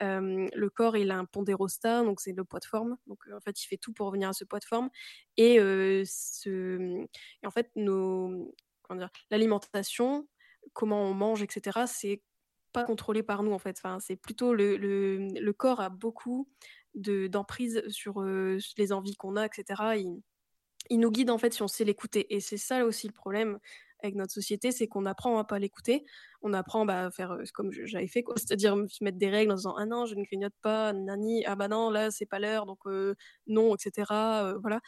le 0.00 0.68
corps, 0.68 0.96
il 0.96 1.10
a 1.10 1.18
un 1.18 1.24
pondérostat, 1.24 2.02
donc 2.04 2.20
c'est 2.20 2.32
le 2.32 2.44
poids 2.44 2.60
de 2.60 2.66
forme. 2.66 2.96
Donc 3.06 3.18
en 3.34 3.40
fait, 3.40 3.62
il 3.62 3.66
fait 3.66 3.78
tout 3.78 3.92
pour 3.92 4.06
revenir 4.06 4.28
à 4.28 4.32
ce 4.32 4.44
poids 4.44 4.60
de 4.60 4.64
forme. 4.64 4.90
Et, 5.36 5.58
en 5.60 7.50
fait, 7.50 7.70
l'alimentation, 9.30 10.28
comment 10.72 11.02
on 11.02 11.14
mange, 11.14 11.42
etc. 11.42 11.80
C'est 11.86 12.22
pas 12.80 12.84
contrôlé 12.84 13.22
par 13.22 13.42
nous 13.42 13.52
en 13.52 13.58
fait. 13.58 13.76
Enfin, 13.78 13.98
c'est 14.00 14.16
plutôt 14.16 14.54
le, 14.54 14.76
le, 14.76 15.18
le, 15.18 15.52
corps 15.52 15.80
a 15.80 15.88
beaucoup 15.88 16.48
d'emprise 16.94 17.82
sur 17.88 18.20
euh, 18.20 18.58
les 18.76 18.92
envies 18.92 19.16
qu'on 19.16 19.36
a, 19.36 19.46
etc. 19.46 19.96
Il, 19.96 20.22
il, 20.90 21.00
nous 21.00 21.10
guide 21.10 21.30
en 21.30 21.38
fait 21.38 21.52
si 21.52 21.62
on 21.62 21.68
sait 21.68 21.84
l'écouter. 21.84 22.34
Et 22.34 22.40
c'est 22.40 22.56
ça 22.56 22.84
aussi 22.84 23.06
le 23.06 23.12
problème 23.12 23.58
avec 24.02 24.14
notre 24.14 24.32
société, 24.32 24.72
c'est 24.72 24.86
qu'on 24.86 25.06
apprend 25.06 25.38
à 25.38 25.44
pas 25.44 25.58
l'écouter. 25.58 26.04
On 26.42 26.52
apprend 26.52 26.84
bah, 26.86 27.06
à 27.06 27.10
faire 27.10 27.36
comme 27.54 27.70
j'avais 27.72 28.06
fait. 28.08 28.24
C'est-à-dire 28.36 28.76
se 28.88 29.02
mettre 29.04 29.18
des 29.18 29.28
règles 29.30 29.52
en 29.52 29.56
disant 29.56 29.74
ah 29.76 29.86
non, 29.86 30.06
je 30.06 30.14
ne 30.14 30.22
grignote 30.24 30.52
pas, 30.62 30.92
nani, 30.92 31.44
ah 31.46 31.56
bah 31.56 31.68
non, 31.68 31.90
là 31.90 32.10
c'est 32.10 32.26
pas 32.26 32.38
l'heure, 32.38 32.66
donc 32.66 32.78
non, 33.46 33.74
etc. 33.74 34.56
voilà. 34.62 34.80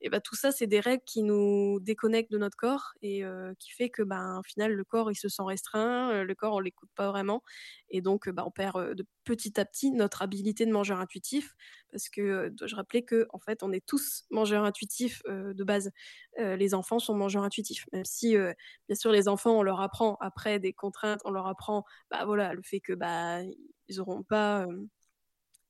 Et 0.00 0.10
bah 0.10 0.20
tout 0.20 0.36
ça, 0.36 0.52
c'est 0.52 0.66
des 0.66 0.80
règles 0.80 1.02
qui 1.06 1.22
nous 1.22 1.78
déconnectent 1.80 2.30
de 2.32 2.38
notre 2.38 2.56
corps 2.56 2.92
et 3.02 3.22
qui 3.58 3.70
fait 3.72 3.90
que 3.90 4.02
bah, 4.02 4.38
au 4.40 4.42
final 4.42 4.72
le 4.72 4.84
corps 4.84 5.10
il 5.10 5.16
se 5.16 5.28
sent 5.28 5.42
restreint, 5.44 6.24
le 6.24 6.34
corps 6.34 6.54
on 6.54 6.60
l'écoute 6.60 6.90
pas 6.94 7.08
vraiment 7.10 7.42
et 7.90 8.00
donc 8.02 8.28
bah, 8.28 8.44
on 8.46 8.50
perd 8.50 8.94
de 8.94 9.06
petit 9.24 9.58
à 9.60 9.64
petit 9.64 9.90
notre 9.92 10.22
habilité 10.22 10.66
de 10.66 10.72
mangeur 10.72 11.00
intuitif 11.00 11.54
parce 11.90 12.08
que 12.08 12.48
dois-je 12.50 12.76
rappeler 12.76 13.04
que 13.04 13.26
en 13.30 13.38
fait 13.38 13.62
on 13.62 13.72
est 13.72 13.84
tous 13.86 14.24
mangeurs 14.30 14.64
intuitifs 14.64 15.22
de 15.26 15.64
base. 15.64 15.90
les 16.38 16.74
enfants 16.74 16.98
sont 16.98 17.14
mangeurs 17.14 17.44
intuitifs, 17.44 17.86
même 17.92 18.04
si 18.04 18.36
bien 18.36 18.96
sûr 18.96 19.12
les 19.12 19.28
enfants 19.28 19.58
on 19.58 19.62
leur 19.62 19.80
apprend 19.80 20.16
après 20.20 20.58
des 20.58 20.72
contraintes, 20.72 20.97
on 21.24 21.30
leur 21.30 21.46
apprend 21.46 21.84
bah 22.10 22.24
voilà 22.24 22.54
le 22.54 22.62
fait 22.62 22.80
que 22.80 22.92
bah 22.92 23.40
ils 23.88 24.00
auront 24.00 24.22
pas 24.22 24.66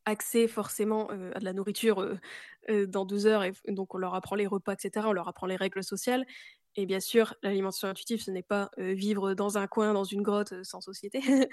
accès 0.05 0.49
forcément 0.49 1.09
à 1.09 1.39
de 1.39 1.45
la 1.45 1.53
nourriture 1.53 2.19
dans 2.69 3.05
deux 3.05 3.27
heures 3.27 3.45
et 3.45 3.53
donc 3.69 3.95
on 3.95 3.99
leur 3.99 4.15
apprend 4.15 4.37
les 4.37 4.47
repas 4.47 4.73
etc. 4.73 5.07
On 5.09 5.13
leur 5.13 5.29
apprend 5.29 5.47
les 5.47 5.57
règles 5.57 5.85
sociales 5.85 6.25
et 6.77 6.87
bien 6.87 7.01
sûr, 7.01 7.35
l'alimentation 7.43 7.89
intuitive, 7.89 8.23
ce 8.23 8.31
n'est 8.31 8.43
pas 8.43 8.71
vivre 8.79 9.35
dans 9.35 9.59
un 9.59 9.67
coin, 9.67 9.93
dans 9.95 10.05
une 10.05 10.23
grotte, 10.23 10.63
sans 10.63 10.81
société. 10.81 11.21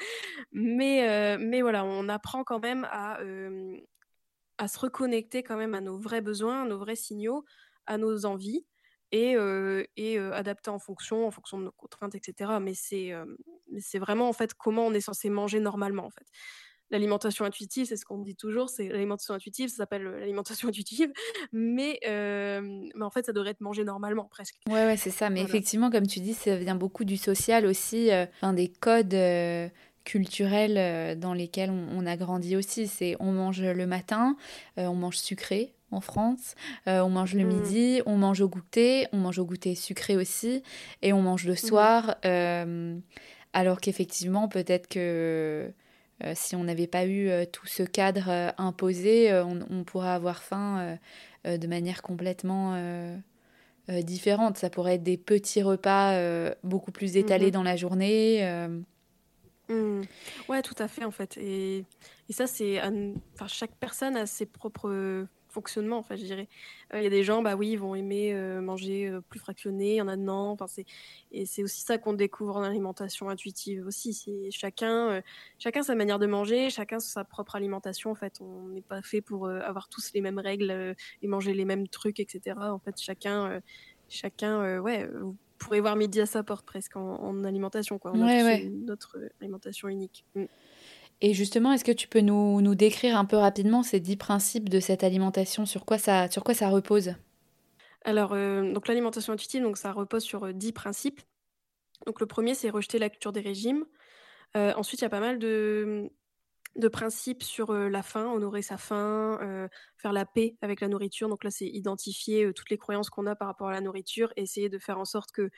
mais, 0.51 1.37
mais 1.39 1.61
voilà, 1.61 1.83
on 1.83 2.07
apprend 2.09 2.43
quand 2.43 2.59
même 2.59 2.87
à, 2.91 3.17
à 4.57 4.67
se 4.67 4.79
reconnecter 4.79 5.43
quand 5.43 5.57
même 5.57 5.73
à 5.73 5.81
nos 5.81 5.97
vrais 5.97 6.21
besoins, 6.21 6.63
à 6.63 6.65
nos 6.65 6.77
vrais 6.77 6.95
signaux, 6.95 7.45
à 7.85 7.97
nos 7.97 8.25
envies 8.25 8.65
et, 9.15 9.37
et 9.97 10.17
adapter 10.17 10.69
en 10.69 10.79
fonction, 10.79 11.27
en 11.27 11.31
fonction 11.31 11.57
de 11.57 11.65
nos 11.65 11.71
contraintes, 11.71 12.15
etc. 12.15 12.53
Mais 12.61 12.73
c'est 12.73 13.13
c'est 13.79 13.99
vraiment 13.99 14.29
en 14.29 14.33
fait 14.33 14.53
comment 14.53 14.85
on 14.85 14.93
est 14.93 15.01
censé 15.01 15.29
manger 15.29 15.59
normalement 15.59 16.05
en 16.05 16.09
fait. 16.09 16.25
l'alimentation 16.91 17.45
intuitive, 17.45 17.87
c'est 17.87 17.97
ce 17.97 18.05
qu'on 18.05 18.19
dit 18.19 18.35
toujours, 18.35 18.69
c'est 18.69 18.87
l'alimentation 18.89 19.33
intuitive, 19.33 19.69
ça 19.69 19.77
s'appelle 19.77 20.03
l'alimentation 20.03 20.67
intuitive, 20.69 21.11
mais, 21.51 21.99
mais 22.03 23.03
en 23.03 23.09
fait, 23.09 23.25
ça 23.25 23.33
devrait 23.33 23.51
être 23.51 23.61
mangé 23.61 23.83
normalement 23.83 24.25
presque. 24.25 24.55
Ouais, 24.67 24.85
ouais, 24.85 24.97
c'est 24.97 25.11
ça. 25.11 25.29
Mais 25.29 25.41
effectivement, 25.41 25.89
comme 25.89 26.07
tu 26.07 26.19
dis, 26.19 26.33
ça 26.33 26.55
vient 26.57 26.75
beaucoup 26.75 27.05
du 27.05 27.17
social 27.17 27.65
aussi, 27.65 28.09
enfin, 28.37 28.53
des 28.53 28.67
codes 28.67 29.15
culturels 30.03 31.19
dans 31.19 31.33
lesquels 31.33 31.71
on, 31.71 32.05
a 32.05 32.15
grandi 32.17 32.55
aussi. 32.55 32.87
C'est 32.87 33.15
on 33.19 33.31
mange 33.31 33.61
le 33.61 33.87
matin, 33.87 34.37
on 34.77 34.93
mange 34.93 35.17
sucré, 35.17 35.74
en 35.91 36.01
France. 36.01 36.55
on 36.87 37.09
mange 37.09 37.35
le 37.35 37.45
mmh. 37.45 37.47
midi, 37.47 38.01
on 38.05 38.17
mange 38.17 38.41
au 38.41 38.49
goûter, 38.49 39.07
on 39.13 39.17
mange 39.17 39.39
au 39.39 39.45
goûter 39.45 39.75
sucré 39.75 40.17
aussi, 40.17 40.63
et 41.01 41.13
on 41.13 41.21
mange 41.21 41.45
le 41.45 41.53
mmh. 41.53 41.57
soir. 41.57 42.15
alors 43.53 43.79
qu'effectivement, 43.79 44.47
peut-être 44.47 44.87
que 44.87 45.71
euh, 46.23 46.31
si 46.33 46.55
on 46.55 46.63
n'avait 46.63 46.87
pas 46.87 47.05
eu 47.05 47.27
euh, 47.27 47.45
tout 47.45 47.67
ce 47.67 47.83
cadre 47.83 48.29
euh, 48.29 48.49
imposé, 48.57 49.33
on, 49.33 49.83
pourrait 49.83 50.09
avoir 50.09 50.43
faim 50.43 50.97
de 51.45 51.67
manière 51.67 52.01
complètement 52.01 52.75
différente. 53.89 54.57
Ça 54.57 54.69
pourrait 54.69 54.95
être 54.95 55.03
des 55.03 55.17
petits 55.17 55.61
repas 55.61 56.17
beaucoup 56.63 56.91
plus 56.91 57.17
étalés 57.17 57.47
mhm. 57.47 57.51
dans 57.51 57.63
la 57.63 57.75
journée. 57.75 58.77
Mmh. 59.69 60.01
Ouais, 60.47 60.61
tout 60.61 60.75
à 60.79 60.87
fait 60.87 61.05
en 61.05 61.11
fait. 61.11 61.37
Et, 61.37 61.85
et 62.29 62.33
ça, 62.33 62.47
c'est, 62.47 62.81
enfin, 62.81 63.47
chaque 63.47 63.75
personne 63.75 64.15
a 64.15 64.25
ses 64.25 64.45
propres 64.45 65.27
fonctionnement, 65.55 65.97
enfin, 65.97 66.15
je 66.15 66.23
dirais. 66.23 66.47
Il 66.93 67.01
y 67.01 67.07
a 67.07 67.09
des 67.09 67.23
gens, 67.23 67.41
bah 67.41 67.55
oui, 67.55 67.71
ils 67.71 67.79
vont 67.79 67.95
aimer 67.95 68.33
manger 68.61 69.11
plus 69.29 69.39
fractionné, 69.39 69.93
il 69.93 69.97
y 69.97 70.01
en 70.01 70.07
a 70.07 70.15
non. 70.15 70.51
Enfin, 70.51 70.67
c'est 70.67 70.85
et 71.31 71.45
c'est 71.45 71.63
aussi 71.63 71.81
ça 71.81 71.97
qu'on 71.97 72.13
découvre 72.13 72.57
en 72.57 72.63
alimentation 72.63 73.29
intuitive 73.29 73.87
aussi. 73.87 74.13
C'est 74.13 74.51
chacun, 74.51 75.21
chacun 75.57 75.83
sa 75.83 75.95
manière 75.95 76.19
de 76.19 76.27
manger, 76.27 76.69
chacun 76.69 76.99
sa 76.99 77.23
propre 77.23 77.55
alimentation. 77.55 78.11
En 78.11 78.15
fait, 78.15 78.39
on 78.41 78.67
n'est 78.67 78.81
pas 78.81 79.01
fait 79.01 79.21
pour 79.21 79.49
avoir 79.49 79.87
tous 79.89 80.11
les 80.13 80.21
mêmes 80.21 80.39
règles 80.39 80.95
et 81.21 81.27
manger 81.27 81.53
les 81.53 81.65
mêmes 81.65 81.87
trucs, 81.87 82.19
etc. 82.19 82.57
En 82.59 82.79
fait, 82.79 82.99
chacun, 82.99 83.61
chacun, 84.09 84.79
ouais. 84.79 85.07
Vous 85.21 85.35
pourrez 85.57 85.79
voir 85.79 85.95
midi 85.95 86.21
à 86.21 86.25
sa 86.25 86.43
porte 86.43 86.65
presque 86.65 86.95
en, 86.95 87.43
alimentation, 87.43 87.97
quoi. 87.97 88.11
On 88.13 88.21
a 88.21 88.59
notre 88.69 89.17
alimentation 89.39 89.87
unique. 89.87 90.25
Mmh. 90.35 90.45
Et 91.21 91.33
justement, 91.33 91.71
est-ce 91.71 91.85
que 91.85 91.91
tu 91.91 92.07
peux 92.07 92.19
nous, 92.19 92.75
décrire 92.75 93.17
un 93.17 93.25
peu 93.25 93.37
rapidement 93.37 93.83
ces 93.83 93.99
dix 93.99 94.17
principes 94.17 94.69
de 94.69 94.79
cette 94.79 95.03
alimentation? 95.03 95.65
Sur 95.65 95.85
quoi 95.85 95.97
ça, 95.97 96.29
sur 96.29 96.43
quoi 96.43 96.53
ça 96.53 96.69
repose? 96.69 97.15
Alors, 98.03 98.33
euh, 98.33 98.71
donc 98.73 98.87
l'alimentation 98.87 99.33
intuitive, 99.33 99.63
donc 99.63 99.77
ça 99.77 99.91
repose 99.91 100.23
sur 100.23 100.45
euh, 100.45 100.53
dix 100.53 100.73
principes. 100.73 101.21
Donc 102.05 102.19
le 102.19 102.25
premier, 102.25 102.53
c'est 102.53 102.69
rejeter 102.69 102.99
la 102.99 103.09
culture 103.09 103.31
des 103.31 103.41
régimes. 103.41 103.85
Euh, 104.55 104.73
ensuite, 104.75 105.01
il 105.01 105.03
y 105.03 105.07
a 105.07 105.09
pas 105.09 105.21
mal 105.21 105.39
de, 105.39 106.11
de 106.75 106.87
principes 106.87 107.41
sur 107.41 107.73
la 107.73 108.03
faim, 108.03 108.31
honorer 108.31 108.61
sa 108.61 108.77
faim, 108.77 109.69
faire 109.97 110.13
la 110.13 110.25
paix 110.25 110.55
avec 110.61 110.81
la 110.81 110.87
nourriture. 110.87 111.29
Donc 111.29 111.43
là, 111.43 111.49
c'est 111.49 111.65
identifier 111.65 112.51
toutes 112.53 112.69
les 112.69 112.77
croyances 112.77 113.09
qu'on 113.09 113.25
a 113.25 113.35
par 113.35 113.47
rapport 113.47 113.69
à 113.69 113.71
la 113.71 113.81
nourriture, 113.81 114.31
essayer 114.35 114.69
de 114.69 114.77
faire 114.77 114.99
en 114.99 115.05
sorte 115.05 115.31
que 115.31 115.49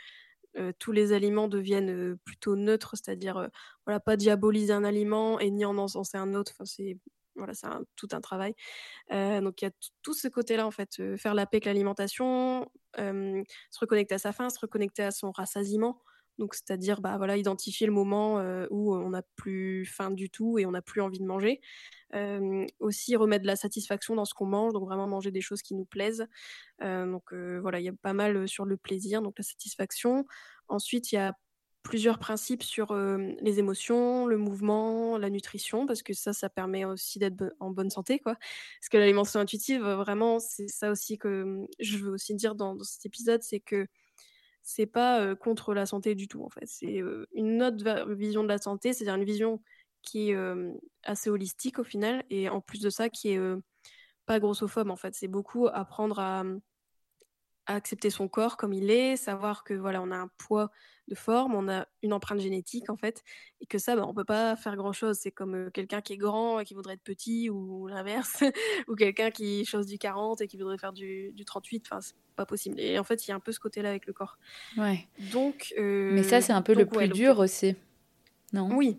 tous 0.80 0.92
les 0.92 1.14
aliments 1.14 1.48
deviennent 1.48 2.18
plutôt 2.26 2.56
neutres, 2.56 2.96
c'est-à-dire 2.96 3.38
euh, 3.38 3.48
voilà, 3.86 4.00
pas 4.00 4.18
diaboliser 4.18 4.74
un 4.74 4.84
aliment 4.84 5.40
et 5.40 5.52
ni 5.52 5.66
en 5.66 5.78
encenser 5.78 6.18
un 6.18 6.34
autre. 6.34 6.52
Enfin, 6.56 6.66
c'est 6.66 6.98
voilà, 7.36 7.54
tout 7.96 8.08
un 8.14 8.22
travail. 8.22 8.56
donc 9.12 9.62
il 9.62 9.66
y 9.66 9.68
a 9.68 9.72
tout 10.02 10.16
ce 10.16 10.28
côté-là 10.28 10.66
en 10.66 10.72
fait, 10.72 11.02
faire 11.18 11.36
la 11.36 11.46
paix 11.46 11.58
avec 11.58 11.66
l'alimentation, 11.66 12.68
se 12.98 13.80
reconnecter 13.80 14.16
à 14.16 14.18
sa 14.18 14.34
faim, 14.34 14.50
se 14.50 14.60
reconnecter 14.60 15.04
à 15.04 15.12
son 15.12 15.32
rassasiement. 15.32 16.02
Donc 16.38 16.54
c'est-à-dire 16.56 17.02
bah 17.02 17.18
voilà, 17.18 17.38
identifier 17.38 17.88
le 17.88 17.94
moment 17.94 18.36
où 18.70 18.96
on 18.96 19.10
n'a 19.10 19.24
plus 19.36 19.86
faim 19.86 20.12
du 20.12 20.30
tout 20.30 20.60
et 20.60 20.66
on 20.66 20.72
n'a 20.72 20.82
plus 20.82 21.02
envie 21.02 21.20
de 21.20 21.26
manger. 21.26 21.62
aussi 22.80 23.16
remettre 23.16 23.44
de 23.44 23.48
la 23.48 23.56
satisfaction 23.56 24.16
dans 24.16 24.26
ce 24.26 24.34
qu'on 24.34 24.46
mange, 24.46 24.74
donc 24.74 24.86
vraiment 24.86 25.08
manger 25.08 25.32
des 25.32 25.42
choses 25.42 25.62
qui 25.62 25.76
nous 25.76 25.86
plaisent. 25.86 26.28
donc 26.82 27.34
voilà, 27.34 27.80
il 27.80 27.86
y 27.86 27.90
a 27.90 27.94
pas 27.94 28.14
mal 28.14 28.48
sur 28.48 28.66
le 28.66 28.78
plaisir, 28.78 29.22
donc 29.22 29.38
la 29.38 29.44
satisfaction. 29.44 30.26
Ensuite, 30.68 31.12
il 31.12 31.16
y 31.16 31.18
a 31.20 31.34
plusieurs 31.84 32.20
principes 32.20 32.64
sur 32.64 32.94
les 32.94 33.60
émotions, 33.60 34.26
le 34.28 34.38
mouvement, 34.38 35.18
la 35.18 35.30
nutrition, 35.30 35.86
parce 35.86 36.04
que 36.04 36.14
ça, 36.14 36.34
ça 36.34 36.50
permet 36.50 36.84
aussi 36.86 37.18
d'être 37.20 37.54
en 37.60 37.72
bonne 37.72 37.90
santé, 37.90 38.20
quoi. 38.20 38.36
Parce 38.36 38.90
que 38.92 38.98
l'alimentation 38.98 39.40
intuitive, 39.40 39.82
vraiment, 39.82 40.40
c'est 40.40 40.68
ça 40.68 40.92
aussi 40.92 41.18
que 41.18 41.66
je 41.80 41.98
veux 41.98 42.12
aussi 42.12 42.36
dire 42.36 42.56
dans 42.56 42.78
cet 42.84 43.06
épisode, 43.06 43.42
c'est 43.42 43.62
que 43.62 43.88
c'est 44.70 44.86
pas 44.86 45.34
contre 45.36 45.74
la 45.74 45.86
santé 45.86 46.14
du 46.14 46.28
tout, 46.28 46.44
en 46.44 46.50
fait. 46.50 46.66
C'est 46.66 47.02
une 47.34 47.64
autre 47.64 48.12
vision 48.12 48.44
de 48.44 48.50
la 48.50 48.58
santé, 48.58 48.92
c'est-à-dire 48.92 49.16
une 49.16 49.24
vision 49.24 49.62
qui 50.02 50.32
est 50.32 50.38
assez 51.04 51.30
holistique 51.30 51.80
au 51.80 51.86
final, 51.86 52.26
et 52.30 52.50
en 52.50 52.60
plus 52.60 52.82
de 52.82 52.90
ça, 52.90 53.08
qui 53.08 53.30
est 53.30 53.40
pas 54.26 54.42
grossophobe, 54.42 54.90
en 54.90 54.98
fait. 54.98 55.16
C'est 55.16 55.30
beaucoup 55.30 55.68
apprendre 55.68 56.20
à, 56.20 56.44
accepter 57.76 58.10
son 58.10 58.28
corps 58.28 58.58
comme 58.58 58.74
il 58.74 58.90
est, 58.90 59.18
savoir 59.18 59.64
que 59.64 59.74
voilà, 59.74 60.02
on 60.02 60.12
a 60.12 60.18
un 60.18 60.30
poids 60.38 60.72
de 61.08 61.16
forme, 61.16 61.56
on 61.56 61.70
a 61.70 61.88
une 62.04 62.12
empreinte 62.12 62.40
génétique 62.40 62.90
en 62.90 62.98
fait, 62.98 63.24
et 63.62 63.66
que 63.66 63.78
ça, 63.78 63.96
bah, 63.96 64.06
on 64.06 64.14
peut 64.14 64.26
pas 64.26 64.56
faire 64.56 64.76
grand 64.76 64.92
chose. 64.92 65.18
C'est 65.18 65.32
comme 65.32 65.72
quelqu'un 65.72 66.02
qui 66.02 66.14
est 66.14 66.18
grand 66.18 66.60
et 66.60 66.66
qui 66.66 66.74
voudrait 66.74 66.96
être 66.96 67.04
petit, 67.04 67.50
ou 67.50 67.88
l'inverse, 67.88 68.44
ou 68.88 68.96
quelqu'un 68.96 69.32
qui 69.32 69.66
chose 69.66 69.86
du 69.86 69.98
40 69.98 70.42
et 70.42 70.48
qui 70.48 70.58
voudrait 70.58 70.78
faire 70.78 70.94
du, 70.94 71.32
du 71.34 71.46
38. 71.46 71.86
Enfin, 71.90 72.02
c'est 72.02 72.16
pas 72.36 72.46
possible. 72.46 72.80
Et 72.80 73.00
en 73.00 73.04
fait, 73.04 73.26
il 73.26 73.30
y 73.30 73.34
a 73.34 73.36
un 73.36 73.40
peu 73.40 73.52
ce 73.52 73.60
côté-là 73.60 73.90
avec 73.90 74.06
le 74.06 74.14
corps. 74.14 74.38
Ouais. 74.78 75.08
Donc. 75.32 75.74
Mais 75.78 76.24
ça, 76.24 76.42
c'est 76.42 76.54
un 76.54 76.62
peu 76.62 76.74
le 76.74 76.86
plus 76.86 77.08
dur 77.08 77.40
aussi, 77.40 77.76
non? 78.54 78.70
Oui. 78.76 78.98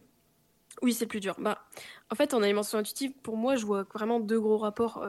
Oui, 0.80 0.92
c'est 0.92 1.06
plus 1.06 1.20
dur. 1.20 1.34
Bah, 1.38 1.66
en 2.10 2.14
fait, 2.14 2.34
en 2.34 2.42
alimentation 2.42 2.78
intuitive, 2.78 3.12
pour 3.22 3.36
moi, 3.36 3.56
je 3.56 3.66
vois 3.66 3.82
vraiment 3.92 4.20
deux 4.20 4.40
gros 4.40 4.58
rapports 4.58 5.04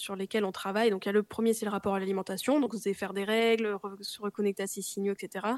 sur 0.00 0.16
lesquels 0.16 0.44
on 0.44 0.52
travaille. 0.52 0.90
Donc, 0.90 1.04
il 1.06 1.08
y 1.08 1.10
a 1.10 1.12
le 1.12 1.22
premier, 1.22 1.54
c'est 1.54 1.66
le 1.66 1.70
rapport 1.70 1.94
à 1.94 2.00
l'alimentation. 2.00 2.60
Donc, 2.60 2.74
c'est 2.74 2.94
faire 2.94 3.12
des 3.12 3.24
règles, 3.24 3.78
se 4.00 4.20
reconnecter 4.20 4.64
à 4.64 4.66
ses 4.66 4.82
signaux, 4.82 5.12
etc. 5.12 5.56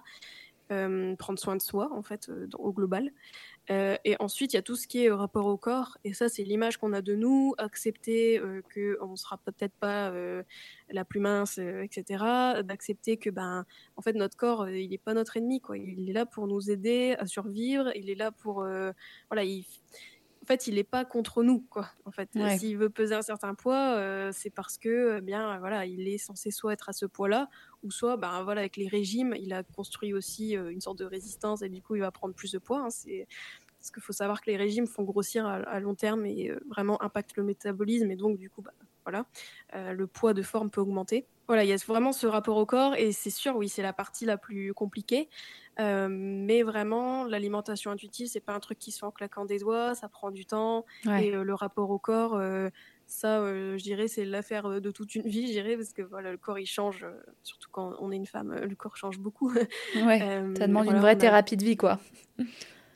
Euh, 0.72 1.14
prendre 1.16 1.38
soin 1.38 1.56
de 1.56 1.60
soi, 1.60 1.90
en 1.92 2.02
fait, 2.02 2.28
euh, 2.28 2.48
au 2.58 2.72
global. 2.72 3.10
Euh, 3.70 3.96
et 4.04 4.16
ensuite, 4.20 4.52
il 4.54 4.56
y 4.56 4.58
a 4.58 4.62
tout 4.62 4.76
ce 4.76 4.86
qui 4.86 5.04
est 5.04 5.10
rapport 5.10 5.46
au 5.46 5.56
corps. 5.56 5.98
Et 6.04 6.14
ça, 6.14 6.28
c'est 6.28 6.44
l'image 6.44 6.78
qu'on 6.78 6.92
a 6.92 7.02
de 7.02 7.14
nous, 7.14 7.54
accepter 7.58 8.40
qu'on 8.72 9.10
ne 9.10 9.16
sera 9.16 9.38
peut-être 9.38 9.74
pas 9.74 10.12
la 10.90 11.04
plus 11.04 11.20
mince, 11.20 11.58
etc. 11.58 12.62
D'accepter 12.64 13.18
que, 13.18 13.30
ben, 13.30 13.64
en 13.96 14.02
fait, 14.02 14.14
notre 14.14 14.36
corps, 14.36 14.68
il 14.68 14.90
n'est 14.90 14.98
pas 14.98 15.14
notre 15.14 15.36
ennemi, 15.36 15.60
quoi. 15.60 15.76
Il 15.76 16.08
est 16.08 16.12
là 16.12 16.26
pour 16.26 16.46
nous 16.46 16.70
aider 16.70 17.16
à 17.18 17.26
survivre. 17.26 17.90
Il 17.94 18.10
est 18.10 18.14
là 18.14 18.30
pour, 18.32 18.64
voilà, 19.30 19.44
il 19.44 19.66
en 20.42 20.46
fait, 20.46 20.66
il 20.66 20.74
n'est 20.74 20.84
pas 20.84 21.04
contre 21.04 21.44
nous, 21.44 21.60
quoi. 21.70 21.88
En 22.04 22.10
fait, 22.10 22.28
s'il 22.58 22.76
veut 22.76 22.90
peser 22.90 23.14
un 23.14 23.22
certain 23.22 23.54
poids, 23.54 23.94
euh, 23.94 24.30
c'est 24.32 24.50
parce 24.50 24.76
que, 24.76 25.18
eh 25.18 25.20
bien, 25.20 25.58
voilà, 25.60 25.86
il 25.86 26.08
est 26.08 26.18
censé 26.18 26.50
soit 26.50 26.72
être 26.72 26.88
à 26.88 26.92
ce 26.92 27.06
poids-là, 27.06 27.48
ou 27.84 27.92
soit, 27.92 28.16
ben 28.16 28.42
voilà, 28.42 28.60
avec 28.62 28.76
les 28.76 28.88
régimes, 28.88 29.34
il 29.38 29.52
a 29.52 29.62
construit 29.62 30.12
aussi 30.12 30.56
euh, 30.56 30.70
une 30.70 30.80
sorte 30.80 30.98
de 30.98 31.04
résistance 31.04 31.62
et 31.62 31.68
du 31.68 31.80
coup, 31.80 31.94
il 31.94 32.00
va 32.00 32.10
prendre 32.10 32.34
plus 32.34 32.50
de 32.50 32.58
poids. 32.58 32.80
Hein. 32.80 32.90
c'est 32.90 33.28
parce 33.78 33.90
qu'il 33.92 34.02
faut 34.02 34.12
savoir 34.12 34.40
que 34.40 34.50
les 34.50 34.56
régimes 34.56 34.86
font 34.86 35.02
grossir 35.02 35.44
à, 35.46 35.80
long 35.80 35.94
terme 35.94 36.24
et 36.24 36.50
euh, 36.50 36.60
vraiment 36.68 37.02
impactent 37.02 37.36
le 37.36 37.42
métabolisme 37.42 38.10
et 38.10 38.16
donc 38.16 38.36
du 38.38 38.48
coup, 38.50 38.62
bah, 38.62 38.72
voilà, 39.04 39.26
le 39.92 40.06
poids 40.06 40.34
de 40.34 40.42
forme 40.42 40.70
peut 40.70 40.80
augmenter. 40.80 41.26
Voilà, 41.48 41.64
il 41.64 41.70
y 41.70 41.72
a 41.72 41.76
vraiment 41.76 42.12
ce 42.12 42.28
rapport 42.28 42.56
au 42.56 42.66
corps 42.66 42.94
et 42.94 43.10
c'est 43.10 43.30
sûr, 43.30 43.56
oui, 43.56 43.68
c'est 43.68 43.82
la 43.82 43.92
partie 43.92 44.24
la 44.24 44.36
plus 44.36 44.72
compliquée. 44.72 45.28
Euh, 45.80 46.08
mais 46.10 46.62
vraiment, 46.62 47.24
l'alimentation 47.24 47.90
intuitive, 47.90 48.28
c'est 48.28 48.40
pas 48.40 48.52
un 48.52 48.60
truc 48.60 48.78
qui 48.78 48.92
se 48.92 48.98
fait 48.98 49.06
en 49.06 49.10
claquant 49.10 49.44
des 49.44 49.58
doigts, 49.58 49.94
ça 49.94 50.08
prend 50.08 50.30
du 50.30 50.44
temps. 50.44 50.84
Et 51.06 51.34
euh, 51.34 51.44
le 51.44 51.54
rapport 51.54 51.90
au 51.90 51.98
corps, 51.98 52.34
euh, 52.34 52.68
ça, 53.06 53.38
je 53.44 53.82
dirais, 53.82 54.08
c'est 54.08 54.24
l'affaire 54.24 54.80
de 54.80 54.90
toute 54.90 55.14
une 55.14 55.22
vie, 55.22 55.46
je 55.46 55.52
dirais, 55.52 55.76
parce 55.76 55.92
que 55.92 56.02
voilà, 56.02 56.30
le 56.30 56.38
corps 56.38 56.58
il 56.58 56.66
change, 56.66 57.06
surtout 57.42 57.68
quand 57.70 57.94
on 58.00 58.10
est 58.10 58.16
une 58.16 58.26
femme, 58.26 58.54
le 58.54 58.74
corps 58.74 58.96
change 58.96 59.18
beaucoup. 59.18 59.52
Ouais, 59.94 60.18
ça 60.58 60.66
demande 60.66 60.86
une 60.86 61.00
vraie 61.00 61.16
thérapie 61.16 61.56
de 61.56 61.64
vie, 61.64 61.76
quoi. 61.76 61.98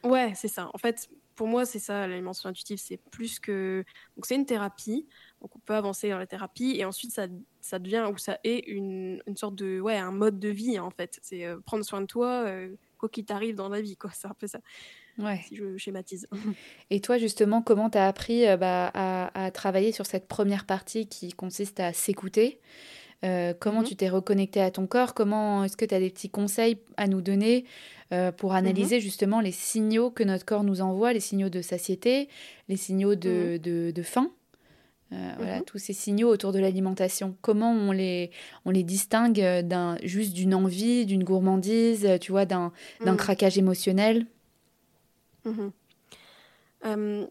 Ouais, 0.04 0.32
c'est 0.36 0.48
ça. 0.48 0.70
En 0.72 0.78
fait, 0.78 1.08
pour 1.34 1.48
moi, 1.48 1.64
c'est 1.64 1.78
ça, 1.78 2.06
l'alimentation 2.06 2.48
intuitive, 2.48 2.78
c'est 2.78 3.00
plus 3.10 3.38
que. 3.38 3.84
Donc, 4.16 4.26
c'est 4.26 4.34
une 4.34 4.46
thérapie. 4.46 5.06
Donc, 5.42 5.54
on 5.54 5.58
peut 5.58 5.74
avancer 5.74 6.10
dans 6.10 6.18
la 6.18 6.26
thérapie 6.26 6.76
et 6.76 6.84
ensuite, 6.84 7.12
ça, 7.12 7.26
ça 7.60 7.78
devient 7.78 8.08
ou 8.12 8.16
ça 8.16 8.38
est 8.42 8.66
une, 8.66 9.22
une, 9.26 9.36
sorte 9.36 9.54
de. 9.54 9.80
Ouais, 9.80 9.96
un 9.96 10.12
mode 10.12 10.38
de 10.38 10.48
vie, 10.48 10.78
en 10.78 10.90
fait. 10.90 11.18
C'est 11.22 11.44
euh, 11.44 11.58
prendre 11.64 11.84
soin 11.84 12.00
de 12.00 12.06
toi, 12.06 12.44
euh, 12.46 12.74
quoi 12.98 13.08
qu'il 13.08 13.24
t'arrive 13.24 13.54
dans 13.54 13.68
la 13.68 13.80
vie, 13.80 13.96
quoi. 13.96 14.10
C'est 14.14 14.28
un 14.28 14.34
peu 14.38 14.46
ça. 14.46 14.60
Ouais. 15.18 15.40
Si 15.46 15.56
je 15.56 15.76
schématise. 15.76 16.26
Et 16.90 17.00
toi, 17.00 17.18
justement, 17.18 17.62
comment 17.62 17.90
tu 17.90 17.98
as 17.98 18.06
appris 18.06 18.46
euh, 18.46 18.56
bah, 18.56 18.90
à, 18.94 19.44
à, 19.46 19.50
travailler 19.50 19.92
sur 19.92 20.06
cette 20.06 20.26
première 20.26 20.64
partie 20.64 21.06
qui 21.06 21.32
consiste 21.32 21.80
à 21.80 21.92
s'écouter? 21.92 22.60
Comment 23.58 23.80
mmh 23.80 23.84
tu 23.84 23.96
t'es 23.96 24.08
reconnecté 24.08 24.60
à 24.60 24.70
ton 24.70 24.86
corps? 24.86 25.12
Comment 25.12 25.64
est-ce 25.64 25.76
que 25.76 25.84
tu 25.84 25.92
as 25.92 25.98
des 25.98 26.10
petits 26.10 26.30
conseils 26.30 26.78
à 26.96 27.08
nous 27.08 27.20
donner 27.20 27.64
pour 28.36 28.52
mmh 28.52 28.56
analyser 28.56 29.00
justement 29.00 29.40
les 29.40 29.50
signaux 29.50 30.12
que 30.12 30.22
notre 30.22 30.44
corps 30.44 30.62
nous 30.62 30.80
envoie, 30.80 31.12
les 31.12 31.18
signaux 31.18 31.48
de 31.48 31.60
satiété, 31.60 32.28
les 32.68 32.76
signaux 32.76 33.16
de, 33.16 33.58
de, 33.60 33.90
de 33.90 34.02
faim? 34.02 34.30
Euh, 35.12 35.32
voilà, 35.36 35.60
tous 35.60 35.78
ces 35.78 35.92
signaux 35.92 36.28
autour 36.28 36.52
de 36.52 36.58
l'alimentation. 36.58 37.36
Comment 37.40 37.70
on 37.70 37.92
les, 37.92 38.32
on 38.64 38.70
les 38.70 38.82
distingue 38.82 39.40
d'un, 39.62 39.98
juste 40.02 40.32
d'une 40.32 40.54
envie, 40.54 41.06
d'une 41.06 41.22
gourmandise, 41.22 42.08
tu 42.20 42.32
vois, 42.32 42.44
d'un, 42.44 42.72
d'un 43.04 43.16
craquage 43.16 43.56
émotionnel? 43.56 44.26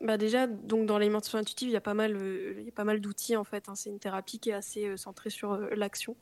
Bah 0.02 0.18
déjà, 0.18 0.48
donc 0.48 0.86
dans 0.86 0.98
l'alimentation 0.98 1.38
intuitive, 1.38 1.70
il 1.70 1.72
y 1.72 1.78
a 1.78 1.82
pas 1.82 1.94
mal, 1.94 2.18
il 2.58 2.66
y 2.66 2.68
a 2.68 2.74
pas 2.74 2.84
mal 2.84 3.00
d'outils 3.00 3.38
en 3.38 3.46
fait. 3.46 3.70
Hein. 3.70 3.76
C'est 3.76 3.90
une 3.90 4.00
thérapie 4.00 4.38
qui 4.38 4.50
est 4.50 4.54
assez 4.54 4.98
centrée 4.98 5.30
sur 5.30 5.58
l'action. 5.76 6.18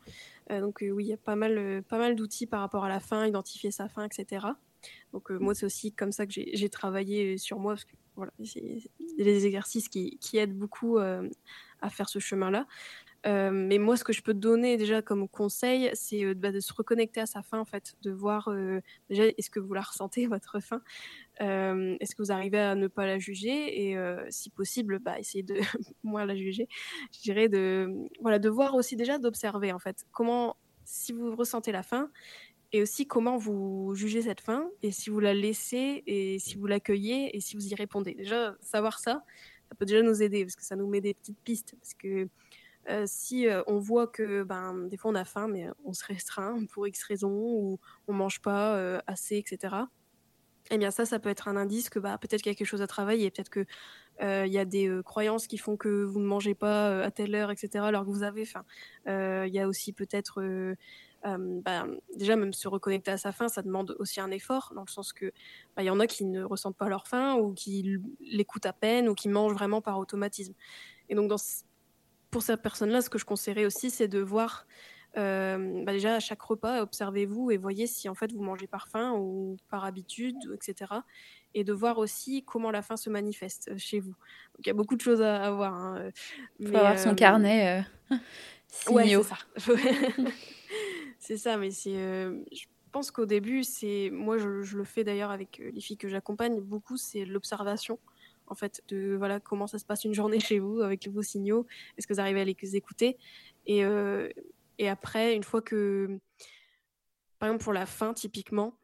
donc 0.51 0.79
oui, 0.81 1.05
il 1.05 1.07
y 1.07 1.13
a 1.13 1.17
pas 1.17 1.35
mal, 1.35 1.81
pas 1.89 1.97
mal 1.97 2.15
d'outils 2.15 2.45
par 2.45 2.59
rapport 2.59 2.85
à 2.85 2.89
la 2.89 2.99
faim, 2.99 3.25
identifier 3.25 3.71
sa 3.71 3.89
faim, 3.89 4.05
etc. 4.05 4.45
Donc 5.13 5.31
moi, 5.31 5.55
c'est 5.55 5.65
aussi 5.65 5.91
comme 5.91 6.11
ça 6.11 6.27
que 6.27 6.33
j'ai 6.35 6.69
travaillé 6.69 7.39
sur 7.39 7.57
moi, 7.57 7.73
parce 7.73 7.85
que 7.85 7.95
voilà, 8.15 8.31
c'est 8.43 8.81
des 9.17 9.45
exercices 9.45 9.89
qui, 9.89 10.17
qui 10.19 10.37
aident 10.37 10.57
beaucoup 10.57 10.97
à 10.97 11.89
faire 11.89 12.09
ce 12.09 12.19
chemin-là. 12.19 12.67
Euh, 13.25 13.51
mais 13.51 13.77
moi, 13.77 13.95
ce 13.95 14.03
que 14.03 14.11
je 14.11 14.21
peux 14.21 14.33
donner 14.33 14.75
déjà 14.77 15.01
comme 15.01 15.29
conseil, 15.29 15.89
c'est 15.93 16.25
euh, 16.25 16.33
bah, 16.33 16.51
de 16.51 16.59
se 16.59 16.73
reconnecter 16.73 17.21
à 17.21 17.25
sa 17.25 17.41
faim, 17.41 17.59
en 17.59 17.65
fait, 17.65 17.95
de 18.01 18.11
voir 18.11 18.49
euh, 18.49 18.81
déjà 19.09 19.23
est-ce 19.25 19.49
que 19.49 19.59
vous 19.59 19.73
la 19.73 19.81
ressentez 19.81 20.27
votre 20.27 20.59
faim, 20.59 20.81
est-ce 21.39 22.15
que 22.15 22.21
vous 22.21 22.31
arrivez 22.31 22.59
à 22.59 22.75
ne 22.75 22.87
pas 22.87 23.05
la 23.05 23.19
juger? 23.19 23.89
Et 23.91 23.97
si 24.29 24.49
possible, 24.49 24.99
bah, 24.99 25.19
essayer 25.19 25.43
de 25.43 25.55
moins 26.03 26.25
la 26.25 26.35
juger. 26.35 26.67
Je 27.11 27.21
dirais 27.21 27.49
de 27.49 27.89
voilà 28.21 28.39
de 28.39 28.49
voir 28.49 28.75
aussi 28.75 28.95
déjà 28.95 29.17
d'observer 29.17 29.71
en 29.71 29.79
fait 29.79 30.05
comment 30.11 30.55
si 30.85 31.11
vous 31.13 31.35
ressentez 31.35 31.71
la 31.71 31.83
faim 31.83 32.11
et 32.73 32.81
aussi 32.81 33.05
comment 33.05 33.37
vous 33.37 33.93
jugez 33.95 34.23
cette 34.23 34.41
faim 34.41 34.67
et 34.81 34.91
si 34.91 35.11
vous 35.11 35.19
la 35.19 35.33
laissez 35.33 36.03
et 36.07 36.39
si 36.39 36.57
vous 36.57 36.65
l'accueillez 36.65 37.35
et 37.35 37.39
si 37.39 37.55
vous 37.55 37.67
y 37.67 37.75
répondez. 37.75 38.15
Déjà 38.15 38.55
savoir 38.61 38.99
ça, 38.99 39.23
ça 39.69 39.75
peut 39.77 39.85
déjà 39.85 40.01
nous 40.01 40.21
aider 40.21 40.43
parce 40.43 40.55
que 40.55 40.63
ça 40.63 40.75
nous 40.75 40.87
met 40.87 40.99
des 40.99 41.13
petites 41.13 41.39
pistes 41.43 41.75
parce 41.79 41.93
que 41.93 42.27
euh, 42.89 43.05
si 43.07 43.47
euh, 43.47 43.61
on 43.67 43.77
voit 43.77 44.07
que 44.07 44.43
ben, 44.43 44.87
des 44.87 44.97
fois 44.97 45.11
on 45.11 45.15
a 45.15 45.23
faim, 45.23 45.47
mais 45.47 45.67
on 45.85 45.93
se 45.93 46.03
restreint 46.03 46.65
pour 46.65 46.87
X 46.87 47.03
raisons, 47.03 47.31
ou 47.31 47.79
on 48.07 48.13
mange 48.13 48.41
pas 48.41 48.75
euh, 48.75 48.99
assez, 49.07 49.37
etc. 49.37 49.75
Eh 50.71 50.77
bien 50.77 50.91
ça, 50.91 51.05
ça 51.05 51.19
peut 51.19 51.29
être 51.29 51.47
un 51.47 51.55
indice 51.55 51.89
que 51.89 51.99
bah, 51.99 52.17
peut-être 52.17 52.41
qu'il 52.41 52.51
y 52.51 52.55
a 52.55 52.57
quelque 52.57 52.67
chose 52.67 52.81
à 52.81 52.87
travailler, 52.87 53.29
peut-être 53.31 53.51
qu'il 53.51 53.67
il 54.21 54.51
y 54.51 54.57
a 54.57 54.65
des 54.65 55.01
croyances 55.05 55.47
qui 55.47 55.57
font 55.57 55.77
que 55.77 56.03
vous 56.03 56.19
ne 56.19 56.25
mangez 56.25 56.55
pas 56.55 57.03
à 57.03 57.11
telle 57.11 57.35
heure, 57.35 57.51
etc. 57.51 57.85
alors 57.85 58.05
que 58.05 58.09
vous 58.09 58.23
avez 58.23 58.45
faim. 58.45 58.65
Il 59.07 59.53
y 59.53 59.59
a 59.59 59.67
aussi 59.67 59.93
peut-être... 59.93 60.41
Bah, 61.25 61.87
déjà 62.17 62.35
même 62.35 62.51
se 62.51 62.67
reconnecter 62.67 63.11
à 63.11 63.17
sa 63.17 63.31
faim, 63.31 63.47
ça 63.47 63.61
demande 63.61 63.95
aussi 63.99 64.19
un 64.19 64.29
effort, 64.31 64.73
dans 64.75 64.81
le 64.81 64.89
sens 64.89 65.13
que 65.13 65.27
bah, 65.75 65.83
il 65.83 65.85
y 65.85 65.89
en 65.89 65.99
a 65.99 66.07
qui 66.07 66.25
ne 66.25 66.43
ressentent 66.43 66.75
pas 66.75 66.89
leur 66.89 67.07
faim 67.07 67.35
ou 67.35 67.53
qui 67.53 67.97
l'écoutent 68.19 68.65
à 68.65 68.73
peine 68.73 69.07
ou 69.07 69.15
qui 69.15 69.29
mangent 69.29 69.53
vraiment 69.53 69.81
par 69.81 69.99
automatisme. 69.99 70.53
Et 71.07 71.15
donc 71.15 71.29
dans 71.29 71.37
pour 72.29 72.41
cette 72.41 72.61
personne-là, 72.61 73.01
ce 73.01 73.09
que 73.09 73.19
je 73.19 73.25
conseillerais 73.25 73.65
aussi, 73.65 73.91
c'est 73.91 74.07
de 74.07 74.19
voir 74.19 74.65
euh, 75.15 75.83
bah 75.83 75.91
déjà 75.91 76.15
à 76.15 76.19
chaque 76.19 76.41
repas, 76.41 76.81
observez-vous 76.81 77.51
et 77.51 77.57
voyez 77.57 77.85
si 77.85 78.09
en 78.09 78.15
fait 78.15 78.31
vous 78.31 78.41
mangez 78.41 78.65
par 78.65 78.87
faim 78.87 79.13
ou 79.15 79.57
par 79.69 79.85
habitude, 79.85 80.35
etc. 80.55 80.91
Et 81.53 81.63
de 81.63 81.71
voir 81.71 81.99
aussi 81.99 82.43
comment 82.43 82.71
la 82.71 82.81
faim 82.81 82.97
se 82.97 83.11
manifeste 83.11 83.69
euh, 83.71 83.77
chez 83.77 83.99
vous. 83.99 84.15
Donc 84.55 84.65
il 84.65 84.67
y 84.67 84.71
a 84.71 84.73
beaucoup 84.73 84.95
de 84.95 85.01
choses 85.01 85.21
à, 85.21 85.51
voir. 85.51 85.73
Hein. 85.73 86.09
Il 86.59 86.67
faut 86.67 86.75
avoir 86.75 86.97
son 86.97 87.11
euh, 87.11 87.15
carnet. 87.15 87.85
ouais, 88.89 89.07
c'est 89.07 89.23
ça. 89.23 89.37
c'est 91.23 91.37
ça, 91.37 91.55
mais 91.57 91.71
c'est. 91.71 91.93
je 91.93 92.65
pense 92.91 93.11
qu'au 93.11 93.25
début, 93.25 93.63
c'est 93.63 94.09
moi 94.11 94.37
je, 94.37 94.77
le 94.77 94.83
fais 94.83 95.03
d'ailleurs 95.03 95.31
avec 95.31 95.57
les 95.57 95.79
filles 95.79 95.97
que 95.97 96.09
j'accompagne 96.09 96.59
beaucoup, 96.59 96.97
c'est 96.97 97.23
l'observation 97.25 97.97
en 98.47 98.55
fait, 98.55 98.83
de 98.89 99.15
voilà 99.17 99.39
comment 99.39 99.67
ça 99.67 99.79
se 99.79 99.85
passe 99.85 100.03
une 100.03 100.13
journée 100.13 100.39
chez 100.41 100.59
vous 100.59 100.81
avec 100.81 101.07
vos 101.07 101.21
signaux. 101.21 101.65
Est-ce 101.97 102.07
que 102.07 102.13
vous 102.13 102.19
arrivez 102.19 102.41
à 102.41 102.45
les 102.45 102.75
écouter? 102.75 103.17
Et, 103.65 103.85
euh, 103.85 104.29
et 104.77 104.89
après, 104.89 105.33
une 105.33 105.43
fois 105.43 105.61
que, 105.61 106.19
par 107.39 107.47
exemple 107.47 107.63
pour 107.63 107.73
la 107.73 107.85
fin 107.85 108.13
typiquement, 108.13 108.77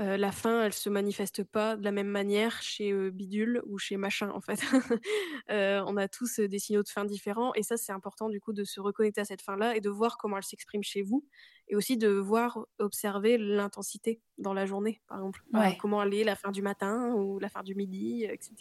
euh, 0.00 0.16
la 0.16 0.30
faim, 0.30 0.62
elle 0.62 0.72
se 0.72 0.88
manifeste 0.88 1.42
pas 1.42 1.76
de 1.76 1.82
la 1.82 1.90
même 1.90 2.06
manière 2.06 2.62
chez 2.62 2.92
euh, 2.92 3.10
Bidule 3.10 3.62
ou 3.66 3.78
chez 3.78 3.96
Machin, 3.96 4.30
en 4.30 4.40
fait. 4.40 4.60
Euh, 5.50 5.82
on 5.86 5.96
a 5.96 6.08
tous 6.08 6.40
des 6.40 6.58
signaux 6.58 6.82
de 6.82 6.88
faim 6.90 7.06
différents, 7.06 7.54
et 7.54 7.62
ça, 7.62 7.78
c'est 7.78 7.90
important, 7.90 8.28
du 8.28 8.38
coup, 8.38 8.52
de 8.52 8.64
se 8.64 8.80
reconnecter 8.80 9.22
à 9.22 9.24
cette 9.24 9.40
faim-là 9.40 9.74
et 9.76 9.80
de 9.80 9.88
voir 9.88 10.18
comment 10.18 10.36
elle 10.36 10.42
s'exprime 10.42 10.82
chez 10.82 11.00
vous, 11.00 11.24
et 11.68 11.74
aussi 11.74 11.96
de 11.96 12.08
voir, 12.08 12.66
observer 12.78 13.38
l'intensité 13.38 14.20
dans 14.36 14.52
la 14.52 14.66
journée, 14.66 15.00
par 15.06 15.18
exemple. 15.18 15.42
comment 15.80 16.02
elle 16.02 16.12
est 16.12 16.24
la 16.24 16.36
fin 16.36 16.50
du 16.50 16.60
matin 16.60 17.14
ou 17.14 17.38
la 17.38 17.48
fin 17.48 17.62
du 17.62 17.74
midi, 17.74 18.24
etc. 18.24 18.52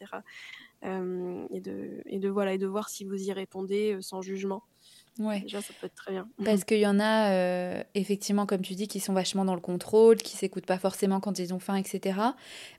et, 0.83 1.59
de, 1.59 2.01
et, 2.05 2.19
de, 2.19 2.29
voilà, 2.29 2.53
et 2.53 2.57
de 2.57 2.67
voir 2.67 2.87
si 2.87 3.03
vous 3.03 3.21
y 3.21 3.33
répondez 3.33 3.97
sans 3.99 4.21
jugement. 4.21 4.63
Ouais. 5.19 5.41
Déjà, 5.41 5.61
ça 5.61 5.73
peut 5.79 5.87
être 5.87 5.95
très 5.95 6.11
bien. 6.11 6.27
Parce 6.43 6.63
qu'il 6.65 6.79
y 6.79 6.87
en 6.87 6.99
a, 6.99 7.31
euh, 7.31 7.83
effectivement, 7.95 8.45
comme 8.45 8.61
tu 8.61 8.73
dis, 8.73 8.87
qui 8.87 8.99
sont 8.99 9.13
vachement 9.13 9.45
dans 9.45 9.55
le 9.55 9.61
contrôle, 9.61 10.17
qui 10.17 10.35
s'écoutent 10.35 10.65
pas 10.65 10.77
forcément 10.77 11.19
quand 11.19 11.39
ils 11.39 11.53
ont 11.53 11.59
faim, 11.59 11.75
etc. 11.75 12.19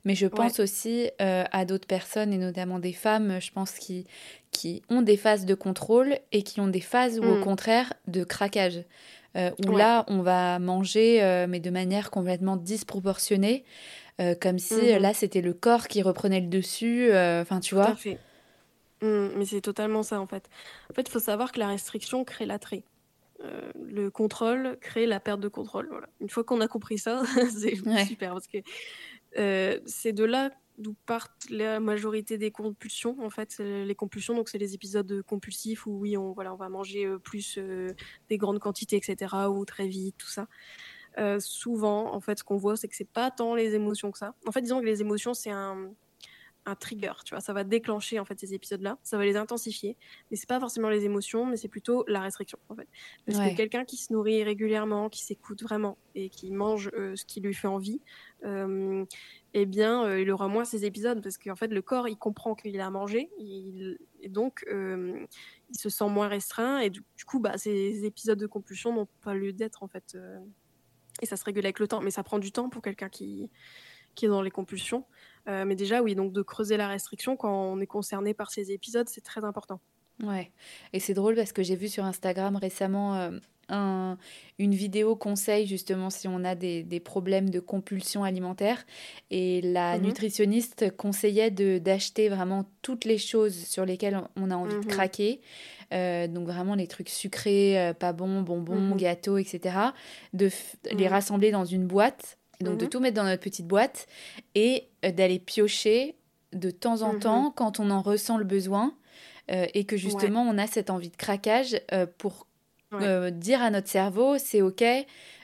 Mais 0.05 0.14
je 0.14 0.27
pense 0.27 0.61
aussi 0.61 1.11
euh, 1.20 1.44
à 1.51 1.64
d'autres 1.64 1.87
personnes, 1.87 2.33
et 2.33 2.38
notamment 2.38 2.79
des 2.79 2.92
femmes, 2.92 3.40
je 3.40 3.51
pense, 3.53 3.72
qui, 3.72 4.07
qui 4.51 4.83
ont 4.88 5.03
des 5.03 5.16
phases 5.16 5.46
de 5.46 5.55
contrôle 5.55 6.18
et 6.33 6.42
qui 6.42 6.61
ont 6.61 6.68
des 6.68 6.81
phases 6.81 7.18
où, 7.18 7.24
au 7.24 7.38
mm. 7.38 7.44
contraire, 7.44 7.92
de 8.07 8.24
craquage. 8.24 8.85
Euh, 9.37 9.51
où 9.66 9.77
là, 9.77 10.05
on 10.09 10.22
va 10.22 10.59
manger, 10.59 11.44
mais 11.48 11.61
de 11.61 11.70
manière 11.70 12.11
complètement 12.11 12.57
disproportionnée. 12.57 13.64
comme 14.40 14.59
si 14.59 14.74
mm-hmm. 14.74 14.98
là 14.98 15.14
c'était 15.14 15.42
le 15.42 15.53
corps 15.53 15.87
qui 15.87 16.03
reprenait 16.03 16.40
le 16.40 16.48
dessus, 16.48 17.11
enfin 17.12 17.61
tu 17.61 17.74
vois. 17.74 17.94
Mmh, 19.02 19.28
mais 19.37 19.44
c'est 19.44 19.61
totalement 19.61 20.02
ça 20.02 20.20
en 20.20 20.26
fait. 20.26 20.48
En 20.90 20.94
fait, 20.94 21.02
il 21.02 21.11
faut 21.11 21.20
savoir 21.20 21.52
que 21.52 21.58
la 21.58 21.68
restriction 21.68 22.24
crée 22.24 22.46
l'attrait. 22.46 22.84
Euh, 23.44 23.70
le 23.76 24.11
contrôle 24.11 24.76
crée 24.80 25.06
la 25.06 25.20
perte 25.20 25.40
de 25.40 25.48
contrôle. 25.48 25.87
Voilà. 25.90 26.08
Une 26.20 26.28
fois 26.28 26.42
qu'on 26.42 26.61
a 26.61 26.68
compris 26.68 26.98
ça, 26.98 27.22
c'est 27.56 27.76
super 28.06 28.32
parce 28.32 28.48
que 28.48 28.58
euh, 29.38 29.78
c'est 29.87 30.12
de 30.12 30.24
là 30.24 30.50
d'où 30.78 30.94
partent 31.06 31.48
la 31.50 31.80
majorité 31.80 32.38
des 32.38 32.50
compulsions. 32.50 33.16
En 33.20 33.30
fait, 33.30 33.58
les 33.58 33.94
compulsions, 33.94 34.34
donc 34.34 34.48
c'est 34.48 34.58
les 34.58 34.74
épisodes 34.74 35.22
compulsifs 35.22 35.87
où 35.87 35.98
oui, 35.98 36.16
on 36.16 36.32
voilà, 36.32 36.52
on 36.52 36.56
va 36.56 36.68
manger 36.68 37.04
euh, 37.04 37.18
plus 37.18 37.58
des 38.28 38.38
grandes 38.38 38.61
quantités, 38.61 38.96
etc. 38.96 39.34
ou 39.50 39.64
très 39.64 39.88
vite, 39.88 40.16
tout 40.18 40.28
ça. 40.28 40.48
souvent, 41.40 42.14
en 42.14 42.20
fait, 42.20 42.38
ce 42.38 42.44
qu'on 42.44 42.56
voit, 42.56 42.76
c'est 42.76 42.88
que 42.88 42.96
c'est 42.96 43.08
pas 43.08 43.30
tant 43.30 43.54
les 43.54 43.74
émotions 43.74 44.11
que 44.12 44.18
ça. 44.18 44.34
En 44.46 44.52
fait, 44.52 44.62
disons 44.62 44.80
que 44.80 44.87
les 44.87 45.00
émotions, 45.00 45.34
c'est 45.34 45.50
un 45.50 45.90
un 46.68 46.74
trigger, 46.74 47.12
tu 47.24 47.35
vois, 47.35 47.40
ça 47.40 47.52
va 47.52 47.64
déclencher 47.64 48.18
en 48.18 48.24
fait 48.24 48.38
ces 48.38 48.52
épisodes-là, 48.54 48.98
ça 49.02 49.16
va 49.16 49.24
les 49.24 49.37
intensifier, 49.37 49.96
mais 50.31 50.37
c'est 50.37 50.48
pas 50.48 50.61
forcément 50.61 50.90
les 50.90 51.04
émotions, 51.04 51.46
mais 51.46 51.57
c'est 51.57 51.68
plutôt 51.68 52.04
la 52.09 52.20
restriction 52.20 52.59
en 52.68 52.74
fait. 52.74 52.87
Parce 53.26 53.38
que 53.38 53.57
quelqu'un 53.57 53.85
qui 53.85 53.96
se 53.96 54.12
nourrit 54.12 54.42
régulièrement, 54.42 55.09
qui 55.09 55.22
s'écoute 55.22 55.62
vraiment 55.62 55.96
et 56.14 56.28
qui 56.28 56.50
mange 56.50 56.90
euh, 56.94 57.16
ce 57.16 57.24
qui 57.24 57.40
lui 57.40 57.54
fait 57.54 57.68
envie, 57.68 58.00
euh, 58.44 59.04
eh 59.54 59.66
bien, 59.66 60.04
euh, 60.04 60.20
il 60.20 60.31
aura 60.31 60.48
moins 60.48 60.64
ces 60.64 60.85
épisodes. 60.85 61.22
Parce 61.22 61.38
qu'en 61.38 61.57
fait 61.57 61.68
le 61.68 61.83
corps 61.83 62.09
il 62.09 62.18
comprend 62.18 62.54
qu'il 62.54 62.78
a 62.81 62.90
mangé, 62.90 63.31
et 63.38 64.28
donc 64.28 64.64
il 64.68 65.78
se 65.78 65.88
sent 65.88 66.09
moins 66.09 66.28
restreint. 66.28 66.81
Et 66.81 66.90
du, 66.90 67.02
coup 67.26 67.40
bah 67.40 67.57
ces 67.57 68.04
épisodes 68.04 68.38
de 68.38 68.46
compulsion 68.46 68.92
n'ont 68.92 69.09
pas 69.22 69.35
lieu 69.35 69.52
d'être 69.52 69.83
en 69.83 69.88
fait. 69.88 70.16
et 71.22 71.26
ça 71.26 71.37
se 71.37 71.44
régule 71.44 71.64
avec 71.64 71.78
le 71.78 71.88
temps, 71.88 72.00
mais 72.02 72.11
ça 72.11 72.22
prend 72.22 72.38
du 72.38 72.52
temps 72.52 72.68
pour 72.68 72.83
quelqu'un 72.83 73.09
qui 73.09 73.50
qui 74.14 74.24
est 74.26 74.28
dans 74.28 74.42
les 74.42 74.50
compulsions. 74.50 75.04
Euh, 75.48 75.64
mais 75.64 75.74
déjà, 75.74 76.02
oui, 76.02 76.14
donc 76.14 76.32
de 76.32 76.42
creuser 76.42 76.76
la 76.76 76.88
restriction 76.88 77.37
quand 77.37 77.52
on 77.52 77.80
est 77.80 77.87
concerné 77.87 78.34
par 78.34 78.50
ces 78.50 78.72
épisodes, 78.72 79.08
c'est 79.08 79.22
très 79.22 79.44
important. 79.44 79.80
Ouais, 80.22 80.50
et 80.92 81.00
c'est 81.00 81.14
drôle 81.14 81.37
parce 81.37 81.52
que 81.52 81.62
j'ai 81.62 81.76
vu 81.76 81.88
sur 81.88 82.04
Instagram 82.04 82.56
récemment 82.56 83.14
euh, 83.14 83.30
un, 83.68 84.18
une 84.58 84.74
vidéo 84.74 85.14
conseil 85.14 85.64
justement 85.64 86.11
si 86.11 86.26
on 86.26 86.42
a 86.42 86.56
des, 86.56 86.82
des 86.82 86.98
problèmes 86.98 87.50
de 87.50 87.61
compulsion 87.61 88.24
alimentaire 88.24 88.84
et 89.30 89.61
la 89.61 89.96
mhm. 89.96 90.06
nutritionniste 90.06 90.96
conseillait 90.96 91.52
d'acheter 91.52 92.28
vraiment 92.30 92.64
toutes 92.82 93.04
les 93.04 93.18
choses 93.18 93.54
sur 93.54 93.87
lesquelles 93.87 94.20
on 94.34 94.50
a 94.50 94.56
envie 94.56 94.74
de 94.74 94.78
mhm. 94.78 94.87
craquer. 94.87 95.40
Euh, 95.94 96.26
donc 96.26 96.48
vraiment 96.48 96.74
les 96.74 96.88
trucs 96.88 97.08
sucrés, 97.08 97.94
pas 98.00 98.12
bons, 98.12 98.42
bonbons, 98.42 98.74
mhm. 98.74 98.96
gâteaux, 98.96 99.38
etc. 99.38 99.76
De 100.32 100.50
les 100.90 101.06
rassembler 101.06 101.52
dans 101.52 101.64
une 101.64 101.87
boîte 101.87 102.38
donc 102.61 102.79
de 102.79 102.85
mhm. 102.85 102.90
tout 102.90 103.01
mettre 103.01 103.14
dans 103.14 103.25
notre 103.25 103.42
petite 103.42 103.66
boîte 103.66 104.07
et 104.55 104.88
euh, 105.05 105.12
d'aller 105.12 105.38
piocher 105.38 106.16
de 106.53 106.71
temps 106.71 107.03
en 107.03 107.14
mhm. 107.14 107.21
temps 107.21 107.53
quand 107.55 107.81
on 107.81 107.90
en 107.90 108.03
ressent 108.03 108.38
le 108.38 108.44
besoin 108.44 108.94
euh, 109.51 109.66
et 109.75 109.85
que 109.85 109.97
justement 109.97 110.42
on 110.42 110.59
a 110.59 110.66
cette 110.66 110.90
envie 110.90 111.11
de 111.11 111.16
craquage 111.16 111.81
euh, 111.92 112.07
pour 112.18 112.47
dire 113.33 113.61
à 113.61 113.68
notre 113.68 113.88
cerveau 113.88 114.38
c'est 114.38 114.62
ok, 114.62 114.83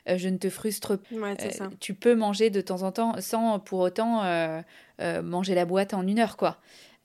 je 0.06 0.28
ne 0.30 0.38
te 0.38 0.48
frustre 0.48 0.96
pas. 0.96 1.34
tu 1.78 1.92
peux 1.92 2.14
manger 2.14 2.48
de 2.48 2.62
temps 2.62 2.82
en 2.82 2.90
temps 2.90 3.20
sans 3.20 3.58
pour 3.58 3.80
autant 3.80 4.22
manger 4.98 5.54
la 5.54 5.66
boîte 5.66 5.92
en 5.92 6.06
une 6.06 6.20
heure 6.20 6.38
quoi. 6.38 6.58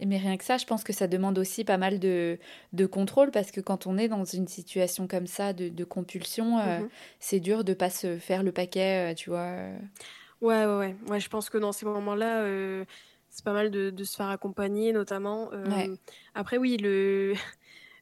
Mais 0.05 0.17
rien 0.17 0.37
que 0.37 0.45
ça, 0.45 0.57
je 0.57 0.65
pense 0.65 0.83
que 0.83 0.93
ça 0.93 1.07
demande 1.07 1.37
aussi 1.37 1.65
pas 1.65 1.77
mal 1.77 1.99
de, 1.99 2.39
de 2.71 2.85
contrôle 2.85 3.31
parce 3.31 3.51
que 3.51 3.59
quand 3.59 3.85
on 3.85 3.97
est 3.97 4.07
dans 4.07 4.23
une 4.23 4.47
situation 4.47 5.07
comme 5.07 5.27
ça 5.27 5.51
de, 5.51 5.67
de 5.67 5.83
compulsion, 5.83 6.57
euh, 6.59 6.79
mhm. 6.79 6.89
c'est 7.19 7.41
dur 7.41 7.65
de 7.65 7.73
pas 7.73 7.89
se 7.89 8.17
faire 8.17 8.41
le 8.41 8.53
paquet, 8.53 9.11
euh, 9.11 9.13
tu 9.13 9.29
vois. 9.29 9.55
Ouais, 10.41 10.65
ouais, 10.65 10.77
ouais, 10.77 10.95
ouais. 11.09 11.19
Je 11.19 11.27
pense 11.29 11.49
que 11.49 11.57
dans 11.57 11.73
ces 11.73 11.85
moments-là, 11.85 12.43
euh, 12.43 12.85
c'est 13.29 13.43
pas 13.43 13.51
mal 13.51 13.71
de, 13.71 13.89
de, 13.89 14.03
se 14.05 14.15
faire 14.15 14.29
accompagner, 14.29 14.93
notamment. 14.93 15.51
Après, 16.33 16.57
oui, 16.57 16.77
le. 16.77 17.33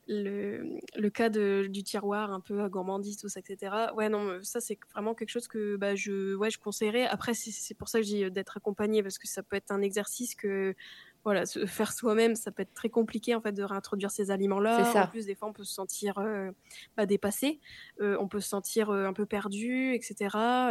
Le, 0.10 0.80
le, 0.96 1.10
cas 1.10 1.28
de, 1.28 1.68
du 1.70 1.84
tiroir 1.84 2.32
un 2.32 2.40
peu 2.40 2.64
à 2.64 2.70
gourmandise, 2.70 3.18
tout 3.18 3.28
ça, 3.28 3.42
etc. 3.42 3.92
Ouais, 3.94 4.08
non, 4.08 4.40
ça 4.42 4.62
c'est 4.62 4.80
vraiment 4.94 5.14
quelque 5.14 5.32
chose 5.32 5.50
que 5.50 5.76
bah, 5.76 5.96
je, 5.96 6.34
ouais, 6.34 6.50
je 6.50 6.60
conseillerais. 6.60 7.06
Après, 7.06 7.34
c'est 7.34 7.74
pour 7.74 7.90
ça 7.90 8.00
que 8.00 8.06
je 8.06 8.12
dis 8.12 8.32
d'être 8.32 8.56
accompagné 8.56 9.04
parce 9.04 9.18
que 9.18 9.28
ça 9.28 9.44
peut 9.44 9.58
être 9.58 9.70
un 9.70 9.82
exercice 9.82 10.34
que 10.34 10.76
voilà, 11.24 11.46
se 11.46 11.66
faire 11.66 11.92
soi-même, 11.92 12.36
ça 12.36 12.52
peut 12.52 12.62
être 12.62 12.74
très 12.74 12.90
compliqué 12.90 13.36
en 13.36 13.42
fait 13.42 13.52
de 13.52 13.64
réintroduire 13.64 14.12
ces 14.12 14.32
aliments-là. 14.32 15.04
En 15.04 15.08
plus, 15.08 15.26
des 15.26 15.36
fois, 15.36 15.50
on 15.50 15.54
peut 15.54 15.64
se 15.64 15.74
sentir 15.74 16.18
euh, 16.20 16.52
bah, 16.96 17.06
dépassé, 17.06 17.60
euh, 18.02 18.18
on 18.20 18.28
peut 18.28 18.40
se 18.40 18.50
sentir 18.50 18.90
euh, 18.90 19.08
un 19.08 19.14
peu 19.14 19.26
perdu, 19.26 19.94
etc. 19.94 20.16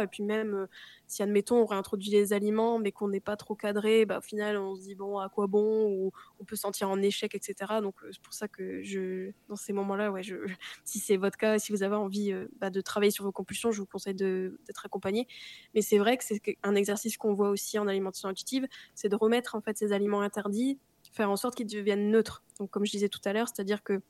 Et 0.03 0.07
puis 0.07 0.23
même, 0.23 0.67
si 1.07 1.23
admettons, 1.23 1.61
on 1.61 1.65
réintroduit 1.65 2.11
les 2.11 2.33
aliments, 2.33 2.79
mais 2.79 2.91
qu'on 2.91 3.07
n'est 3.07 3.19
pas 3.19 3.37
trop 3.37 3.55
cadré, 3.55 4.05
bah, 4.05 4.19
au 4.19 4.21
final, 4.21 4.57
on 4.57 4.75
se 4.75 4.81
dit 4.81 4.95
bon, 4.95 5.17
à 5.17 5.29
quoi 5.29 5.47
bon? 5.47 5.87
Ou 5.87 6.11
on 6.39 6.45
peut 6.45 6.55
se 6.55 6.61
sentir 6.61 6.89
en 6.89 7.01
échec, 7.01 7.33
etc. 7.35 7.79
Donc 7.81 7.95
c'est 8.11 8.21
pour 8.21 8.33
ça 8.33 8.47
que 8.47 8.81
je, 8.83 9.31
dans 9.49 9.55
ces 9.55 9.73
moments-là, 9.73 10.11
ouais, 10.11 10.21
si 10.85 10.99
c'est 10.99 11.17
votre 11.17 11.37
cas, 11.37 11.59
si 11.59 11.71
vous 11.71 11.83
avez 11.83 11.95
envie 11.95 12.33
bah, 12.59 12.69
de 12.69 12.81
travailler 12.81 13.11
sur 13.11 13.23
vos 13.23 13.31
compulsions, 13.31 13.71
je 13.71 13.79
vous 13.79 13.87
conseille 13.87 14.15
d'être 14.15 14.85
accompagné. 14.85 15.27
Mais 15.73 15.81
c'est 15.81 15.97
vrai 15.97 16.17
que 16.17 16.23
c'est 16.23 16.41
un 16.63 16.75
exercice 16.75 17.17
qu'on 17.17 17.33
voit 17.33 17.49
aussi 17.49 17.79
en 17.79 17.87
alimentation 17.87 18.29
intuitive, 18.29 18.67
c'est 18.95 19.09
de 19.09 19.15
remettre 19.15 19.55
en 19.55 19.61
fait 19.61 19.77
ces 19.77 19.93
aliments 19.93 20.21
interdits 20.21 20.79
faire 21.17 21.29
en 21.29 21.35
sorte 21.35 21.55
qu'ils 21.55 21.67
deviennent 21.67 22.09
neutres. 22.11 22.43
Donc, 22.59 22.69
comme 22.69 22.85
je 22.85 22.91
disais 22.91 23.09
tout 23.09 23.19
à 23.25 23.33
l'heure, 23.33 23.47
c'est-à-dire 23.47 23.83
que, 23.83 24.01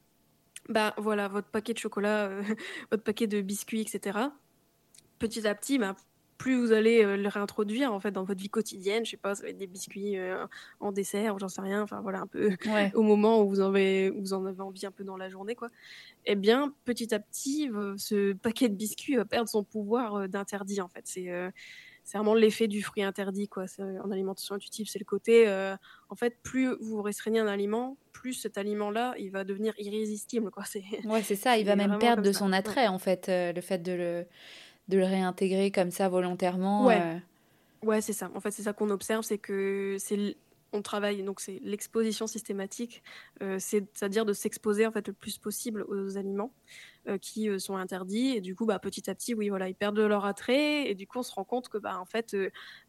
bah 0.70 0.94
voilà, 0.98 1.28
votre 1.28 1.48
paquet 1.48 1.74
de 1.74 1.80
chocolat, 1.80 2.28
euh, 2.28 2.42
votre 2.92 3.04
paquet 3.04 3.28
de 3.28 3.42
biscuits, 3.42 3.82
etc. 3.82 4.20
Petit 5.20 5.48
à 5.48 5.56
petit, 5.56 5.80
bah, 5.80 5.96
plus 6.38 6.60
vous 6.60 6.72
allez 6.72 7.04
euh, 7.04 7.18
le 7.18 7.28
réintroduire 7.28 7.94
en 7.94 8.00
fait 8.00 8.12
dans 8.12 8.24
votre 8.24 8.40
vie 8.40 8.50
quotidienne, 8.50 9.06
je 9.06 9.12
sais 9.12 9.18
pas, 9.18 9.36
ça 9.36 9.44
va 9.44 9.50
être 9.50 9.58
des 9.58 9.68
biscuits 9.68 10.18
euh, 10.18 10.46
en 10.80 10.92
dessert 10.92 11.40
j'en 11.40 11.50
sais 11.50 11.62
rien, 11.62 11.82
enfin 11.82 12.02
voilà 12.02 12.20
un 12.20 12.28
peu 12.28 12.56
au 12.96 13.02
moment 13.02 13.42
où 13.42 13.50
vous 13.50 13.62
en 13.62 13.70
avez 13.70 14.10
vous 14.10 14.34
en 14.34 14.46
avez 14.46 14.62
envie 14.62 14.86
un 14.86 14.92
peu 14.92 15.04
dans 15.04 15.18
la 15.18 15.30
journée 15.30 15.56
quoi. 15.56 15.70
Eh 16.26 16.36
bien, 16.36 16.74
petit 16.86 17.14
à 17.14 17.20
petit, 17.20 17.70
ce 17.98 18.34
paquet 18.34 18.70
de 18.70 18.76
biscuits 18.76 19.16
va 19.16 19.26
perdre 19.26 19.50
son 19.50 19.64
pouvoir 19.64 20.28
d'interdit 20.28 20.82
en 20.82 20.90
fait. 20.90 21.04
C'est 21.06 21.32
c'est 22.08 22.18
vraiment 22.18 22.36
l'effet 22.36 22.70
du 22.70 22.82
fruit 22.82 23.04
interdit 23.04 23.50
quoi. 23.50 23.66
En 23.80 24.12
alimentation 24.12 24.56
intuitive, 24.56 24.88
c'est 24.90 24.98
le 24.98 25.04
côté, 25.04 25.46
euh, 25.50 25.76
en 26.08 26.16
fait, 26.16 26.38
plus 26.42 26.74
vous 26.80 27.02
restreignez 27.02 27.42
un 27.42 27.48
aliment, 27.48 27.98
plus 28.14 28.32
cet 28.32 28.58
aliment-là, 28.58 29.14
il 29.20 29.30
va 29.30 29.44
devenir 29.44 29.74
irrésistible 29.78 30.50
quoi. 30.50 30.64
C'est 30.72 30.86
ouais, 31.06 31.22
c'est 31.22 31.36
ça. 31.36 31.58
Il 31.58 31.66
va 31.66 31.76
même 31.76 32.00
perdre 32.00 32.24
de 32.24 32.32
son 32.32 32.54
attrait 32.54 32.88
en 32.88 32.98
fait, 32.98 33.28
euh, 33.28 33.52
le 33.52 33.60
fait 33.60 33.80
de 33.80 33.92
le 33.92 34.26
de 34.88 34.98
le 34.98 35.06
réintégrer 35.06 35.72
comme 35.72 35.92
ça 35.92 36.10
volontairement. 36.10 36.86
Ouais. 36.86 37.02
Euh. 37.02 37.18
Ouais, 37.84 38.02
c'est 38.02 38.14
ça. 38.14 38.32
En 38.34 38.40
fait, 38.40 38.52
c'est 38.52 38.64
ça 38.64 38.74
qu'on 38.74 38.90
observe, 38.90 39.24
c'est 39.24 39.38
que 39.38 39.98
c'est 40.00 40.36
on 40.74 40.82
travaille, 40.82 41.24
donc 41.24 41.40
c'est 41.40 41.60
l'exposition 41.64 42.28
systématique, 42.28 43.04
euh, 43.42 43.58
c'est-à-dire 43.60 44.26
de 44.26 44.34
s'exposer 44.34 44.86
en 44.86 44.92
fait 44.92 45.08
le 45.08 45.14
plus 45.14 45.38
possible 45.38 45.84
aux 45.88 46.18
aliments 46.18 46.52
euh, 47.08 47.18
qui 47.18 47.50
euh, 47.50 47.60
sont 47.60 47.76
interdits. 47.76 48.30
Et 48.36 48.42
du 48.42 48.56
coup, 48.56 48.66
bah, 48.66 48.80
petit 48.80 49.10
à 49.10 49.16
petit, 49.16 49.34
oui, 49.34 49.50
voilà, 49.50 49.70
ils 49.70 49.76
perdent 49.76 50.00
leur 50.00 50.26
attrait. 50.26 50.90
Et 50.90 50.96
du 50.96 51.08
coup, 51.08 51.20
on 51.20 51.24
se 51.24 51.34
rend 51.34 51.46
compte 51.46 51.70
que, 51.70 51.78
bah, 51.78 52.00
en 52.00 52.06
fait, 52.06 52.36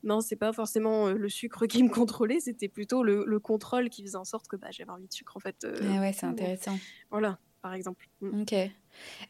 non, 0.02 0.20
c'est 0.20 0.36
pas 0.36 0.52
forcément 0.52 1.08
le 1.08 1.28
sucre 1.28 1.66
qui 1.66 1.82
me 1.82 1.90
contrôlait, 1.90 2.40
c'était 2.40 2.68
plutôt 2.68 3.02
le, 3.02 3.38
contrôle 3.38 3.88
qui 3.88 4.02
faisait 4.02 4.16
en 4.16 4.24
sorte 4.24 4.48
que 4.48 4.56
bah, 4.56 4.68
j'avais 4.70 4.90
envie 4.90 5.06
de 5.06 5.12
sucre, 5.12 5.36
en 5.36 5.40
fait. 5.40 5.66
Ah 5.66 6.00
ouais, 6.00 6.12
c'est 6.12 6.26
intéressant. 6.26 6.76
Voilà, 7.10 7.38
par 7.62 7.74
exemple. 7.74 8.08
Mm. 8.20 8.42
Ok. 8.42 8.54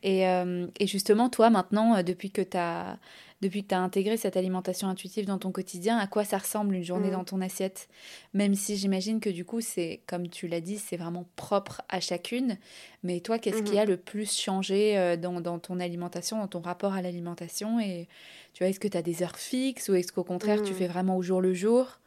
Et, 0.03 0.23
et, 0.23 0.87
justement, 0.87 1.29
toi, 1.29 1.51
maintenant, 1.51 2.03
depuis 2.03 2.31
que 2.31 2.43
tu 2.43 2.57
as 2.57 2.99
depuis 3.41 3.63
que 3.63 3.69
tu 3.69 3.75
as 3.75 3.81
intégré 3.81 4.17
cette 4.17 4.37
alimentation 4.37 4.89
intuitive 4.89 5.25
dans 5.25 5.39
ton 5.39 5.53
quotidien, 5.53 5.97
à 5.97 6.07
quoi 6.07 6.25
ça 6.25 6.39
ressemble 6.39 6.75
une 6.75 6.83
journée 6.83 7.09
mm. 7.09 7.13
dans 7.13 7.25
ton 7.25 7.41
assiette? 7.41 7.89
Même 8.35 8.55
si 8.55 8.77
j'imagine 8.77 9.21
que 9.21 9.31
du 9.31 9.45
coup, 9.45 9.61
c'est, 9.61 10.01
comme 10.07 10.29
tu 10.29 10.49
l'as 10.49 10.61
dit, 10.61 10.79
c'est 10.79 10.97
vraiment 10.97 11.27
propre 11.37 11.83
à 11.89 12.01
chacune. 12.01 12.59
Mais 13.05 13.21
toi, 13.21 13.39
qu'est-ce 13.39 13.63
qui 13.63 13.75
mm-hmm. 13.75 13.81
a 13.81 13.85
le 13.85 13.97
plus 13.97 14.37
changé 14.37 14.99
euh, 14.99 15.17
dans, 15.17 15.41
dans, 15.41 15.59
ton 15.59 15.79
alimentation, 15.79 16.39
dans 16.39 16.49
ton 16.49 16.61
rapport 16.61 16.95
à 16.95 17.03
l'alimentation? 17.03 17.79
Et 17.79 18.09
tu 18.55 18.65
vois, 18.65 18.71
est-ce 18.71 18.81
que 18.81 18.89
tu 18.89 18.97
as 18.97 19.03
des 19.03 19.23
heures 19.23 19.39
fixes 19.39 19.89
ou 19.89 19.95
est-ce 19.95 20.13
qu'au 20.13 20.25
contraire, 20.25 20.63
tu 20.63 20.73
mm. 20.73 20.77
fais 20.77 20.89
vraiment 20.89 21.17
au 21.17 21.23
jour 21.23 21.41
le 21.41 21.55
jour? 21.55 22.01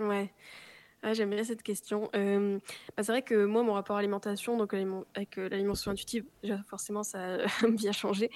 Ouais. 0.00 0.30
Ah, 1.04 1.14
j'aime 1.14 1.30
bien 1.30 1.42
cette 1.42 1.64
question. 1.64 2.08
Euh, 2.14 2.60
bah, 2.96 3.02
c'est 3.02 3.10
vrai 3.10 3.22
que 3.22 3.44
moi, 3.44 3.64
mon 3.64 3.72
rapport 3.72 3.96
à 3.96 4.00
l'alimentation, 4.00 4.56
donc 4.56 4.72
avec 4.72 5.36
euh, 5.36 5.48
l'alimentation 5.48 5.90
intuitive, 5.90 6.24
forcément, 6.68 7.02
ça 7.02 7.38
a 7.64 7.68
bien 7.68 7.90
changé. 7.90 8.30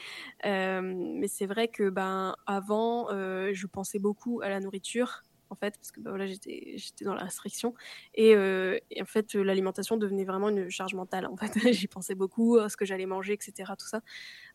Euh, 0.45 0.81
mais 0.83 1.29
c'est 1.29 1.47
vrai 1.47 1.69
que 1.69 1.89
ben 1.91 2.35
avant, 2.47 3.09
je 3.11 3.67
pensais 3.69 4.01
beaucoup 4.01 4.41
à 4.43 4.49
la 4.49 4.59
nourriture, 4.59 5.23
en 5.49 5.55
fait, 5.55 5.77
parce 5.77 5.93
que 5.93 6.01
bah, 6.01 6.11
voilà, 6.11 6.27
j'étais 6.27 7.05
dans 7.05 7.15
la 7.15 7.23
restriction. 7.23 7.73
Et, 8.15 8.35
en 8.37 9.05
fait, 9.05 9.35
l'alimentation 9.35 9.97
devenait 9.97 10.25
vraiment 10.25 10.49
une 10.49 10.69
charge 10.69 10.95
mentale. 10.95 11.27
En 11.27 11.37
fait, 11.37 11.53
j'y 11.73 11.87
pensais 11.87 12.17
beaucoup 12.17 12.57
à 12.57 12.69
ce 12.69 12.77
que 12.77 12.85
j'allais 12.85 13.07
manger, 13.07 13.35
etc. 13.35 13.75
Tout 13.79 13.87
ça. 13.87 14.01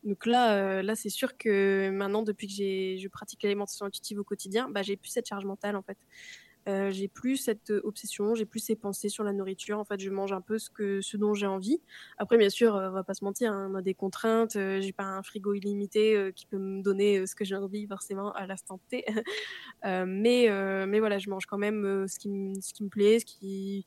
Donc 0.03 0.25
là, 0.25 0.83
là, 0.83 0.95
c'est 0.97 1.09
sûr 1.09 1.37
que 1.37 1.89
maintenant, 1.89 2.23
depuis 2.23 2.47
que 2.47 2.53
je 3.01 3.07
pratique 3.07 3.41
l'alimentation 3.43 3.85
intuitive 3.85 4.19
au 4.19 4.25
quotidien, 4.25 4.67
bah, 4.69 4.81
j'ai 4.81 4.97
plus 4.97 5.11
cette 5.11 5.29
charge 5.29 5.45
mentale, 5.45 5.77
en 5.77 5.81
fait. 5.81 5.97
Euh, 6.69 6.91
j'ai 6.91 7.07
plus 7.07 7.37
cette 7.37 7.71
obsession, 7.83 8.35
j'ai 8.35 8.45
plus 8.45 8.59
ces 8.59 8.75
pensées 8.75 9.09
sur 9.09 9.23
la 9.23 9.33
nourriture. 9.33 9.79
En 9.79 9.85
fait, 9.85 9.99
je 9.99 10.09
mange 10.09 10.31
un 10.31 10.41
peu 10.41 10.59
ce 10.59 10.69
que 10.69 11.01
ce 11.01 11.17
dont 11.17 11.33
j'ai 11.33 11.47
envie. 11.47 11.81
Après, 12.17 12.37
bien 12.37 12.49
sûr, 12.49 12.75
euh, 12.75 12.89
on 12.89 12.91
va 12.91 13.03
pas 13.03 13.13
se 13.13 13.23
mentir, 13.23 13.51
hein, 13.51 13.69
on 13.71 13.75
a 13.75 13.81
des 13.81 13.93
contraintes. 13.93 14.55
Euh, 14.55 14.79
j'ai 14.81 14.93
pas 14.93 15.03
un 15.03 15.23
frigo 15.23 15.53
illimité 15.53 16.31
qui 16.35 16.45
peut 16.45 16.57
me 16.57 16.81
donner 16.81 17.25
ce 17.25 17.35
que 17.35 17.45
j'ai 17.45 17.55
envie 17.55 17.87
forcément 17.87 18.31
à 18.33 18.45
l'instant 18.45 18.79
T. 18.89 19.05
mais 19.83 20.49
mais 20.87 20.99
voilà, 20.99 21.17
je 21.17 21.29
mange 21.29 21.45
quand 21.45 21.57
même 21.57 22.07
ce 22.07 22.19
qui 22.19 22.29
me 22.29 22.59
ce 22.61 22.73
qui 22.73 22.83
me 22.83 22.89
plaît, 22.89 23.19
ce 23.19 23.25
qui 23.25 23.85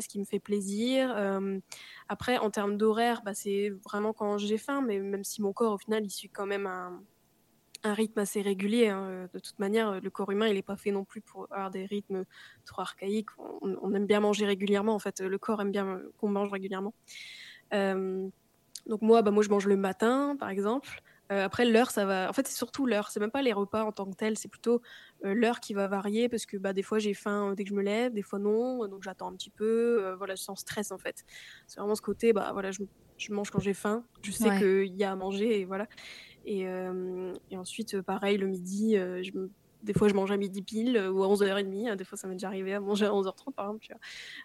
ce 0.00 0.08
qui 0.08 0.18
me 0.18 0.24
fait 0.24 0.40
plaisir. 0.40 1.14
après, 2.08 2.38
en 2.38 2.50
termes 2.50 2.76
d'horaire, 2.76 3.22
bah, 3.24 3.34
c'est 3.34 3.70
vraiment 3.84 4.12
quand 4.12 4.38
j'ai 4.38 4.58
faim, 4.58 4.82
mais 4.82 4.98
même 4.98 5.24
si 5.24 5.40
mon 5.40 5.52
corps, 5.52 5.74
au 5.74 5.78
final, 5.78 6.04
il 6.04 6.10
suit 6.10 6.28
quand 6.28 6.46
même 6.46 6.66
un, 6.66 7.00
un 7.84 7.94
rythme 7.94 8.18
assez 8.18 8.40
régulier. 8.40 8.88
Hein. 8.88 9.28
De 9.32 9.38
toute 9.38 9.58
manière, 9.58 10.00
le 10.00 10.10
corps 10.10 10.30
humain, 10.30 10.48
il 10.48 10.54
n'est 10.54 10.62
pas 10.62 10.76
fait 10.76 10.90
non 10.90 11.04
plus 11.04 11.20
pour 11.20 11.46
avoir 11.50 11.70
des 11.70 11.84
rythmes 11.84 12.24
trop 12.64 12.82
archaïques. 12.82 13.28
On, 13.60 13.94
aime 13.94 14.06
bien 14.06 14.20
manger 14.20 14.46
régulièrement, 14.46 14.94
en 14.94 14.98
fait. 14.98 15.20
Le 15.20 15.38
corps 15.38 15.60
aime 15.60 15.70
bien 15.70 16.00
qu'on 16.18 16.28
mange 16.28 16.50
régulièrement. 16.50 16.94
Euh, 17.74 18.26
donc 18.86 19.02
moi, 19.02 19.22
bah, 19.22 19.30
moi, 19.30 19.42
je 19.42 19.50
mange 19.50 19.66
le 19.66 19.76
matin, 19.76 20.36
par 20.38 20.48
exemple. 20.48 21.02
Euh, 21.32 21.44
après, 21.44 21.64
l'heure, 21.64 21.90
ça 21.90 22.04
va. 22.04 22.28
En 22.28 22.32
fait, 22.32 22.46
c'est 22.46 22.56
surtout 22.56 22.86
l'heure. 22.86 23.10
C'est 23.10 23.20
même 23.20 23.30
pas 23.30 23.42
les 23.42 23.52
repas 23.52 23.84
en 23.84 23.92
tant 23.92 24.06
que 24.06 24.16
tel. 24.16 24.36
C'est 24.38 24.48
plutôt 24.48 24.82
euh, 25.24 25.34
l'heure 25.34 25.60
qui 25.60 25.74
va 25.74 25.86
varier 25.86 26.28
parce 26.28 26.46
que 26.46 26.56
bah, 26.56 26.72
des 26.72 26.82
fois, 26.82 26.98
j'ai 26.98 27.14
faim 27.14 27.54
dès 27.54 27.64
que 27.64 27.70
je 27.70 27.74
me 27.74 27.82
lève, 27.82 28.12
des 28.12 28.22
fois 28.22 28.38
non. 28.38 28.86
Donc, 28.88 29.02
j'attends 29.02 29.28
un 29.28 29.34
petit 29.34 29.50
peu. 29.50 30.14
voilà, 30.18 30.34
je 30.34 30.42
sens 30.42 30.60
stress 30.60 30.90
en 30.90 30.98
fait. 30.98 31.24
C'est 31.66 31.80
vraiment 31.80 31.94
ce 31.94 32.02
côté. 32.02 32.32
Bah 32.32 32.50
voilà, 32.52 32.70
je, 32.70 32.82
je 33.16 33.32
mange 33.32 33.50
quand 33.50 33.60
j'ai 33.60 33.74
faim. 33.74 34.04
Je 34.22 34.32
sais 34.32 34.58
qu'il 34.58 34.96
y 34.96 35.04
a 35.04 35.12
à 35.12 35.16
manger 35.16 35.60
et 35.60 35.64
voilà. 35.64 35.86
Et, 36.46 36.66
euh, 36.68 37.32
et 37.50 37.56
ensuite, 37.56 38.00
pareil, 38.02 38.36
le 38.36 38.46
midi, 38.46 38.96
euh, 38.96 39.22
des 39.82 39.92
fois 39.92 40.08
je 40.08 40.14
mange 40.14 40.30
à 40.30 40.36
midi 40.38 40.62
pile 40.62 40.96
ou 40.98 41.22
à 41.24 41.28
11h30 41.28 41.88
hein, 41.88 41.96
des 41.96 42.04
fois 42.04 42.16
ça 42.16 42.26
m'est 42.26 42.36
déjà 42.36 42.46
arrivé 42.46 42.72
à 42.72 42.80
manger 42.80 43.04
à 43.04 43.10
11h30 43.12 43.52
par 43.54 43.66
exemple 43.66 43.94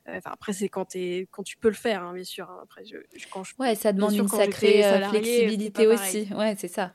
euh, 0.09 0.19
après 0.25 0.51
c'est 0.51 0.67
quand, 0.67 0.93
quand 1.31 1.43
tu 1.43 1.55
peux 1.57 1.69
le 1.69 1.75
faire 1.75 2.03
hein, 2.03 2.13
bien 2.13 2.25
sûr 2.25 2.49
hein. 2.49 2.59
après 2.63 2.83
je, 2.83 2.97
quand 3.31 3.45
je, 3.45 3.53
ouais 3.57 3.73
ça 3.75 3.93
demande 3.93 4.13
une 4.13 4.27
sacrée 4.27 4.83
flexibilité 5.09 5.87
aussi. 5.87 6.27
Ouais 6.33 6.55
c'est 6.57 6.67
ça. 6.67 6.93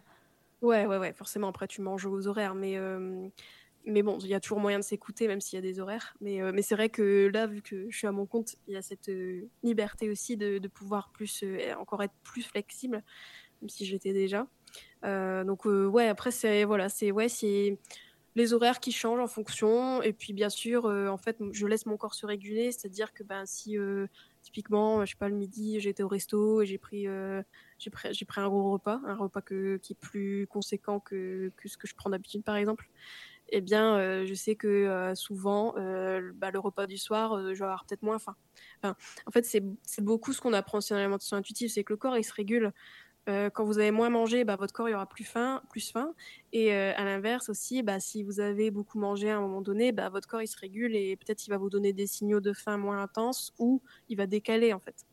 Ouais 0.60 0.84
ouais 0.84 0.98
ouais 0.98 1.14
forcément. 1.14 1.48
Après 1.48 1.66
tu 1.66 1.80
manges 1.80 2.04
aux 2.04 2.26
horaires 2.26 2.54
mais 2.54 2.78
mais 3.86 4.02
bon 4.02 4.18
il 4.20 4.26
y 4.28 4.34
a 4.34 4.40
toujours 4.40 4.60
moyen 4.60 4.78
de 4.78 4.84
s'écouter 4.84 5.26
même 5.26 5.40
s'il 5.40 5.56
y 5.56 5.58
a 5.58 5.62
des 5.62 5.80
horaires. 5.80 6.14
Mais 6.20 6.40
mais 6.52 6.60
c'est 6.60 6.74
vrai 6.74 6.90
que 6.90 7.30
là 7.32 7.46
vu 7.46 7.62
que 7.62 7.86
je 7.88 7.96
suis 7.96 8.06
à 8.06 8.12
mon 8.12 8.26
compte 8.26 8.56
il 8.68 8.74
y 8.74 8.76
a 8.76 8.82
cette 8.82 9.10
liberté 9.62 10.10
aussi 10.10 10.36
de, 10.36 10.58
de 10.58 10.68
pouvoir 10.68 11.10
plus 11.12 11.44
encore 11.78 12.02
être 12.02 12.14
plus 12.24 12.42
flexible 12.42 13.02
même 13.62 13.68
si 13.70 13.86
j'étais 13.86 14.12
déjà. 14.12 14.40
euh, 14.40 14.44
donc 15.44 15.66
euh, 15.66 15.86
ouais, 15.86 16.08
après 16.08 16.30
c'est 16.30 16.64
voilà, 16.64 16.88
c'est 16.88 17.10
ouais, 17.10 17.28
c'est 17.28 17.78
les 18.36 18.52
horaires 18.52 18.80
qui 18.80 18.90
changent 18.90 19.20
en 19.20 19.26
fonction. 19.26 20.02
Et 20.02 20.12
puis 20.12 20.32
bien 20.32 20.48
sûr, 20.48 20.86
euh, 20.86 21.08
en 21.08 21.18
fait, 21.18 21.38
je 21.52 21.66
laisse 21.66 21.86
mon 21.86 21.96
corps 21.96 22.14
se 22.14 22.26
réguler, 22.26 22.72
c'est-à-dire 22.72 23.12
que 23.12 23.22
ben 23.22 23.44
si 23.46 23.76
typiquement, 24.42 25.04
je 25.04 25.12
sais 25.12 25.18
pas 25.18 25.28
le 25.28 25.36
midi, 25.36 25.78
j'étais 25.80 26.02
au 26.02 26.08
resto 26.08 26.62
et 26.62 26.66
j'ai 26.66 26.78
pris 26.78 27.06
j'ai 27.78 27.90
pris 27.90 28.08
j'ai 28.12 28.24
pris 28.24 28.40
un 28.40 28.48
gros 28.48 28.72
repas, 28.72 29.00
un 29.06 29.16
repas 29.16 29.42
qui 29.42 29.92
est 29.92 29.98
plus 30.00 30.46
conséquent 30.48 31.00
que, 31.00 31.52
que 31.56 31.68
ce 31.68 31.76
que 31.76 31.86
je 31.86 31.94
prends 31.94 32.10
d'habitude 32.10 32.42
par 32.42 32.56
exemple. 32.56 32.88
Eh 33.50 33.60
bien, 33.60 34.24
je 34.24 34.34
sais 34.34 34.56
que 34.56 35.12
souvent, 35.14 35.74
bah, 36.34 36.50
le 36.50 36.58
repas 36.58 36.86
du 36.86 36.96
soir, 36.96 37.38
je 37.54 37.58
vais 37.58 37.64
avoir 37.64 37.84
peut-être 37.84 38.02
moins 38.02 38.18
faim. 38.18 38.36
En 38.82 39.30
fait, 39.32 39.44
c'est 39.44 40.00
beaucoup 40.02 40.32
ce 40.32 40.40
qu'on 40.40 40.54
apprend 40.54 40.80
sur 40.80 40.96
l'alimentation 40.96 41.36
intuitive, 41.36 41.68
c'est 41.68 41.84
que 41.84 41.92
le 41.92 41.98
corps, 41.98 42.16
il 42.16 42.24
se 42.24 42.32
régule. 42.32 42.72
Euh, 43.28 43.48
quand 43.48 43.64
vous 43.64 43.78
avez 43.78 43.90
moins 43.90 44.10
mangé, 44.10 44.44
bah, 44.44 44.56
votre 44.56 44.72
corps 44.72 44.88
il 44.88 44.94
aura 44.94 45.08
plus 45.08 45.24
faim, 45.24 45.62
plus 45.70 45.90
faim. 45.90 46.14
Et 46.52 46.74
euh, 46.74 46.92
à 46.96 47.04
l'inverse 47.04 47.48
aussi, 47.48 47.82
bah, 47.82 47.98
si 47.98 48.22
vous 48.22 48.40
avez 48.40 48.70
beaucoup 48.70 48.98
mangé 48.98 49.30
à 49.30 49.38
un 49.38 49.40
moment 49.40 49.62
donné, 49.62 49.92
bah, 49.92 50.10
votre 50.10 50.28
corps 50.28 50.42
il 50.42 50.46
se 50.46 50.58
régule 50.58 50.94
et 50.94 51.16
peut-être 51.16 51.46
il 51.46 51.50
va 51.50 51.56
vous 51.56 51.70
donner 51.70 51.92
des 51.92 52.06
signaux 52.06 52.40
de 52.40 52.52
faim 52.52 52.76
moins 52.76 53.00
intenses 53.00 53.54
ou 53.58 53.82
il 54.08 54.16
va 54.16 54.26
décaler 54.26 54.72
en 54.72 54.80
fait. 54.80 55.06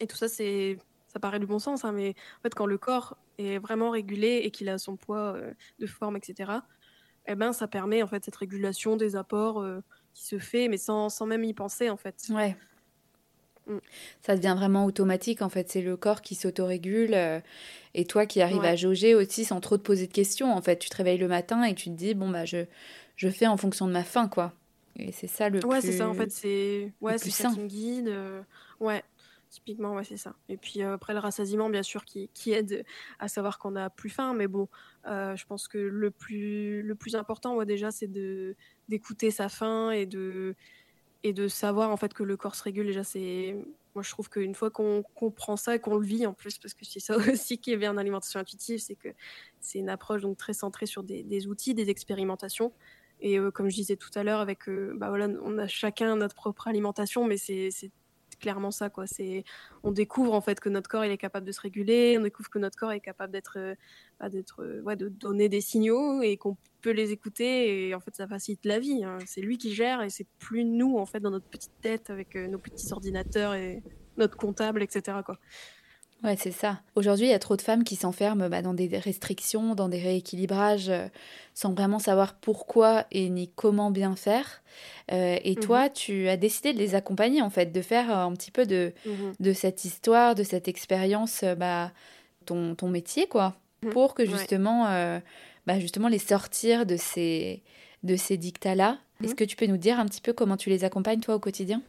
Et 0.00 0.06
tout 0.06 0.16
ça, 0.16 0.28
c'est 0.28 0.78
ça 1.08 1.20
paraît 1.20 1.40
du 1.40 1.46
bon 1.46 1.58
sens, 1.58 1.84
hein, 1.84 1.92
mais 1.92 2.14
en 2.38 2.42
fait 2.42 2.54
quand 2.54 2.64
le 2.64 2.78
corps 2.78 3.18
est 3.36 3.58
vraiment 3.58 3.90
régulé 3.90 4.40
et 4.44 4.50
qu'il 4.50 4.68
a 4.68 4.78
son 4.78 4.96
poids 4.96 5.34
euh, 5.36 5.52
de 5.78 5.86
forme, 5.86 6.16
etc. 6.16 6.52
Eh 7.26 7.34
ben 7.34 7.52
ça 7.52 7.68
permet 7.68 8.02
en 8.02 8.06
fait 8.06 8.24
cette 8.24 8.36
régulation 8.36 8.96
des 8.96 9.14
apports 9.14 9.64
qui 10.14 10.26
se 10.26 10.38
fait, 10.38 10.68
mais 10.68 10.76
sans, 10.76 11.08
sans 11.08 11.26
même 11.26 11.44
y 11.44 11.54
penser 11.54 11.90
en 11.90 11.96
fait. 11.96 12.16
Ouais. 12.30 12.56
Mm. 13.66 13.78
Ça 14.22 14.36
devient 14.36 14.54
vraiment 14.56 14.84
automatique 14.84 15.42
en 15.42 15.48
fait, 15.48 15.70
c'est 15.70 15.82
le 15.82 15.96
corps 15.96 16.20
qui 16.20 16.34
s'autorégule 16.34 17.14
euh, 17.14 17.40
et 17.94 18.04
toi 18.04 18.26
qui 18.26 18.40
arrives 18.40 18.64
à 18.64 18.76
jauger 18.76 19.14
aussi 19.14 19.44
sans 19.44 19.60
trop 19.60 19.76
te 19.76 19.82
poser 19.82 20.06
de 20.06 20.12
questions 20.12 20.52
en 20.52 20.62
fait. 20.62 20.78
Tu 20.78 20.88
te 20.88 20.96
réveilles 20.96 21.18
le 21.18 21.28
matin 21.28 21.62
et 21.64 21.74
tu 21.74 21.84
te 21.84 21.94
dis 21.94 22.14
bon 22.14 22.28
bah 22.28 22.44
je, 22.44 22.64
je 23.16 23.28
fais 23.28 23.46
en 23.46 23.56
fonction 23.56 23.86
de 23.86 23.92
ma 23.92 24.04
faim 24.04 24.28
quoi. 24.28 24.52
Et 24.98 25.12
c'est 25.12 25.26
ça 25.26 25.48
le 25.48 25.64
ouais, 25.64 25.80
plus. 25.80 25.90
c'est 25.90 25.98
ça 25.98 26.08
en 26.08 26.14
fait, 26.14 26.30
c'est 26.30 26.92
ouais, 27.00 27.18
c'est 27.18 27.30
ça 27.30 27.50
qui 27.50 27.60
me 27.60 27.66
guide. 27.66 28.12
ouais, 28.80 29.02
typiquement, 29.48 29.94
ouais, 29.94 30.04
c'est 30.04 30.16
ça. 30.16 30.34
Et 30.48 30.56
puis 30.56 30.82
après 30.82 31.12
le 31.12 31.18
rassasiement, 31.18 31.70
bien 31.70 31.82
sûr, 31.82 32.04
qui, 32.04 32.28
qui 32.34 32.52
aide 32.52 32.84
à 33.18 33.28
savoir 33.28 33.58
qu'on 33.58 33.76
a 33.76 33.88
plus 33.90 34.10
faim, 34.10 34.34
mais 34.34 34.48
bon, 34.48 34.68
je 35.06 35.44
pense 35.46 35.68
que 35.68 35.78
le 35.78 36.10
plus, 36.10 36.82
le 36.82 36.94
plus 36.94 37.16
important, 37.16 37.54
moi 37.54 37.64
déjà, 37.64 37.90
c'est 37.90 38.06
de 38.10 38.54
d'écouter 38.88 39.30
sa 39.30 39.48
faim 39.48 39.90
et 39.92 40.04
de 40.04 40.54
et 41.24 41.32
de 41.32 41.48
savoir 41.48 41.90
en 41.90 41.96
fait 41.96 42.14
que 42.14 42.22
le 42.22 42.36
corps 42.36 42.54
se 42.54 42.62
régule. 42.62 42.86
Déjà, 42.86 43.04
c'est 43.04 43.56
moi 43.94 44.02
je 44.02 44.10
trouve 44.10 44.30
qu'une 44.30 44.54
fois 44.54 44.70
qu'on 44.70 45.02
comprend 45.14 45.56
ça 45.56 45.74
et 45.74 45.78
qu'on 45.78 45.96
le 45.96 46.06
vit 46.06 46.26
en 46.26 46.32
plus, 46.32 46.58
parce 46.58 46.74
que 46.74 46.84
c'est 46.84 47.00
ça 47.00 47.16
aussi 47.32 47.58
qui 47.58 47.72
est 47.72 47.76
bien 47.76 47.96
en 47.96 47.98
intuitive, 47.98 48.80
c'est 48.80 48.96
que 48.96 49.08
c'est 49.60 49.78
une 49.78 49.88
approche 49.88 50.22
donc 50.22 50.36
très 50.36 50.54
centrée 50.54 50.86
sur 50.86 51.02
des, 51.02 51.22
des 51.22 51.46
outils, 51.46 51.74
des 51.74 51.90
expérimentations. 51.90 52.72
Et 53.20 53.38
euh, 53.38 53.50
comme 53.50 53.70
je 53.70 53.76
disais 53.76 53.96
tout 53.96 54.10
à 54.14 54.24
l'heure, 54.24 54.40
avec 54.40 54.68
euh, 54.68 54.94
bah 54.96 55.08
voilà, 55.08 55.28
on 55.42 55.56
a 55.58 55.68
chacun 55.68 56.16
notre 56.16 56.34
propre 56.34 56.66
alimentation, 56.66 57.24
mais 57.24 57.36
c'est 57.36 57.70
clairement 58.42 58.70
ça 58.70 58.90
quoi. 58.90 59.06
C'est 59.06 59.44
on 59.82 59.92
découvre 59.92 60.34
en 60.34 60.42
fait 60.42 60.60
que 60.60 60.68
notre 60.68 60.90
corps 60.90 61.06
il 61.06 61.10
est 61.10 61.16
capable 61.16 61.46
de 61.46 61.52
se 61.52 61.60
réguler, 61.60 62.16
on 62.18 62.22
découvre 62.22 62.50
que 62.50 62.58
notre 62.58 62.76
corps 62.76 62.92
est 62.92 63.00
capable 63.00 63.32
d'être 63.32 63.58
euh, 63.58 63.74
bah, 64.20 64.28
d'être 64.28 64.82
ouais, 64.82 64.96
de 64.96 65.08
donner 65.08 65.48
des 65.48 65.62
signaux 65.62 66.20
et 66.20 66.36
qu'on 66.36 66.58
peut 66.82 66.90
les 66.90 67.12
écouter 67.12 67.88
et 67.88 67.94
en 67.94 68.00
fait 68.00 68.14
ça 68.14 68.26
facilite 68.26 68.66
la 68.66 68.78
vie. 68.78 69.04
Hein. 69.04 69.16
C'est 69.24 69.40
lui 69.40 69.56
qui 69.56 69.72
gère 69.74 70.02
et 70.02 70.10
c'est 70.10 70.26
plus 70.38 70.64
nous 70.64 70.98
en 70.98 71.06
fait 71.06 71.20
dans 71.20 71.30
notre 71.30 71.48
petite 71.48 71.80
tête 71.80 72.10
avec 72.10 72.34
nos 72.34 72.58
petits 72.58 72.92
ordinateurs 72.92 73.54
et 73.54 73.82
notre 74.18 74.36
comptable 74.36 74.82
etc 74.82 75.18
quoi. 75.24 75.38
Ouais, 76.24 76.36
c'est 76.38 76.52
ça. 76.52 76.80
Aujourd'hui, 76.94 77.26
il 77.26 77.30
y 77.30 77.34
a 77.34 77.40
trop 77.40 77.56
de 77.56 77.62
femmes 77.62 77.82
qui 77.82 77.96
s'enferment 77.96 78.48
bah, 78.48 78.62
dans 78.62 78.74
des 78.74 78.86
restrictions, 78.96 79.74
dans 79.74 79.88
des 79.88 79.98
rééquilibrages, 79.98 80.88
euh, 80.88 81.08
sans 81.52 81.72
vraiment 81.74 81.98
savoir 81.98 82.34
pourquoi 82.34 83.06
et 83.10 83.28
ni 83.28 83.48
comment 83.48 83.90
bien 83.90 84.14
faire. 84.14 84.62
Euh, 85.10 85.36
et 85.42 85.56
toi, 85.56 85.84
mhm. 85.84 85.92
tu 85.92 86.28
as 86.28 86.36
décidé 86.36 86.72
de 86.72 86.78
les 86.78 86.94
accompagner, 86.94 87.42
en 87.42 87.50
fait, 87.50 87.72
de 87.72 87.82
faire 87.82 88.16
un 88.16 88.32
petit 88.34 88.52
peu 88.52 88.66
de, 88.66 88.92
mhm. 89.04 89.32
de 89.40 89.52
cette 89.52 89.84
histoire, 89.84 90.36
de 90.36 90.44
cette 90.44 90.68
expérience, 90.68 91.42
euh, 91.42 91.56
bah, 91.56 91.90
ton, 92.46 92.76
ton 92.76 92.88
métier, 92.88 93.26
quoi, 93.26 93.56
mhm. 93.82 93.90
pour 93.90 94.14
que 94.14 94.24
justement, 94.24 94.84
bah, 95.66 95.80
justement 95.80 96.08
les 96.08 96.18
sortir 96.18 96.86
de 96.86 96.96
ces, 96.96 97.62
de 98.04 98.14
ces 98.14 98.36
dictats-là. 98.36 98.98
Est-ce 99.24 99.34
que 99.36 99.44
tu 99.44 99.54
peux 99.54 99.66
nous 99.66 99.76
dire 99.76 100.00
un 100.00 100.06
petit 100.06 100.20
peu 100.20 100.32
comment 100.32 100.56
tu 100.56 100.68
les 100.68 100.84
accompagnes, 100.84 101.20
toi, 101.20 101.34
au 101.36 101.38
quotidien? 101.40 101.82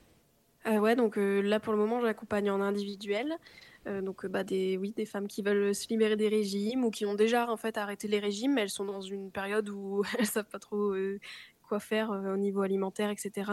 Ouais, 0.65 0.95
donc 0.95 1.17
là, 1.17 1.59
pour 1.59 1.73
le 1.73 1.79
moment, 1.79 2.01
j'accompagne 2.01 2.49
en 2.51 2.61
individuel. 2.61 3.35
Euh, 3.87 4.01
donc 4.01 4.25
bah, 4.25 4.43
des, 4.43 4.77
oui, 4.77 4.93
des 4.95 5.05
femmes 5.05 5.27
qui 5.27 5.41
veulent 5.41 5.75
se 5.75 5.87
libérer 5.89 6.15
des 6.15 6.29
régimes 6.29 6.85
ou 6.85 6.91
qui 6.91 7.05
ont 7.05 7.15
déjà 7.15 7.49
en 7.49 7.57
fait 7.57 7.77
arrêté 7.77 8.07
les 8.07 8.19
régimes, 8.19 8.53
mais 8.53 8.61
elles 8.61 8.69
sont 8.69 8.85
dans 8.85 9.01
une 9.01 9.31
période 9.31 9.69
où 9.69 10.03
elles 10.19 10.25
savent 10.25 10.49
pas 10.49 10.59
trop 10.59 10.93
euh, 10.93 11.19
quoi 11.67 11.79
faire 11.79 12.11
euh, 12.11 12.33
au 12.33 12.37
niveau 12.37 12.61
alimentaire, 12.61 13.09
etc. 13.09 13.51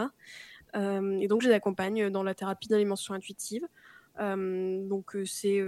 et 0.75 1.27
donc 1.27 1.43
je 1.43 1.49
les 1.49 1.55
accompagne 1.55 2.11
dans 2.11 2.23
la 2.23 2.35
thérapie 2.35 2.69
d'alimentation 2.69 3.15
intuitive. 3.15 3.67
Donc 4.19 5.17
c'est 5.25 5.61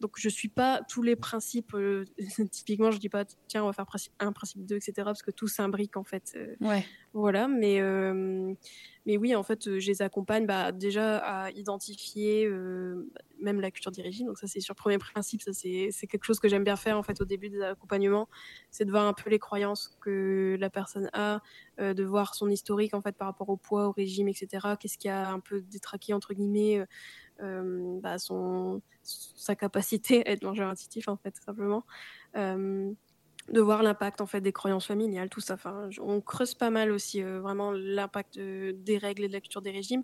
donc 0.00 0.12
je 0.16 0.28
suis 0.28 0.48
pas 0.48 0.82
tous 0.88 1.02
les 1.02 1.16
principes 1.16 1.74
typiquement 2.50 2.90
je 2.90 2.98
dis 2.98 3.08
pas 3.08 3.24
tiens 3.48 3.62
on 3.62 3.66
va 3.66 3.72
faire 3.72 3.86
un 4.20 4.32
principe 4.32 4.66
2 4.66 4.76
etc 4.76 4.92
parce 5.04 5.22
que 5.22 5.30
tout 5.30 5.48
s'imbrique 5.48 5.96
en 5.96 6.04
fait 6.04 6.36
ouais 6.60 6.84
voilà 7.14 7.48
mais 7.48 7.80
mais 9.06 9.18
oui, 9.18 9.34
en 9.34 9.42
fait, 9.42 9.66
euh, 9.66 9.78
je 9.80 9.86
les 9.88 10.00
accompagne 10.00 10.46
bah, 10.46 10.72
déjà 10.72 11.18
à 11.18 11.50
identifier 11.50 12.46
euh, 12.46 13.06
même 13.38 13.60
la 13.60 13.70
culture 13.70 13.92
d'origine. 13.92 14.26
Donc 14.26 14.38
ça, 14.38 14.46
c'est 14.46 14.60
sur 14.60 14.72
le 14.72 14.78
premier 14.80 14.96
principe. 14.96 15.42
Ça, 15.42 15.52
c'est 15.52 16.06
quelque 16.06 16.24
chose 16.24 16.40
que 16.40 16.48
j'aime 16.48 16.64
bien 16.64 16.76
faire 16.76 16.96
en 16.96 17.02
fait 17.02 17.20
au 17.20 17.26
début 17.26 17.50
des 17.50 17.60
accompagnements, 17.60 18.28
c'est 18.70 18.86
de 18.86 18.90
voir 18.90 19.06
un 19.06 19.12
peu 19.12 19.28
les 19.28 19.38
croyances 19.38 19.94
que 20.00 20.56
la 20.58 20.70
personne 20.70 21.10
a, 21.12 21.42
euh, 21.80 21.92
de 21.92 22.02
voir 22.02 22.34
son 22.34 22.48
historique 22.48 22.94
en 22.94 23.02
fait 23.02 23.16
par 23.16 23.28
rapport 23.28 23.50
au 23.50 23.58
poids, 23.58 23.88
au 23.88 23.92
régime, 23.92 24.28
etc. 24.28 24.68
Qu'est-ce 24.80 24.96
qui 24.96 25.08
a 25.08 25.30
un 25.30 25.40
peu 25.40 25.60
détraqué 25.60 26.14
entre 26.14 26.32
guillemets 26.32 26.82
bah, 27.40 28.18
son 28.18 28.80
sa 29.02 29.54
capacité 29.54 30.26
à 30.26 30.30
être 30.30 30.42
mangeur 30.44 30.68
intuitif 30.70 31.08
en 31.08 31.16
fait 31.16 31.34
simplement 31.44 31.84
de 33.48 33.60
voir 33.60 33.82
l'impact 33.82 34.20
en 34.20 34.26
fait 34.26 34.40
des 34.40 34.52
croyances 34.52 34.86
familiales, 34.86 35.28
tout 35.28 35.40
ça. 35.40 35.54
Enfin, 35.54 35.88
on 36.00 36.20
creuse 36.20 36.54
pas 36.54 36.70
mal 36.70 36.90
aussi 36.90 37.22
euh, 37.22 37.40
vraiment 37.40 37.72
l'impact 37.72 38.38
des 38.38 38.98
règles 38.98 39.24
et 39.24 39.28
de 39.28 39.32
la 39.32 39.40
culture 39.40 39.62
des 39.62 39.70
régimes. 39.70 40.02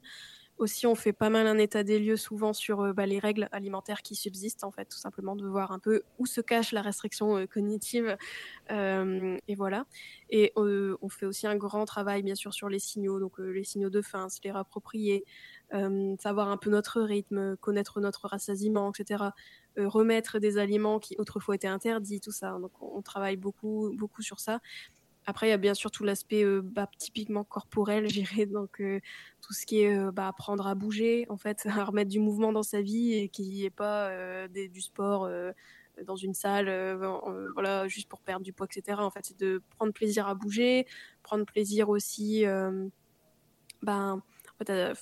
Aussi, 0.60 0.86
on 0.86 0.94
fait 0.94 1.12
pas 1.12 1.30
mal 1.30 1.46
un 1.46 1.58
état 1.58 1.82
des 1.82 1.98
lieux 1.98 2.16
souvent 2.16 2.52
sur 2.52 2.82
euh, 2.82 2.92
bah, 2.92 3.06
les 3.06 3.18
règles 3.18 3.48
alimentaires 3.50 4.02
qui 4.02 4.14
subsistent 4.14 4.62
en 4.62 4.70
fait, 4.70 4.84
tout 4.84 4.98
simplement 4.98 5.34
de 5.34 5.46
voir 5.46 5.72
un 5.72 5.78
peu 5.78 6.02
où 6.18 6.26
se 6.26 6.40
cache 6.40 6.70
la 6.72 6.82
restriction 6.82 7.36
euh, 7.36 7.46
cognitive. 7.46 8.16
et 8.70 9.54
voilà. 9.56 9.86
Et 10.30 10.52
on 10.56 11.08
fait 11.08 11.26
aussi 11.26 11.46
un 11.46 11.56
grand 11.56 11.84
travail 11.86 12.22
bien 12.22 12.36
sûr 12.36 12.54
sur 12.54 12.68
les 12.68 12.78
signaux, 12.78 13.18
donc 13.18 13.38
les 13.38 13.64
signaux 13.64 13.90
de 13.90 14.00
faim, 14.00 14.28
se 14.28 14.38
les 14.44 14.52
rapproprier, 14.52 15.24
savoir 15.72 16.50
un 16.50 16.56
peu 16.56 16.70
notre 16.70 17.00
rythme, 17.00 17.56
connaître 17.56 18.00
notre 18.00 18.28
rassasiement, 18.28 18.92
etc. 18.92 19.30
Euh, 19.78 19.88
remettre 19.88 20.40
des 20.40 20.58
aliments 20.58 20.98
qui 20.98 21.14
autrefois 21.18 21.54
étaient 21.54 21.68
interdits, 21.68 22.20
tout 22.20 22.32
ça. 22.32 22.58
Donc 22.60 22.72
on, 22.80 23.02
travaille 23.02 23.36
beaucoup, 23.36 23.92
beaucoup 23.96 24.22
sur 24.22 24.40
ça. 24.40 24.60
Après, 25.26 25.46
il 25.48 25.50
y 25.50 25.52
a 25.52 25.58
bien 25.58 25.74
sûr 25.74 25.90
tout 25.90 26.04
l'aspect 26.04 26.44
euh, 26.44 26.60
bah, 26.62 26.88
typiquement 26.98 27.44
corporel, 27.44 28.08
j'irais, 28.08 28.46
donc 28.46 28.80
euh, 28.80 29.00
tout 29.42 29.52
ce 29.52 29.66
qui 29.66 29.80
est 29.80 30.12
bah, 30.12 30.28
apprendre 30.28 30.66
à 30.66 30.74
bouger, 30.74 31.26
en 31.28 31.36
fait, 31.36 31.64
à 31.82 31.84
remettre 31.84 32.10
du 32.10 32.20
mouvement 32.20 32.52
dans 32.52 32.62
sa 32.62 32.80
vie 32.80 33.14
et 33.14 33.28
qu'il 33.28 33.48
n'y 33.48 33.64
ait 33.64 33.70
pas 33.70 34.10
du 34.48 34.80
sport 34.80 35.30
dans 36.04 36.16
une 36.16 36.34
salle, 36.34 36.68
voilà, 37.54 37.86
juste 37.88 38.08
pour 38.08 38.20
perdre 38.20 38.44
du 38.44 38.52
poids, 38.52 38.66
etc. 38.70 38.98
En 39.00 39.10
fait, 39.10 39.20
c'est 39.24 39.38
de 39.38 39.62
prendre 39.76 39.92
plaisir 39.92 40.26
à 40.26 40.34
bouger, 40.34 40.86
prendre 41.22 41.44
plaisir 41.44 41.88
aussi, 41.88 42.44
ben, 43.82 44.22
en 44.22 44.64
fait, 44.64 44.94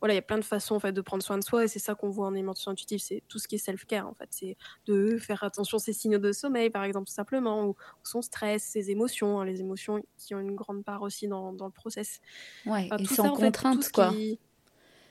voilà, 0.00 0.14
il 0.14 0.16
y 0.16 0.18
a 0.18 0.22
plein 0.22 0.38
de 0.38 0.44
façons 0.44 0.76
en 0.76 0.80
fait 0.80 0.92
de 0.92 1.00
prendre 1.00 1.22
soin 1.22 1.38
de 1.38 1.44
soi 1.44 1.64
et 1.64 1.68
c'est 1.68 1.78
ça 1.78 1.94
qu'on 1.94 2.08
voit 2.08 2.26
en 2.26 2.34
alimentation 2.34 2.70
intuitive, 2.70 3.00
c'est 3.00 3.22
tout 3.28 3.38
ce 3.38 3.48
qui 3.48 3.56
est 3.56 3.58
self-care 3.58 4.06
en 4.06 4.14
fait, 4.14 4.28
c'est 4.30 4.56
de 4.86 5.18
faire 5.18 5.42
attention 5.42 5.78
à 5.78 5.80
ses 5.80 5.92
signaux 5.92 6.18
de 6.18 6.32
sommeil 6.32 6.70
par 6.70 6.84
exemple 6.84 7.08
tout 7.08 7.14
simplement 7.14 7.64
ou, 7.64 7.74
son 8.04 8.22
stress, 8.22 8.62
ses 8.62 8.90
émotions, 8.90 9.40
hein, 9.40 9.44
les 9.44 9.60
émotions 9.60 10.02
qui 10.16 10.34
ont 10.34 10.40
une 10.40 10.54
grande 10.54 10.84
part 10.84 11.02
aussi 11.02 11.28
dans, 11.28 11.52
dans 11.52 11.66
le 11.66 11.72
process. 11.72 12.20
Ouais, 12.64 12.88
et 12.98 13.04
sans 13.06 13.32
contrainte 13.32 13.90
quoi. 13.90 14.12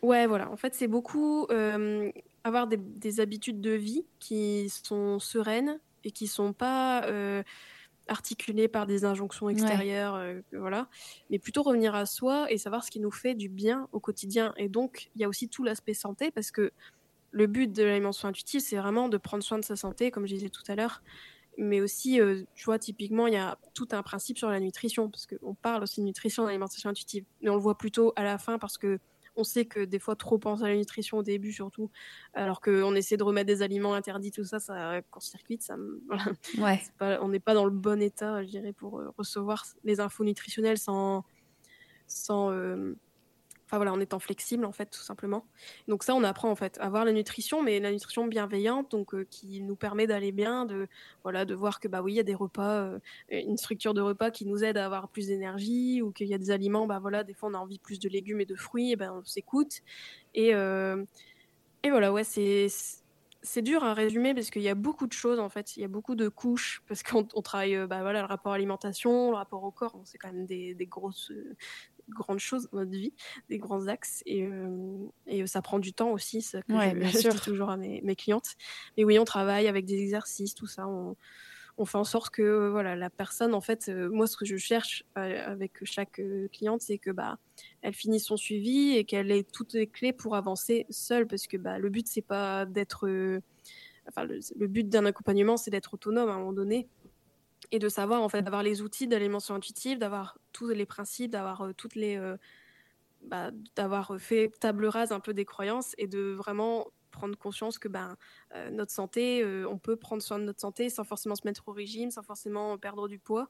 Ouais, 0.04 0.28
voilà, 0.28 0.50
en 0.52 0.56
fait 0.58 0.74
c'est 0.74 0.88
beaucoup 0.88 1.48
euh, 1.52 2.12
avoir 2.44 2.68
des, 2.68 2.78
des, 2.78 3.20
habitudes 3.20 3.62
de 3.62 3.72
vie 3.72 4.06
qui 4.20 4.70
sont 4.70 5.20
sereines 5.20 5.80
et 6.04 6.12
qui 6.12 6.28
sont 6.28 6.54
pas 6.54 7.04
euh, 7.06 7.44
articulé 8.08 8.68
par 8.68 8.86
des 8.86 9.05
injonctions 9.05 9.49
extérieures, 9.49 10.16
euh, 10.16 10.41
voilà, 10.51 10.88
mais 11.30 11.39
plutôt 11.39 11.64
revenir 11.64 11.95
à 11.95 12.05
soi 12.05 12.51
et 12.51 12.58
savoir 12.58 12.84
ce 12.84 12.91
qui 12.91 12.99
nous 12.99 13.12
fait 13.12 13.36
du 13.36 13.49
bien 13.49 13.88
au 13.91 13.99
quotidien. 13.99 14.53
Et 14.58 14.70
donc, 14.70 15.10
il 15.16 15.22
y 15.22 15.24
a 15.24 15.30
aussi 15.30 15.49
tout 15.49 15.64
l'aspect 15.64 15.93
santé, 15.93 16.32
parce 16.32 16.51
que 16.51 16.72
le 17.32 17.47
but 17.47 17.72
de 17.72 17.84
l'alimentation 17.84 18.30
intuitive, 18.30 18.62
c'est 18.62 18.78
vraiment 18.78 19.10
de 19.10 19.18
prendre 19.18 19.43
soin 19.43 19.60
de 19.60 19.66
sa 19.66 19.76
santé, 19.76 20.12
comme 20.12 20.28
je 20.28 20.34
disais 20.34 20.49
tout 20.49 20.64
à 20.68 20.76
l'heure, 20.76 21.01
mais 21.58 21.82
aussi, 21.82 22.22
euh, 22.22 22.43
tu 22.55 22.66
vois, 22.66 22.80
typiquement, 22.80 23.28
il 23.28 23.34
y 23.34 23.38
a 23.38 23.58
tout 23.74 23.88
un 23.91 24.03
principe 24.03 24.38
sur 24.38 24.49
la 24.49 24.60
nutrition, 24.60 25.10
parce 25.10 25.26
qu'on 25.26 25.55
parle 25.55 25.84
aussi 25.84 26.01
de 26.01 26.05
nutrition 26.05 26.43
dans 26.43 26.47
l'alimentation 26.47 26.89
intuitive, 26.89 27.26
mais 27.41 27.49
on 27.49 27.55
le 27.55 27.62
voit 27.62 27.78
plutôt 27.78 28.14
à 28.16 28.24
la 28.24 28.38
fin, 28.38 28.60
parce 28.60 28.78
que 28.78 28.99
on 29.38 29.44
sait 29.44 29.66
que 29.66 29.86
des 29.86 30.00
fois, 30.00 30.16
trop 30.16 30.38
penser 30.38 30.64
à 30.64 30.70
la 30.70 30.76
nutrition 30.76 31.18
au 31.18 31.24
début, 31.24 31.54
surtout, 31.54 31.90
alors 32.34 32.60
qu'on 32.60 32.96
essaie 32.96 33.18
de 33.18 33.24
remettre 33.24 33.48
des 33.48 33.62
aliments 33.62 33.94
interdits, 33.94 34.32
tout 34.32 34.44
ça, 34.44 34.60
ça 34.60 35.02
court-circuite. 35.12 35.62
Ça, 35.62 35.78
ouais. 36.58 36.82
on 37.00 37.30
n'est 37.30 37.40
pas 37.40 37.54
dans 37.54 37.66
le 37.66 37.72
bon 37.72 38.02
état, 38.02 38.44
je 38.44 38.50
dirais, 38.50 38.74
pour 38.74 39.00
euh, 39.00 39.12
recevoir 39.18 39.66
les 39.84 40.00
infos 40.00 40.24
nutritionnelles 40.24 40.80
sans, 40.80 41.24
sans, 42.08 42.52
euh, 42.52 42.96
Enfin 43.68 43.76
voilà, 43.78 43.91
en 43.91 43.99
étant 43.99 44.20
flexible 44.20 44.63
en 44.63 44.72
fait, 44.72 44.86
tout 44.86 45.01
simplement. 45.01 45.45
Donc 45.89 46.03
ça, 46.03 46.15
on 46.15 46.24
apprend 46.24 46.49
en 46.49 46.55
fait 46.55 46.78
à 46.80 46.89
voir 46.89 47.03
la 47.03 47.11
nutrition, 47.11 47.61
mais 47.61 47.82
la 47.82 47.91
nutrition 47.91 48.26
bienveillante, 48.26 48.91
donc 48.91 49.13
euh, 49.13 49.26
qui 49.30 49.61
nous 49.61 49.76
permet 49.76 50.07
d'aller 50.07 50.32
bien, 50.32 50.65
de 50.65 50.88
voilà, 51.24 51.43
de 51.43 51.53
voir 51.53 51.82
que 51.82 51.89
bah 51.89 52.01
oui, 52.01 52.13
il 52.13 52.15
y 52.15 52.20
a 52.22 52.24
des 52.24 52.34
repas, 52.34 52.84
euh, 52.84 52.99
une 53.30 53.57
structure 53.57 53.93
de 53.93 53.99
repas 53.99 54.32
qui 54.32 54.45
nous 54.45 54.63
aide 54.63 54.78
à 54.78 54.86
avoir 54.86 55.09
plus 55.09 55.28
d'énergie, 55.28 56.01
ou 56.01 56.13
qu'il 56.13 56.28
y 56.28 56.34
a 56.34 56.38
des 56.38 56.49
aliments, 56.49 56.88
bah 56.88 56.99
voilà, 56.99 57.26
des 57.26 57.34
fois 57.34 57.49
on 57.49 57.55
a 57.55 57.57
envie 57.57 57.78
plus 57.80 57.99
de 57.99 58.07
légumes 58.07 58.39
et 58.39 58.45
de 58.45 58.55
fruits, 58.55 58.93
et 58.93 58.95
ben 58.95 59.11
on 59.13 59.26
s'écoute. 59.26 59.82
Et 60.34 60.55
euh, 60.55 61.03
et 61.84 61.89
voilà, 61.91 62.13
ouais, 62.13 62.24
c'est 62.24 62.68
c'est 63.43 63.61
dur 63.61 63.84
à 63.84 63.93
résumer 63.93 64.34
parce 64.34 64.49
qu'il 64.49 64.61
y 64.63 64.70
a 64.70 64.76
beaucoup 64.76 65.07
de 65.07 65.13
choses 65.13 65.39
en 65.39 65.49
fait, 65.49 65.78
il 65.78 65.82
y 65.82 65.86
a 65.86 65.88
beaucoup 65.89 66.15
de 66.15 66.30
couches 66.30 66.82
parce 66.88 67.03
qu'on 67.03 67.24
travaille 67.26 67.78
bah 67.88 68.01
voilà 68.01 68.22
le 68.22 68.28
rapport 68.28 68.53
à 68.53 68.57
l'alimentation, 68.57 69.32
le 69.32 69.38
rapport 69.38 69.63
au 69.63 69.72
corps, 69.72 69.99
c'est 70.05 70.18
quand 70.18 70.32
même 70.34 70.45
des, 70.45 70.74
des 70.74 70.86
grosses 70.88 71.32
grandes 72.10 72.39
choses 72.39 72.70
dans 72.72 72.80
notre 72.80 72.91
vie, 72.91 73.14
des 73.49 73.58
grands 73.58 73.88
axes. 73.88 74.24
Et, 74.26 74.43
euh, 74.43 74.97
et 75.26 75.45
ça 75.47 75.62
prend 75.62 75.80
du 75.80 75.93
temps 75.93 76.12
aussi, 76.12 76.41
ça 76.41 76.62
que 76.62 76.74
ouais, 76.74 76.93
je, 76.95 77.18
je 77.22 77.30
dis 77.30 77.39
toujours 77.41 77.70
à 77.70 77.78
mes, 77.78 78.01
mes, 78.01 78.16
clientes. 78.16 78.55
Mais 78.97 79.03
oui, 79.03 79.20
on 79.20 79.26
travaille 79.26 79.68
avec 79.68 79.86
des 79.86 79.99
exercices, 80.01 80.53
tout 80.53 80.68
ça. 80.68 80.88
On, 80.88 81.16
on 81.78 81.86
fait 81.86 81.97
en 81.97 82.03
sorte 82.03 82.32
que 82.32 82.41
euh, 82.41 82.70
voilà 82.72 82.95
la 82.95 83.10
personne 83.10 83.53
en 83.53 83.62
fait 83.62 83.88
euh, 83.88 84.10
moi 84.10 84.26
ce 84.26 84.36
que 84.36 84.45
je 84.45 84.58
cherche 84.58 85.03
avec 85.14 85.84
chaque 85.84 86.20
cliente 86.51 86.82
c'est 86.82 86.97
que 86.97 87.12
bah 87.12 87.38
elle 87.84 87.93
finisse 87.93 88.26
son 88.26 88.36
suivi 88.36 88.97
et 88.97 89.05
qu'elle 89.05 89.30
ait 89.32 89.43
toutes 89.43 89.74
les 89.74 89.86
clés 89.86 90.12
pour 90.12 90.36
avancer 90.36 90.88
seule 90.89 91.28
parce 91.28 91.45
que 91.45 91.55
bah 91.58 91.78
le 91.78 91.89
but 91.89 92.08
c'est 92.08 92.24
pas 92.24 92.66
d'être 92.66 93.08
enfin 94.08 94.24
le, 94.24 94.39
le, 94.55 94.68
but 94.68 94.89
d'un 94.89 95.05
accompagnement 95.05 95.55
c'est 95.55 95.70
d'être 95.70 95.93
autonome 95.93 96.30
à 96.30 96.34
un 96.34 96.39
moment 96.39 96.53
donné 96.53 96.88
et 97.72 97.80
de 97.80 97.89
savoir 97.89 98.22
en 98.22 98.30
fait 98.30 98.41
d'avoir 98.41 98.63
les 98.63 98.82
outils 98.82 99.07
de 99.07 99.13
l'alimentation 99.13 99.55
intuitive, 99.55 99.99
d'avoir 99.99 100.38
tous 100.53 100.70
les 100.70 100.86
principes, 100.86 101.32
d'avoir 101.32 101.70
toutes 101.76 101.95
les 101.95 102.20
bah, 103.22 103.51
d'avoir 103.76 104.20
fait 104.20 104.51
table 104.59 104.86
rase 104.86 105.11
un 105.11 105.20
peu 105.20 105.34
des 105.34 105.45
croyances 105.45 105.93
et 105.97 106.07
de 106.07 106.34
vraiment 106.34 106.88
prendre 107.11 107.38
conscience 107.38 107.80
que 107.80 107.88
ben, 107.88 108.15
notre 108.72 108.91
santé, 108.91 109.43
on 109.68 109.78
peut 109.78 109.95
prendre 109.95 110.22
soin 110.22 110.39
de 110.39 110.43
notre 110.43 110.61
santé 110.61 110.89
sans 110.89 111.03
forcément 111.03 111.36
se 111.36 111.45
mettre 111.45 111.68
au 111.68 111.72
régime, 111.72 112.11
sans 112.11 112.24
forcément 112.24 112.78
perdre 112.78 113.07
du 113.07 113.20
poids, 113.20 113.49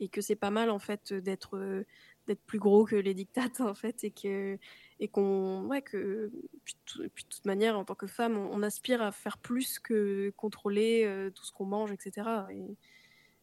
et 0.00 0.08
que 0.08 0.20
c'est 0.20 0.36
pas 0.36 0.50
mal 0.50 0.70
en 0.70 0.78
fait 0.78 1.12
d'être 1.12 1.84
d'être 2.26 2.42
plus 2.42 2.58
gros 2.58 2.84
que 2.86 2.96
les 2.96 3.14
dictates 3.14 3.60
en 3.60 3.74
fait, 3.74 4.04
et 4.04 4.10
que 4.10 4.58
et 5.00 5.08
qu'on 5.08 5.64
ouais 5.66 5.82
que 5.82 6.30
puis, 6.64 6.76
de 6.98 7.08
toute 7.08 7.44
manière 7.44 7.78
en 7.78 7.84
tant 7.84 7.94
que 7.94 8.06
femme, 8.06 8.36
on, 8.36 8.62
aspire 8.62 9.02
à 9.02 9.12
faire 9.12 9.38
plus 9.38 9.78
que 9.78 10.32
contrôler 10.36 11.30
tout 11.34 11.44
ce 11.44 11.52
qu'on 11.52 11.66
mange, 11.66 11.92
etc. 11.92 12.28
Et, 12.50 12.76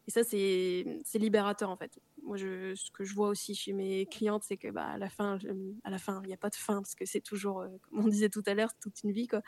et 0.08 0.10
ça, 0.10 0.24
c'est 0.24 1.18
libérateur 1.18 1.70
en 1.70 1.76
fait. 1.76 2.00
Moi, 2.24 2.36
je, 2.36 2.74
ce 2.74 2.90
que 2.90 3.04
je 3.04 3.14
vois 3.14 3.28
aussi 3.28 3.54
chez 3.54 3.72
mes 3.72 4.06
clientes, 4.06 4.42
c'est 4.44 4.56
que 4.56 4.68
bah, 4.68 4.86
à 4.86 4.98
la 4.98 5.08
fin, 5.08 5.38
à 5.84 5.90
la 5.90 5.98
fin, 5.98 6.20
il 6.24 6.28
n'y 6.28 6.34
a 6.34 6.38
pas 6.38 6.50
de 6.50 6.56
fin 6.56 6.76
parce 6.76 6.94
que 6.94 7.04
c'est 7.04 7.20
toujours, 7.20 7.60
euh, 7.60 7.68
comme 7.82 8.04
on 8.04 8.08
disait 8.08 8.28
tout 8.28 8.42
à 8.46 8.54
l'heure, 8.54 8.70
toute 8.80 9.02
une 9.04 9.12
vie 9.12 9.28
quoi. 9.28 9.42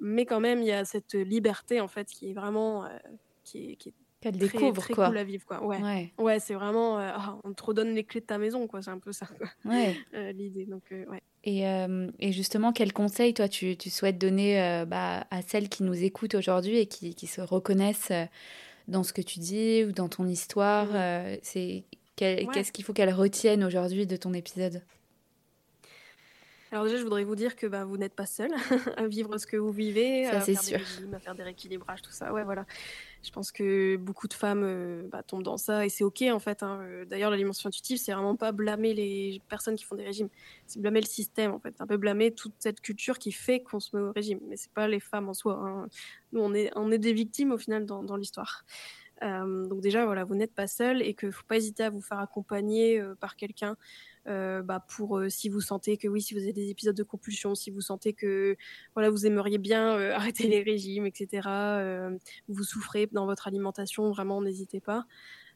Mais 0.00 0.26
quand 0.26 0.40
même, 0.40 0.60
il 0.60 0.66
y 0.66 0.72
a 0.72 0.84
cette 0.84 1.14
liberté 1.14 1.80
en 1.80 1.88
fait 1.88 2.08
qui 2.08 2.30
est 2.30 2.34
vraiment, 2.34 2.84
euh, 2.84 2.88
qui 3.44 3.72
est, 3.72 3.76
qui 3.76 3.90
est 3.90 3.94
qu'elle 4.20 4.36
découvre 4.36 4.80
très 4.80 4.94
quoi. 4.94 5.08
cool 5.08 5.18
à 5.18 5.24
vivre 5.24 5.44
quoi. 5.44 5.64
Ouais. 5.64 6.12
Ouais, 6.16 6.38
c'est 6.38 6.54
vraiment 6.54 7.00
euh, 7.00 7.10
oh, 7.18 7.40
on 7.42 7.52
te 7.54 7.64
redonne 7.64 7.92
les 7.92 8.04
clés 8.04 8.20
de 8.20 8.26
ta 8.26 8.38
maison 8.38 8.68
quoi, 8.68 8.80
c'est 8.80 8.90
un 8.90 9.00
peu 9.00 9.10
ça 9.10 9.26
Ouais. 9.64 9.96
L'idée 10.32 10.64
donc 10.64 10.84
ouais. 10.92 11.22
Et, 11.42 11.62
et, 12.20 12.30
justement, 12.30 12.72
quel 12.72 12.92
conseil 12.92 13.34
toi 13.34 13.48
tu, 13.48 13.76
tu 13.76 13.90
souhaites 13.90 14.18
donner 14.18 14.84
bah, 14.86 15.26
à 15.30 15.42
celles 15.42 15.68
qui 15.68 15.82
nous 15.82 16.04
écoutent 16.04 16.36
aujourd'hui 16.36 16.76
et 16.76 16.86
qui, 16.86 17.16
qui, 17.16 17.26
se 17.26 17.40
reconnaissent 17.40 18.12
dans 18.88 19.02
ce 19.02 19.12
que 19.12 19.22
tu 19.22 19.38
dis 19.38 19.84
ou 19.84 19.92
dans 19.92 20.08
ton 20.08 20.26
histoire 20.26 20.86
mmh. 20.86 20.96
euh, 20.96 21.36
C'est 21.42 21.84
qu'est-ce 22.16 22.72
qu'il 22.72 22.84
faut 22.84 22.92
qu'elle 22.92 23.12
retienne 23.12 23.64
aujourd'hui 23.64 24.06
de 24.06 24.16
ton 24.16 24.32
épisode? 24.32 24.82
Alors 26.72 26.84
déjà, 26.84 26.96
je 26.96 27.02
voudrais 27.02 27.24
vous 27.24 27.36
dire 27.36 27.54
que 27.54 27.66
bah, 27.66 27.84
vous 27.84 27.98
n'êtes 27.98 28.14
pas 28.14 28.24
seul 28.24 28.50
à 28.96 29.06
vivre 29.06 29.36
ce 29.36 29.46
que 29.46 29.58
vous 29.58 29.72
vivez, 29.72 30.24
à 30.24 30.40
faire 30.40 30.62
sûr. 30.62 30.78
des 30.78 30.84
régimes, 30.84 31.14
à 31.14 31.20
faire 31.20 31.34
des 31.34 31.42
rééquilibrages, 31.42 32.00
tout 32.00 32.10
ça. 32.10 32.32
Ouais, 32.32 32.44
voilà. 32.44 32.64
Je 33.22 33.30
pense 33.30 33.52
que 33.52 33.96
beaucoup 33.96 34.26
de 34.26 34.32
femmes 34.32 34.62
euh, 34.64 35.06
bah, 35.12 35.22
tombent 35.22 35.42
dans 35.42 35.58
ça 35.58 35.84
et 35.84 35.90
c'est 35.90 36.02
ok 36.02 36.22
en 36.32 36.38
fait. 36.38 36.62
Hein. 36.62 36.80
Euh, 36.82 37.04
d'ailleurs, 37.04 37.30
l'alimentation 37.30 37.68
intuitive, 37.68 37.98
c'est 37.98 38.12
vraiment 38.12 38.36
pas 38.36 38.52
blâmer 38.52 38.94
les 38.94 39.42
personnes 39.50 39.76
qui 39.76 39.84
font 39.84 39.96
des 39.96 40.04
régimes, 40.04 40.30
c'est 40.66 40.80
blâmer 40.80 41.02
le 41.02 41.06
système 41.06 41.52
en 41.52 41.58
fait. 41.58 41.74
Un 41.78 41.86
peu 41.86 41.98
blâmer 41.98 42.32
toute 42.32 42.54
cette 42.58 42.80
culture 42.80 43.18
qui 43.18 43.32
fait 43.32 43.60
qu'on 43.60 43.78
se 43.78 43.94
met 43.94 44.02
au 44.02 44.10
régime, 44.10 44.40
mais 44.48 44.56
c'est 44.56 44.72
pas 44.72 44.88
les 44.88 45.00
femmes 45.00 45.28
en 45.28 45.34
soi. 45.34 45.60
Hein. 45.62 45.88
Nous, 46.32 46.40
on 46.40 46.54
est, 46.54 46.70
on 46.74 46.90
est 46.90 46.98
des 46.98 47.12
victimes 47.12 47.52
au 47.52 47.58
final 47.58 47.84
dans, 47.84 48.02
dans 48.02 48.16
l'histoire. 48.16 48.64
Euh, 49.22 49.66
donc 49.66 49.80
déjà, 49.80 50.04
voilà, 50.04 50.24
vous 50.24 50.34
n'êtes 50.34 50.54
pas 50.54 50.66
seul 50.66 51.02
et 51.02 51.14
qu'il 51.14 51.28
ne 51.28 51.32
faut 51.32 51.44
pas 51.46 51.56
hésiter 51.56 51.84
à 51.84 51.90
vous 51.90 52.00
faire 52.00 52.18
accompagner 52.18 53.02
par 53.20 53.36
quelqu'un 53.36 53.76
euh, 54.28 54.62
bah, 54.62 54.84
pour 54.88 55.18
euh, 55.18 55.28
si 55.28 55.48
vous 55.48 55.60
sentez 55.60 55.96
que 55.96 56.06
oui, 56.06 56.22
si 56.22 56.34
vous 56.34 56.40
avez 56.40 56.52
des 56.52 56.70
épisodes 56.70 56.94
de 56.94 57.02
compulsion, 57.02 57.56
si 57.56 57.72
vous 57.72 57.80
sentez 57.80 58.12
que 58.12 58.56
voilà, 58.94 59.10
vous 59.10 59.26
aimeriez 59.26 59.58
bien 59.58 59.96
euh, 59.96 60.12
arrêter 60.14 60.46
les 60.46 60.62
régimes, 60.62 61.06
etc. 61.06 61.48
vous 62.48 62.64
souffrez 62.64 63.08
dans 63.10 63.26
votre 63.26 63.48
alimentation, 63.48 64.10
vraiment, 64.10 64.40
n'hésitez 64.40 64.80
pas. 64.80 65.06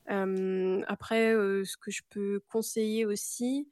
après, 0.08 1.32
ce 1.32 1.76
que 1.76 1.90
je 1.90 2.02
peux 2.10 2.40
conseiller 2.48 3.04
aussi, 3.06 3.68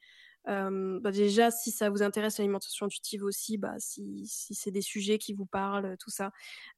bah 0.46 1.10
déjà, 1.10 1.50
si 1.50 1.70
ça 1.70 1.90
vous 1.90 2.02
intéresse 2.02 2.38
l'alimentation 2.38 2.86
intuitive 2.86 3.24
aussi, 3.24 3.58
bah, 3.58 3.74
si, 3.78 4.26
si 4.26 4.54
c'est 4.54 4.70
des 4.70 4.82
sujets 4.82 5.18
qui 5.18 5.32
vous 5.32 5.46
parlent, 5.46 5.96
tout 5.98 6.10
ça, 6.10 6.32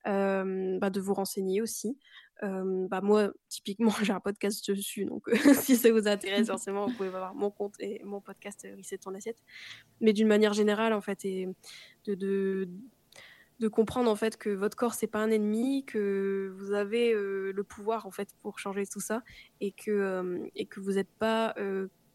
bah, 0.05 0.91
de 0.91 1.01
vous 1.01 1.15
renseigner 1.15 1.61
aussi 1.61 1.97
bah 2.43 3.01
moi, 3.03 3.33
typiquement, 3.49 3.91
j'ai 4.03 4.13
un 4.13 4.21
podcast 4.21 4.69
dessus, 4.71 5.05
donc 5.05 5.29
si 5.55 5.77
ça 5.77 5.91
vous 5.91 6.07
intéresse, 6.09 6.47
forcément, 6.49 6.87
vous 6.87 6.95
pouvez 6.95 7.09
voir 7.09 7.35
mon 7.35 7.51
compte 7.51 7.75
et 7.81 8.01
mon 8.05 8.21
podcast 8.21 8.67
Reset 8.77 8.99
ton 8.99 9.15
assiette. 9.15 9.39
Mais 10.01 10.13
d'une 10.13 10.29
manière 10.29 10.53
générale, 10.53 10.93
en 10.93 11.01
fait, 11.01 11.25
et 11.25 11.49
de, 12.05 12.15
de, 12.15 12.69
de, 13.61 13.69
comprendre 13.69 14.11
en 14.11 14.17
fait 14.17 14.37
que 14.37 14.51
votre 14.51 14.77
corps 14.77 14.95
c'est 14.95 15.07
pas 15.07 15.21
un 15.21 15.31
ennemi, 15.31 15.85
que 15.85 16.55
vous 16.59 16.73
avez 16.73 17.13
le 17.13 17.63
pouvoir 17.63 18.07
en 18.07 18.11
fait 18.11 18.29
pour 18.43 18.59
changer 18.59 18.87
tout 18.87 19.01
ça, 19.01 19.23
et 19.61 19.73
que 19.73 20.43
et 20.55 20.67
que 20.67 20.81
vous 20.81 20.93
n'êtes 20.93 21.13
pas 21.19 21.55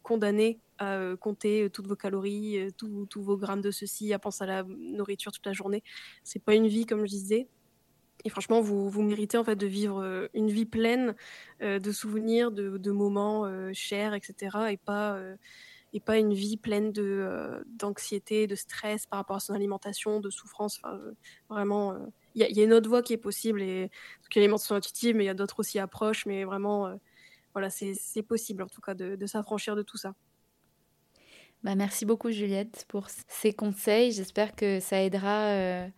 condamné 0.02 0.60
à 0.78 1.14
compter 1.20 1.70
toutes 1.70 1.86
vos 1.86 1.96
calories, 1.96 2.68
tous 2.76 3.22
vos 3.22 3.36
grammes 3.36 3.60
de 3.60 3.70
ceci, 3.70 4.12
à 4.12 4.18
penser 4.18 4.44
à 4.44 4.46
la 4.46 4.64
nourriture 4.64 5.32
toute 5.32 5.46
la 5.46 5.52
journée. 5.52 5.82
C'est 6.24 6.42
pas 6.42 6.54
une 6.54 6.66
vie, 6.66 6.86
comme 6.86 7.00
je 7.06 7.10
disais. 7.10 7.48
Et 8.24 8.28
franchement, 8.28 8.60
vous, 8.60 8.88
vous 8.88 9.02
méritez 9.02 9.36
en 9.36 9.44
fait 9.44 9.56
de 9.56 9.66
vivre 9.66 10.02
euh, 10.02 10.28
une 10.34 10.48
vie 10.48 10.66
pleine 10.66 11.14
euh, 11.62 11.78
de 11.78 11.92
souvenirs, 11.92 12.52
de, 12.52 12.90
moments 12.90 13.46
euh, 13.46 13.70
chers, 13.72 14.14
etc. 14.14 14.56
Et 14.70 14.76
pas, 14.76 15.18
et 15.92 16.00
pas 16.00 16.18
une 16.18 16.32
vie 16.32 16.56
pleine 16.56 16.92
de, 16.92 17.64
d'anxiété, 17.78 18.46
de 18.46 18.54
stress 18.54 19.06
par 19.06 19.18
rapport 19.18 19.36
à 19.36 19.40
son 19.40 19.54
alimentation, 19.54 20.20
de 20.20 20.30
souffrance. 20.30 20.78
Enfin, 20.82 20.98
vraiment, 21.48 21.96
il 22.34 22.46
y, 22.46 22.60
a 22.60 22.64
une 22.64 22.72
autre 22.72 22.88
voie 22.88 23.02
qui 23.02 23.12
est 23.12 23.18
possible. 23.18 23.60
Et 23.60 23.90
que 24.30 24.38
l'alimentation 24.38 24.76
intuitive, 24.76 25.16
mais 25.16 25.24
il 25.24 25.26
y 25.26 25.30
a 25.30 25.34
d'autres 25.34 25.60
aussi 25.60 25.78
approches. 25.78 26.24
Mais 26.26 26.44
vraiment, 26.44 26.96
voilà, 27.52 27.70
c'est, 27.70 28.22
possible 28.22 28.62
en 28.62 28.68
tout 28.68 28.80
cas 28.80 28.94
de, 28.94 29.26
s'affranchir 29.26 29.76
de 29.76 29.82
tout 29.82 29.96
ça. 29.96 30.14
Bah, 31.62 31.74
merci 31.74 32.04
beaucoup 32.04 32.30
Juliette 32.30 32.84
pour 32.88 33.06
ces 33.28 33.52
conseils. 33.52 34.12
J'espère 34.12 34.56
que 34.56 34.80
ça 34.80 35.02
aidera 35.02 35.88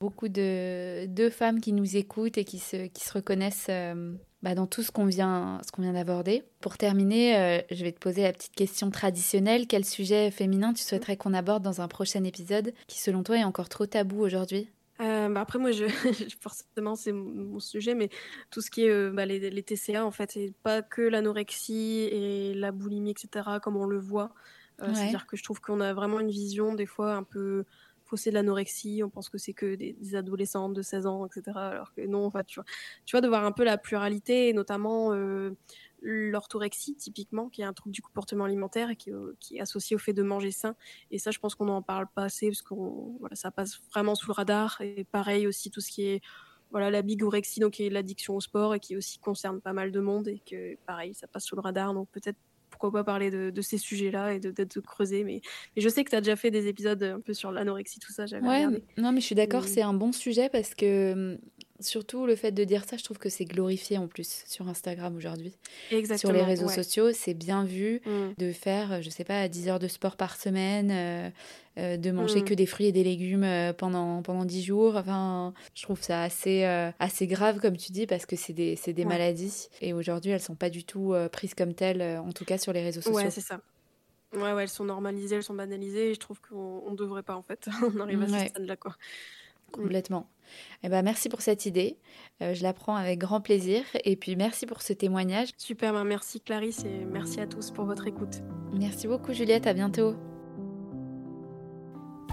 beaucoup 0.00 0.28
de, 0.28 1.06
de, 1.06 1.30
femmes 1.30 1.60
qui 1.60 1.72
nous 1.72 1.96
écoutent 1.96 2.38
et 2.38 2.44
qui 2.44 2.58
se, 2.58 2.88
qui 2.88 3.04
se 3.04 3.12
reconnaissent 3.12 3.68
euh, 3.70 4.14
bah, 4.42 4.54
dans 4.54 4.66
tout 4.66 4.82
ce 4.82 4.90
qu'on 4.90 5.06
vient, 5.06 5.60
qu'on 5.72 5.80
vient 5.80 5.94
d'aborder. 5.94 6.42
Pour 6.60 6.76
terminer, 6.76 7.38
euh, 7.38 7.60
je 7.70 7.82
vais 7.84 7.92
te 7.92 7.98
poser 7.98 8.22
la 8.22 8.32
petite 8.32 8.54
question 8.54 8.90
traditionnelle. 8.90 9.66
Quel 9.66 9.84
sujet 9.84 10.30
féminin 10.30 10.74
tu 10.74 10.82
souhaiterais 10.82 11.16
qu'on 11.16 11.32
aborde 11.32 11.62
dans 11.62 11.80
un 11.80 11.88
prochain 11.88 12.24
épisode 12.24 12.74
qui, 12.86 13.00
selon 13.00 13.22
toi, 13.22 13.38
est 13.38 13.44
encore 13.44 13.70
trop 13.70 13.86
tabou 13.86 14.20
aujourd'hui? 14.20 14.68
Euh, 15.00 15.28
bah 15.28 15.40
après 15.40 15.58
moi 15.58 15.72
je 15.72 15.86
forcément 16.40 16.94
c'est 16.94 17.12
mon 17.12 17.58
sujet 17.58 17.94
mais 17.94 18.10
tout 18.50 18.60
ce 18.60 18.70
qui 18.70 18.84
est 18.84 19.10
bah, 19.10 19.26
les, 19.26 19.50
les, 19.50 19.62
TCA 19.62 20.04
en 20.04 20.12
fait 20.12 20.30
c'est 20.32 20.54
pas 20.62 20.82
que 20.82 21.02
l'anorexie 21.02 22.08
et 22.12 22.54
la 22.54 22.70
boulimie 22.70 23.10
etc 23.10 23.58
comme 23.62 23.76
on 23.76 23.86
le 23.86 23.98
voit 23.98 24.32
c'est 24.78 25.06
à 25.06 25.06
dire 25.08 25.26
que 25.26 25.36
je 25.36 25.44
trouve 25.44 25.60
qu'on 25.60 25.80
a 25.80 25.94
vraiment 25.94 26.20
une 26.20 26.30
vision 26.30 26.74
des 26.74 26.86
fois 26.86 27.14
un 27.14 27.22
peu 27.22 27.64
c'est 28.16 28.30
de 28.30 28.34
l'anorexie, 28.34 29.02
on 29.04 29.10
pense 29.10 29.28
que 29.28 29.38
c'est 29.38 29.52
que 29.52 29.74
des, 29.74 30.14
adolescentes 30.14 30.74
de 30.74 30.82
16 30.82 31.06
ans, 31.06 31.26
etc. 31.26 31.56
Alors 31.56 31.92
que 31.94 32.02
non, 32.02 32.26
enfin, 32.26 32.42
tu 32.44 32.56
vois, 32.56 32.64
tu 33.04 33.12
vois, 33.12 33.20
de 33.20 33.28
voir 33.28 33.44
un 33.44 33.52
peu 33.52 33.64
la 33.64 33.78
pluralité, 33.78 34.48
et 34.48 34.52
notamment 34.52 35.12
euh, 35.12 35.50
l'orthorexie, 36.04 36.94
typiquement, 36.94 37.48
qui 37.48 37.62
est 37.62 37.64
un 37.64 37.72
trouble 37.72 37.94
du 37.94 38.02
comportement 38.02 38.44
alimentaire 38.44 38.90
et 38.90 38.96
qui, 38.96 39.10
euh, 39.10 39.32
qui, 39.40 39.56
est 39.56 39.60
associé 39.60 39.96
au 39.96 39.98
fait 39.98 40.12
de 40.12 40.22
manger 40.22 40.50
sain. 40.50 40.76
Et 41.10 41.18
ça, 41.18 41.30
je 41.30 41.38
pense 41.38 41.54
qu'on 41.54 41.64
n'en 41.64 41.82
parle 41.82 42.06
pas 42.14 42.24
assez, 42.24 42.48
parce 42.48 42.62
que 42.62 42.74
voilà, 43.18 43.34
ça 43.34 43.50
passe 43.50 43.80
vraiment 43.90 44.14
sous 44.14 44.28
le 44.28 44.34
radar. 44.34 44.80
Et 44.80 45.04
pareil 45.04 45.46
aussi, 45.46 45.70
tout 45.70 45.80
ce 45.80 45.90
qui 45.90 46.06
est 46.06 46.20
voilà, 46.70 46.90
la 46.90 47.02
bigorexie, 47.02 47.60
donc 47.60 47.74
qui 47.74 47.86
est 47.86 47.90
l'addiction 47.90 48.34
au 48.34 48.40
sport 48.40 48.74
et 48.74 48.80
qui 48.80 48.96
aussi 48.96 49.18
concerne 49.18 49.60
pas 49.60 49.72
mal 49.72 49.92
de 49.92 50.00
monde 50.00 50.26
et 50.26 50.40
que 50.40 50.76
pareil, 50.86 51.14
ça 51.14 51.28
passe 51.28 51.44
sous 51.44 51.54
le 51.54 51.60
radar. 51.60 51.94
Donc 51.94 52.08
peut-être 52.10 52.38
pourquoi 52.74 52.90
pas 52.90 53.04
parler 53.04 53.30
de, 53.30 53.62
ces 53.62 53.78
sujets-là 53.78 54.34
et 54.34 54.40
de, 54.40 54.50
de, 54.50 54.80
creuser. 54.80 55.22
Mais, 55.22 55.40
mais, 55.76 55.82
je 55.82 55.88
sais 55.88 56.02
que 56.02 56.10
tu 56.10 56.16
as 56.16 56.20
déjà 56.20 56.34
fait 56.34 56.50
des 56.50 56.66
épisodes 56.66 57.02
un 57.02 57.20
peu 57.20 57.32
sur 57.32 57.52
l'anorexie, 57.52 58.00
tout 58.00 58.12
ça. 58.12 58.24
Ouais, 58.24 58.66
non, 58.96 59.12
mais 59.12 59.20
je 59.20 59.26
suis 59.26 59.34
d'accord, 59.36 59.64
c'est 59.64 59.82
un 59.82 59.94
bon 59.94 60.10
sujet 60.10 60.48
parce 60.48 60.74
que 60.74 61.12
hum, 61.12 61.38
surtout 61.80 62.26
le 62.26 62.36
fait 62.36 62.52
de 62.52 62.64
dire 62.64 62.84
ça, 62.84 62.96
je 62.96 63.04
trouve 63.04 63.18
que 63.18 63.28
c'est 63.28 63.44
glorifié 63.44 63.98
en 63.98 64.06
plus 64.06 64.44
sur 64.46 64.68
Instagram 64.68 65.16
aujourd'hui. 65.16 65.54
Sur 66.16 66.32
les 66.32 66.42
réseaux 66.42 66.68
sociaux, 66.68 67.12
c'est 67.12 67.34
bien 67.34 67.64
vu 67.64 68.00
mm. 68.06 68.34
de 68.38 68.52
faire, 68.52 69.02
je 69.02 69.10
sais 69.10 69.24
pas, 69.24 69.48
10 69.48 69.68
heures 69.68 69.78
de 69.78 69.88
sport 69.88 70.16
par 70.16 70.36
semaine, 70.36 70.90
euh, 70.90 71.30
euh, 71.78 71.96
de 71.96 72.10
manger 72.10 72.40
mm. 72.40 72.44
que 72.44 72.54
des 72.54 72.66
fruits 72.66 72.86
et 72.86 72.92
des 72.92 73.04
légumes 73.04 73.44
euh, 73.44 73.72
pendant, 73.72 74.22
pendant 74.22 74.44
10 74.44 74.62
jours. 74.62 74.96
Enfin, 74.96 75.52
je 75.74 75.82
trouve 75.82 76.00
ça 76.00 76.22
assez, 76.22 76.64
assez 76.98 77.26
grave, 77.26 77.60
comme 77.60 77.76
tu 77.76 77.92
dis, 77.92 78.06
parce 78.06 78.26
que 78.26 78.36
c'est 78.36 78.52
des, 78.52 78.78
des 78.86 79.04
maladies. 79.04 79.68
Et 79.80 79.92
aujourd'hui, 79.92 80.30
elles 80.30 80.40
sont 80.40 80.56
pas 80.56 80.70
du 80.70 80.84
tout 80.84 81.14
prises 81.32 81.54
comme 81.54 81.74
telles, 81.74 82.02
en 82.18 82.32
tout 82.32 82.44
cas 82.44 82.58
sur 82.58 82.72
les 82.72 82.82
réseaux 82.82 83.00
sociaux. 83.00 83.16
Ouais, 83.16 83.30
c'est 83.30 83.40
ça. 83.40 83.60
Ouais, 84.34 84.52
ouais, 84.52 84.62
elles 84.62 84.68
sont 84.68 84.84
normalisées, 84.84 85.36
elles 85.36 85.44
sont 85.44 85.54
banalisées. 85.54 86.10
Et 86.10 86.14
je 86.14 86.20
trouve 86.20 86.40
qu'on 86.40 86.90
ne 86.90 86.96
devrait 86.96 87.22
pas, 87.22 87.36
en 87.36 87.42
fait. 87.42 87.68
on 87.82 88.00
arrive 88.00 88.22
à 88.22 88.28
ce 88.28 88.48
stade-là, 88.48 88.76
quoi. 88.76 88.96
Complètement. 89.72 90.28
Eh 90.82 90.88
ben, 90.88 91.02
merci 91.02 91.28
pour 91.28 91.40
cette 91.40 91.66
idée. 91.66 91.98
Euh, 92.42 92.54
je 92.54 92.62
la 92.62 92.72
prends 92.72 92.96
avec 92.96 93.18
grand 93.18 93.40
plaisir. 93.40 93.82
Et 94.04 94.16
puis 94.16 94.36
merci 94.36 94.66
pour 94.66 94.82
ce 94.82 94.92
témoignage. 94.92 95.48
Super, 95.56 95.92
ben, 95.92 96.04
merci 96.04 96.40
Clarisse 96.40 96.84
et 96.84 97.04
merci 97.04 97.40
à 97.40 97.46
tous 97.46 97.70
pour 97.70 97.84
votre 97.84 98.06
écoute. 98.06 98.42
Merci 98.72 99.06
beaucoup 99.06 99.32
Juliette, 99.32 99.66
à 99.66 99.72
bientôt. 99.72 100.14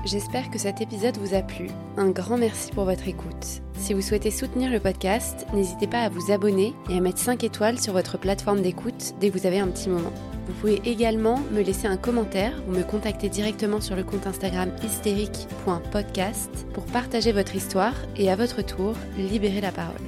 J'espère 0.04 0.50
que 0.50 0.58
cet 0.58 0.82
épisode 0.82 1.18
vous 1.18 1.36
a 1.36 1.44
plu. 1.44 1.68
Un 1.96 2.10
grand 2.10 2.38
merci 2.38 2.72
pour 2.72 2.86
votre 2.86 3.08
écoute. 3.08 3.62
Si 3.76 3.94
vous 3.94 4.02
souhaitez 4.02 4.32
soutenir 4.32 4.72
le 4.72 4.80
podcast, 4.80 5.46
n'hystez 5.54 5.86
pas 5.86 6.02
à 6.02 6.10
vous 6.10 6.32
abonner 6.32 6.74
et 6.90 6.98
à 6.98 7.02
mettre 7.02 7.20
5 7.20 7.44
étoiles 7.44 7.80
sur 7.80 7.94
votre 7.94 8.18
plateforme 8.18 8.64
d'écoute 8.64 9.14
dès 9.20 9.30
que 9.30 9.38
vous 9.38 9.46
avez 9.46 9.60
un 9.60 9.68
petit 9.68 9.90
moment. 9.90 10.14
Vous 10.52 10.60
pouvez 10.60 10.82
également 10.84 11.40
me 11.54 11.62
laisser 11.62 11.88
un 11.88 11.96
commentaire 11.96 12.52
ou 12.68 12.72
me 12.72 12.84
contacter 12.84 13.30
directement 13.30 13.80
sur 13.80 13.96
le 13.96 14.04
compte 14.04 14.28
Instagram 14.28 14.70
hystérique.podcast 14.84 16.50
pour 16.74 16.84
partager 16.88 17.32
votre 17.32 17.56
histoire 17.56 17.96
et 18.18 18.30
à 18.30 18.36
votre 18.36 18.62
tour 18.62 18.94
libérer 19.18 19.62
la 19.62 19.72
parole. 19.72 20.02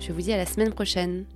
Je 0.00 0.12
vous 0.12 0.22
dis 0.22 0.32
à 0.32 0.38
la 0.38 0.46
semaine 0.46 0.72
prochaine. 0.72 1.26